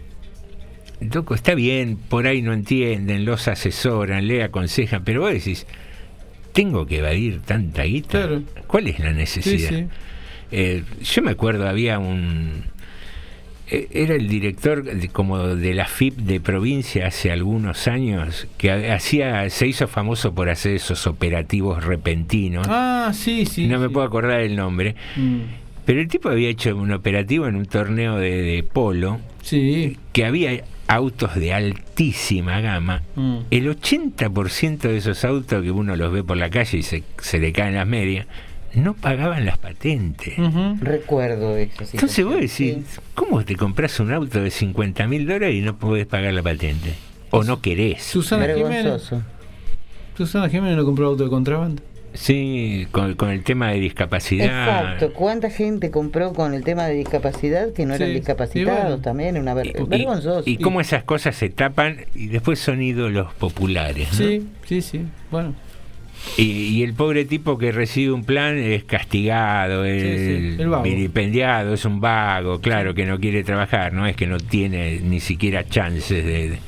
Loco, 1.12 1.35
está 1.35 1.55
bien, 1.55 1.97
por 1.97 2.27
ahí 2.27 2.41
no 2.41 2.53
entienden, 2.55 3.25
los 3.27 3.47
asesoran, 3.49 4.27
le 4.27 4.43
aconsejan, 4.43 5.05
pero 5.05 5.20
vos 5.22 5.33
decís, 5.33 5.66
tengo 6.53 6.87
que 6.87 6.99
evadir 6.99 7.41
tanta 7.41 7.83
guita. 7.83 8.11
Claro. 8.27 8.43
¿Cuál 8.66 8.87
es 8.87 9.01
la 9.01 9.12
necesidad? 9.12 9.68
Sí, 9.68 9.77
sí. 9.77 9.87
Eh, 10.53 10.83
yo 11.03 11.22
me 11.22 11.33
acuerdo, 11.33 11.68
había 11.68 11.99
un. 11.99 12.64
Eh, 13.75 13.89
Era 13.93 14.14
el 14.14 14.29
director 14.29 14.83
de- 14.85 15.09
como 15.09 15.39
de 15.57 15.75
la 15.75 15.87
FIP 15.87 16.16
de 16.18 16.41
provincia 16.41 17.07
hace 17.07 17.31
algunos 17.31 17.87
años 17.89 18.47
que 18.59 18.70
ha- 18.70 18.95
hacía 18.95 19.49
se 19.51 19.66
hizo 19.66 19.89
famoso 19.89 20.35
por 20.35 20.49
hacer 20.49 20.75
esos 20.77 21.07
operativos 21.07 21.85
repentinos. 21.85 22.66
Ah, 22.70 23.11
sí, 23.14 23.47
sí. 23.47 23.66
no 23.66 23.79
me 23.79 23.89
puedo 23.91 24.07
acordar 24.07 24.41
el 24.41 24.57
nombre. 24.57 24.95
Mm. 25.16 25.41
Pero 25.85 26.01
el 26.01 26.09
tipo 26.09 26.29
había 26.31 26.49
hecho 26.49 26.75
un 26.77 26.93
operativo 26.93 27.47
en 27.47 27.57
un 27.57 27.66
torneo 27.66 28.16
de, 28.16 28.43
de 28.43 28.62
polo 28.62 29.20
Sí. 29.43 29.99
que 30.12 30.25
había 30.25 30.64
autos 30.87 31.35
de 31.35 31.53
altísima 31.53 32.61
gama. 32.61 33.03
Mm. 33.16 33.37
El 33.51 33.68
80% 33.68 34.89
de 34.89 34.97
esos 34.99 35.25
autos 35.25 35.62
que 35.62 35.70
uno 35.70 35.97
los 35.97 36.12
ve 36.12 36.22
por 36.25 36.37
la 36.37 36.51
calle 36.51 36.79
y 36.79 36.83
se, 36.83 37.03
se 37.18 37.39
le 37.39 37.53
caen 37.53 37.75
las 37.75 37.87
medias, 37.87 38.27
no 38.81 38.95
pagaban 38.95 39.45
las 39.47 39.59
patentes. 39.59 40.35
Recuerdo 40.81 41.57
eso. 41.57 41.85
sí, 41.85 41.91
Entonces 41.95 42.25
vos 42.25 42.37
sí. 42.51 42.70
decís, 42.70 43.01
¿cómo 43.14 43.45
te 43.45 43.57
compras 43.57 43.99
un 44.01 44.12
auto 44.12 44.41
de 44.43 44.51
50 44.51 45.07
mil 45.07 45.27
dólares 45.27 45.55
y 45.55 45.61
no 45.61 45.77
podés 45.79 46.07
pagar 46.07 46.33
la 46.35 46.43
patente? 46.43 46.95
O 47.31 47.43
no 47.45 47.61
querés. 47.61 48.03
Susana 48.03 48.47
Jiménez. 48.55 49.11
Susana 50.16 50.49
Jiménez 50.49 50.77
no 50.77 50.85
compró 50.85 51.07
auto 51.09 51.25
de 51.25 51.31
contrabando. 51.31 51.83
Sí, 52.12 52.87
con, 52.93 53.14
con 53.14 53.31
el 53.31 53.43
tema 53.43 53.70
de 53.72 53.81
discapacidad. 53.81 54.47
Exacto. 54.47 55.12
¿Cuánta 55.12 55.51
gente 55.51 55.91
compró 55.91 56.33
con 56.33 56.55
el 56.55 56.62
tema 56.62 56.85
de 56.87 56.95
discapacidad 56.95 57.72
que 57.72 57.87
no 57.87 57.95
eran 57.95 58.07
Sí, 58.11 58.14
discapacitados 58.14 58.83
bueno. 58.85 58.99
también? 59.01 59.37
Una 59.37 59.53
ver- 59.53 59.72
Y- 59.77 59.83
vergonzoso. 59.83 60.43
Y, 60.49 60.59
cómo 60.59 60.81
esas 60.81 61.03
cosas 61.03 61.35
se 61.35 61.49
tapan 61.49 62.07
y 62.14 62.29
después 62.29 62.61
son 62.61 62.81
ídolos 62.83 63.35
populares. 63.35 64.12
¿no? 64.12 64.18
Sí, 64.29 64.47
sí, 64.64 64.81
sí. 64.81 65.05
Bueno. 65.33 65.55
Y, 66.37 66.43
y 66.43 66.83
el 66.83 66.95
pobre 66.95 67.25
tipo 67.25 67.59
que 67.59 67.70
recibe 67.70 68.12
un 68.12 68.25
plan 68.25 68.59
es 68.59 68.83
castigado, 68.85 69.85
es 69.85 70.03
sí, 70.03 70.57
el 70.62 70.68
vago. 70.68 70.83
vilipendiado, 70.83 71.75
es 71.75 71.85
un 71.85 72.01
vago, 72.01 72.61
claro, 72.61 72.95
que 72.95 73.05
no 73.07 73.20
quiere 73.20 73.45
trabajar, 73.45 73.93
no 73.93 74.07
es 74.07 74.16
que 74.16 74.27
no 74.27 74.39
tiene 74.39 75.01
ni 75.01 75.20
siquiera 75.20 75.64
chances 75.68 76.25
de, 76.25 76.49
de- 76.51 76.59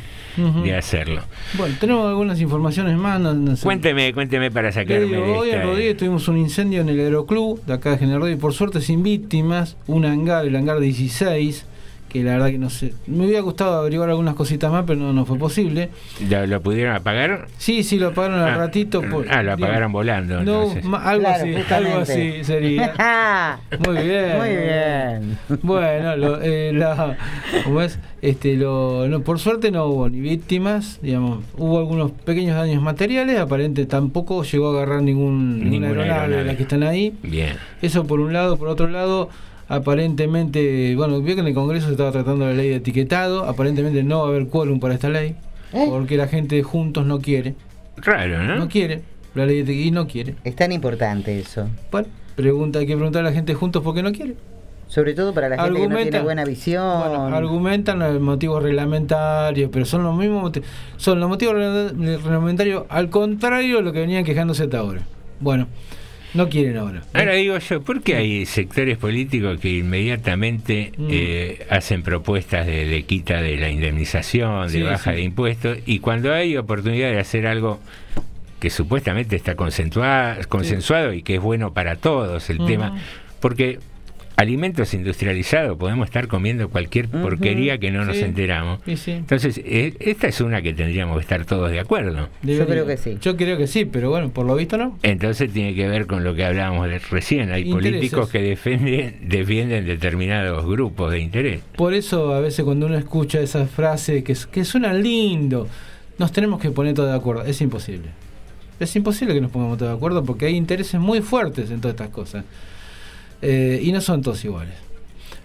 hacerlo. 0.76 1.22
Bueno, 1.56 1.74
tenemos 1.80 2.06
algunas 2.06 2.38
informaciones 2.42 2.94
más. 2.98 3.18
no- 3.18 3.32
no 3.32 3.56
sé. 3.56 3.62
Cuénteme, 3.64 4.12
cuénteme 4.12 4.50
para 4.50 4.70
sacarme 4.70 5.06
digo, 5.06 5.16
de 5.16 5.22
hoy 5.32 5.50
en 5.50 5.62
Rodríguez 5.62 5.96
tuvimos 5.96 6.28
un 6.28 6.36
incendio 6.36 6.82
en 6.82 6.90
el 6.90 7.00
aeroclub 7.00 7.64
de 7.64 7.72
acá 7.72 7.92
de 7.92 7.98
General 7.98 8.20
Rodríguez, 8.20 8.40
por 8.40 8.52
suerte 8.52 8.82
sin 8.82 9.02
víctimas, 9.02 9.78
un 9.86 10.04
hangar, 10.04 10.44
el 10.44 10.54
hangar 10.54 10.78
16, 10.78 11.64
que 12.18 12.24
la 12.24 12.32
verdad 12.32 12.46
que 12.50 12.58
no 12.58 12.70
sé, 12.70 12.92
me 13.06 13.24
hubiera 13.24 13.40
gustado 13.40 13.78
averiguar 13.80 14.08
algunas 14.10 14.34
cositas 14.34 14.70
más, 14.70 14.84
pero 14.86 14.98
no, 15.00 15.12
no 15.12 15.24
fue 15.26 15.38
posible. 15.38 15.90
¿Lo, 16.28 16.46
lo 16.46 16.60
pudieron 16.62 16.94
apagar? 16.94 17.46
Sí, 17.58 17.82
sí, 17.82 17.98
lo 17.98 18.08
apagaron 18.08 18.40
al 18.40 18.54
Ah, 18.54 18.56
ratito. 18.56 19.02
Por, 19.02 19.26
ah, 19.30 19.42
lo 19.42 19.52
apagaron 19.52 19.92
volando. 19.92 20.42
No, 20.42 20.62
algo 20.62 20.80
Claro, 20.80 21.44
así, 21.44 21.52
justamente. 21.54 21.74
algo 21.74 21.98
así 22.00 22.44
sería. 22.44 23.58
Muy 23.86 24.02
bien. 24.02 24.36
Muy 24.38 24.48
bien. 24.48 25.38
Bueno, 25.62 26.16
lo, 26.16 26.40
eh, 26.42 26.72
la- 26.74 27.16
¿cómo 27.64 27.80
es? 27.82 27.98
Este, 28.22 28.56
lo, 28.56 29.06
no, 29.08 29.20
por 29.20 29.38
suerte 29.38 29.70
no 29.70 29.86
hubo 29.86 30.08
ni 30.08 30.20
víctimas, 30.20 30.98
digamos, 31.02 31.44
hubo 31.56 31.78
algunos 31.78 32.10
pequeños 32.10 32.56
daños 32.56 32.82
materiales, 32.82 33.38
aparente 33.38 33.86
tampoco 33.86 34.42
llegó 34.42 34.68
a 34.70 34.76
agarrar 34.78 35.02
ningún, 35.02 35.58
ninguna 35.58 35.70
Ninguna 35.70 35.88
aeronave, 35.88 36.08
de 36.08 36.14
aeronave. 36.22 36.44
las 36.46 36.56
que 36.56 36.62
están 36.62 36.82
ahí. 36.82 37.14
Bien. 37.22 37.56
Eso 37.82 38.04
por 38.06 38.20
un 38.20 38.32
lado, 38.32 38.56
por 38.56 38.68
otro 38.68 38.88
lado, 38.88 39.28
aparentemente, 39.68 40.94
bueno, 40.96 41.20
vio 41.20 41.34
que 41.34 41.40
en 41.40 41.46
el 41.48 41.54
Congreso 41.54 41.86
se 41.86 41.92
estaba 41.92 42.12
tratando 42.12 42.46
la 42.46 42.52
ley 42.52 42.68
de 42.68 42.76
etiquetado, 42.76 43.44
aparentemente 43.44 44.02
no 44.02 44.20
va 44.20 44.26
a 44.26 44.28
haber 44.28 44.48
quórum 44.48 44.80
para 44.80 44.94
esta 44.94 45.08
ley, 45.08 45.36
¿Eh? 45.72 45.86
porque 45.88 46.16
la 46.16 46.28
gente 46.28 46.56
de 46.56 46.62
juntos 46.62 47.06
no 47.06 47.20
quiere. 47.20 47.54
Raro, 47.96 48.42
¿no? 48.42 48.56
No 48.56 48.68
quiere, 48.68 49.02
la 49.34 49.46
ley 49.46 49.56
de 49.56 49.62
etiquetado 49.62 49.88
y 49.88 49.90
no 49.92 50.06
quiere. 50.06 50.34
Es 50.44 50.56
tan 50.56 50.72
importante 50.72 51.38
eso. 51.38 51.68
Bueno, 51.90 52.08
pregunta, 52.34 52.78
hay 52.78 52.86
que 52.86 52.94
preguntar 52.96 53.22
a 53.22 53.24
la 53.30 53.32
gente 53.32 53.52
de 53.52 53.56
juntos 53.58 53.82
por 53.82 53.94
qué 53.94 54.02
no 54.02 54.12
quiere. 54.12 54.34
Sobre 54.88 55.14
todo 55.14 55.34
para 55.34 55.48
la 55.48 55.60
gente 55.64 55.80
que 55.80 55.88
no 55.88 55.96
tiene 55.96 56.20
buena 56.20 56.44
visión. 56.44 56.84
Bueno, 57.00 57.36
argumentan 57.36 57.98
los 57.98 58.20
motivos 58.20 58.62
reglamentarios, 58.62 59.68
pero 59.72 59.84
son 59.84 60.04
los 60.04 60.16
mismos 60.16 60.52
son 60.96 61.18
los 61.18 61.28
motivos 61.28 61.54
regla- 61.56 61.90
reglamentarios 62.22 62.84
al 62.88 63.10
contrario 63.10 63.78
de 63.78 63.82
lo 63.82 63.92
que 63.92 63.98
venían 64.00 64.22
quejándose 64.24 64.62
hasta 64.62 64.78
ahora. 64.78 65.00
Bueno, 65.40 65.66
no 66.36 66.48
quieren 66.48 66.76
ahora. 66.76 67.02
Ahora 67.14 67.32
digo 67.34 67.58
yo, 67.58 67.82
¿por 67.82 68.02
qué 68.02 68.16
hay 68.16 68.46
sectores 68.46 68.98
políticos 68.98 69.58
que 69.60 69.70
inmediatamente 69.78 70.92
Mm. 70.96 71.08
eh, 71.10 71.66
hacen 71.70 72.02
propuestas 72.02 72.66
de, 72.66 72.86
de 72.86 73.02
quita 73.04 73.40
de 73.40 73.56
la 73.56 73.70
indemnización, 73.70 74.66
de 74.66 74.72
Sí, 74.72 74.82
baja 74.82 75.10
sí. 75.10 75.16
de 75.16 75.22
impuestos, 75.22 75.78
y 75.86 75.98
cuando 76.00 76.32
hay 76.32 76.56
oportunidad 76.56 77.10
de 77.10 77.18
hacer 77.18 77.46
algo 77.46 77.80
que 78.60 78.70
supuestamente 78.70 79.36
está 79.36 79.54
consensuado, 79.54 81.12
y 81.12 81.22
que 81.22 81.36
es 81.36 81.40
bueno 81.40 81.72
para 81.72 81.96
todos 81.96 82.48
el 82.50 82.58
Ujú. 82.58 82.66
tema, 82.66 82.96
porque 83.40 83.78
alimentos 84.36 84.92
industrializados 84.94 85.78
podemos 85.78 86.06
estar 86.06 86.28
comiendo 86.28 86.68
cualquier 86.68 87.08
porquería 87.08 87.78
que 87.78 87.90
no 87.90 88.04
nos 88.04 88.16
Sí. 88.16 88.22
enteramos. 88.24 88.80
Sí, 88.84 88.96
sí. 88.96 89.10
Entonces, 89.12 89.58
eh, 89.64 89.94
esta 90.00 90.28
es 90.28 90.40
una 90.40 90.60
que 90.62 90.72
tendríamos 90.74 91.16
que 91.16 91.22
estar 91.22 91.44
todos 91.44 91.70
de 91.70 91.80
acuerdo. 91.80 92.28
Debería. 92.42 92.84
Yo 93.20 93.36
creo 93.36 93.56
que 93.56 93.66
sí, 93.66 93.84
pero 93.86 94.10
bueno, 94.10 94.28
por 94.30 94.46
lo 94.46 94.54
visto 94.54 94.76
no. 94.76 94.98
Entonces 95.02 95.52
tiene 95.52 95.74
que 95.74 95.88
ver 95.88 96.06
con 96.06 96.22
lo 96.24 96.34
que 96.34 96.44
hablábamos 96.44 96.88
de 96.88 96.98
recién. 96.98 97.50
Hay 97.50 97.62
Intereses. 97.62 97.90
políticos 97.92 98.30
que 98.30 98.42
defienden, 98.42 99.16
defienden 99.28 99.86
determinados 99.86 100.64
grupos 100.66 101.10
de 101.12 101.20
interés. 101.20 101.60
Por 101.76 101.94
eso 101.94 102.34
a 102.34 102.40
veces 102.40 102.64
cuando 102.64 102.86
uno 102.86 102.96
escucha 102.96 103.40
esa 103.40 103.66
frase 103.66 104.22
que, 104.22 104.36
que 104.52 104.64
suena 104.64 104.92
lindo, 104.92 105.68
nos 106.18 106.32
tenemos 106.32 106.60
que 106.60 106.70
poner 106.70 106.94
todos 106.94 107.08
de 107.10 107.16
acuerdo. 107.16 107.44
Es 107.44 107.60
imposible. 107.60 108.08
Es 108.78 108.94
imposible 108.94 109.32
que 109.32 109.40
nos 109.40 109.50
pongamos 109.50 109.78
todos 109.78 109.92
de 109.92 109.96
acuerdo 109.96 110.22
porque 110.24 110.46
hay 110.46 110.54
intereses 110.56 111.00
muy 111.00 111.22
fuertes 111.22 111.70
en 111.70 111.80
todas 111.80 111.94
estas 111.94 112.10
cosas. 112.10 112.44
Eh, 113.42 113.80
y 113.82 113.92
no 113.92 114.00
son 114.00 114.22
todos 114.22 114.44
iguales. 114.44 114.74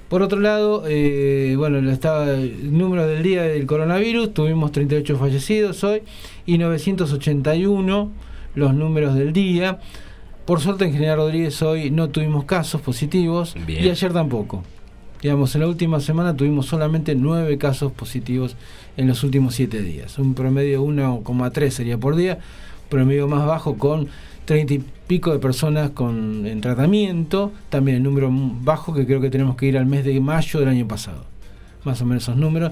Por 0.10 0.22
otro 0.22 0.40
lado, 0.42 0.84
eh, 0.88 1.56
bueno, 1.58 1.90
estaba 1.90 2.32
el 2.32 2.78
número 2.78 3.08
del 3.08 3.24
día 3.24 3.44
del 3.44 3.66
coronavirus, 3.66 4.34
tuvimos 4.34 4.74
38 4.74 5.18
fallecidos 5.18 5.84
hoy 5.86 6.02
y 6.46 6.58
981 6.58 8.12
los 8.56 8.74
números 8.74 9.16
del 9.16 9.32
día. 9.32 9.80
Por 10.46 10.60
suerte 10.60 10.84
en 10.84 10.92
General 10.92 11.18
Rodríguez 11.18 11.62
hoy 11.62 11.92
no 11.92 12.10
tuvimos 12.10 12.44
casos 12.44 12.82
positivos 12.82 13.56
Bien. 13.66 13.86
y 13.86 13.90
ayer 13.90 14.12
tampoco. 14.12 14.64
Digamos, 15.22 15.54
en 15.56 15.62
la 15.62 15.68
última 15.68 16.00
semana 16.00 16.36
tuvimos 16.36 16.66
solamente 16.66 17.16
9 17.16 17.58
casos 17.58 17.92
positivos 17.92 18.56
en 18.98 19.08
los 19.08 19.24
últimos 19.24 19.56
7 19.56 19.82
días. 19.82 20.18
Un 20.20 20.34
promedio 20.34 20.82
de 20.82 20.88
1,3 20.88 21.70
sería 21.70 21.98
por 21.98 22.16
día, 22.16 22.40
promedio 22.90 23.28
más 23.28 23.46
bajo 23.46 23.78
con 23.78 24.08
30 24.46 24.74
y 24.74 24.84
pico 25.12 25.34
de 25.34 25.40
personas 25.40 25.90
con, 25.90 26.46
en 26.46 26.62
tratamiento, 26.62 27.52
también 27.68 27.98
el 27.98 28.04
número 28.04 28.30
bajo 28.32 28.94
que 28.94 29.06
creo 29.06 29.20
que 29.20 29.30
tenemos 29.30 29.58
que 29.58 29.66
ir 29.66 29.78
al 29.78 29.86
mes 29.86 30.06
de 30.06 30.18
mayo 30.22 30.62
del 30.62 30.70
año 30.70 30.88
pasado, 30.88 31.26
más 31.84 32.02
o 32.02 32.06
menos 32.06 32.24
esos 32.24 32.38
números. 32.38 32.72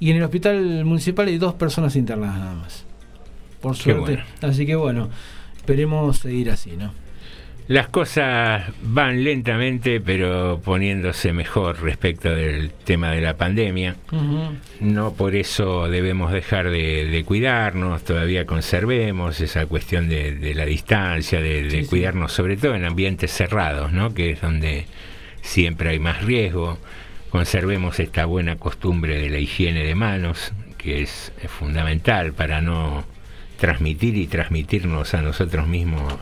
Y 0.00 0.10
en 0.10 0.16
el 0.16 0.24
hospital 0.24 0.84
municipal 0.84 1.28
hay 1.28 1.38
dos 1.38 1.54
personas 1.54 1.94
internadas 1.94 2.40
nada 2.40 2.54
más, 2.56 2.84
por 3.60 3.76
Qué 3.76 3.84
suerte. 3.84 4.00
bueno. 4.00 4.24
Así 4.42 4.66
que 4.66 4.74
bueno, 4.74 5.10
esperemos 5.58 6.16
seguir 6.16 6.50
así, 6.50 6.76
¿no? 6.76 6.90
Las 7.68 7.88
cosas 7.88 8.62
van 8.80 9.24
lentamente, 9.24 10.00
pero 10.00 10.60
poniéndose 10.64 11.32
mejor 11.32 11.82
respecto 11.82 12.30
del 12.32 12.70
tema 12.70 13.10
de 13.10 13.20
la 13.20 13.36
pandemia. 13.36 13.96
No 14.80 15.14
por 15.14 15.34
eso 15.34 15.88
debemos 15.88 16.30
dejar 16.30 16.70
de, 16.70 17.06
de 17.06 17.24
cuidarnos, 17.24 18.04
todavía 18.04 18.46
conservemos 18.46 19.40
esa 19.40 19.66
cuestión 19.66 20.08
de, 20.08 20.36
de 20.36 20.54
la 20.54 20.64
distancia, 20.64 21.40
de, 21.40 21.64
de 21.64 21.70
Sí, 21.70 21.82
sí. 21.82 21.88
cuidarnos 21.88 22.32
sobre 22.32 22.56
todo 22.56 22.76
en 22.76 22.84
ambientes 22.84 23.32
cerrados, 23.32 23.92
¿no? 23.92 24.14
que 24.14 24.30
es 24.30 24.40
donde 24.40 24.86
siempre 25.42 25.90
hay 25.90 25.98
más 25.98 26.22
riesgo. 26.24 26.78
Conservemos 27.30 27.98
esta 27.98 28.26
buena 28.26 28.54
costumbre 28.56 29.18
de 29.18 29.28
la 29.28 29.38
higiene 29.40 29.82
de 29.82 29.96
manos, 29.96 30.52
que 30.78 31.02
es, 31.02 31.32
es 31.42 31.50
fundamental 31.50 32.32
para 32.32 32.60
no 32.60 33.04
transmitir 33.58 34.16
y 34.16 34.28
transmitirnos 34.28 35.14
a 35.14 35.22
nosotros 35.22 35.66
mismos 35.66 36.14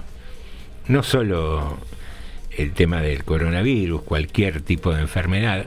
no 0.88 1.02
solo 1.02 1.78
el 2.56 2.72
tema 2.72 3.00
del 3.00 3.24
coronavirus, 3.24 4.02
cualquier 4.02 4.60
tipo 4.62 4.92
de 4.94 5.00
enfermedad. 5.00 5.66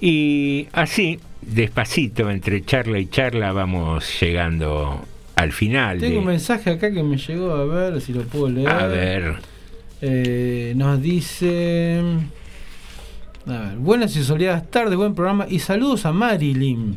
Y 0.00 0.68
así, 0.72 1.18
despacito, 1.42 2.30
entre 2.30 2.64
charla 2.64 2.98
y 2.98 3.06
charla, 3.06 3.52
vamos 3.52 4.20
llegando 4.20 5.04
al 5.36 5.52
final. 5.52 5.98
Tengo 5.98 6.20
un 6.20 6.26
mensaje 6.26 6.70
acá 6.70 6.92
que 6.92 7.02
me 7.02 7.16
llegó 7.16 7.52
a 7.52 7.64
ver 7.64 8.00
si 8.00 8.12
lo 8.12 8.22
puedo 8.22 8.48
leer. 8.48 8.68
A 8.68 8.86
ver. 8.86 9.36
Eh, 10.00 10.74
nos 10.76 11.00
dice. 11.00 12.00
A 13.46 13.50
ver, 13.50 13.76
buenas 13.78 14.16
y 14.16 14.24
soleadas 14.24 14.70
tardes, 14.70 14.96
buen 14.96 15.14
programa 15.14 15.46
y 15.48 15.58
saludos 15.58 16.06
a 16.06 16.12
Marilyn. 16.12 16.96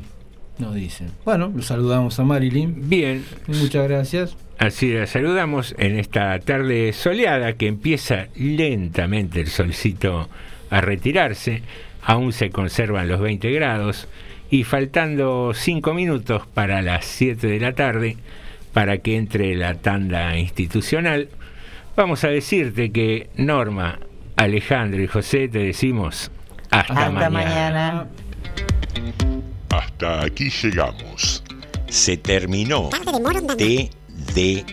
Nos 0.60 0.76
dicen. 0.76 1.12
Bueno, 1.24 1.51
lo 1.55 1.62
saludamos 1.62 2.20
a 2.20 2.24
Marilyn. 2.24 2.89
Bien. 2.89 3.24
Muchas 3.47 3.88
gracias. 3.88 4.38
Así 4.58 4.91
la 4.91 5.05
saludamos 5.05 5.76
en 5.78 5.99
esta 5.99 6.39
tarde 6.39 6.91
soleada 6.93 7.53
que 7.53 7.68
empieza 7.68 8.28
lentamente 8.36 9.39
el 9.41 9.47
solcito 9.47 10.30
a 10.70 10.82
retirarse. 10.82 11.62
Aún 12.01 12.34
se 12.34 12.49
conservan 12.49 13.08
los 13.08 13.20
20 13.20 13.51
grados 13.51 14.08
y 14.49 14.64
faltando 14.64 15.51
5 15.53 15.93
minutos 15.93 16.43
para 16.53 16.82
las 16.82 17.05
7 17.05 17.47
de 17.47 17.60
la 17.60 17.74
tarde 17.74 18.18
para 18.74 18.99
que 18.99 19.18
entre 19.18 19.55
la 19.55 19.74
tanda 19.74 20.38
institucional, 20.38 21.30
vamos 21.95 22.24
a 22.24 22.28
decirte 22.28 22.91
que 22.91 23.28
Norma, 23.36 23.99
Alejandro 24.36 25.01
y 25.01 25.08
José 25.08 25.47
te 25.47 25.60
decimos 25.60 26.32
hasta, 26.70 27.30
mañana. 27.30 28.08
Hasta 29.70 30.24
aquí 30.24 30.49
llegamos. 30.49 31.43
Se 31.89 32.18
terminó 32.18 32.89
TDM. 33.57 34.68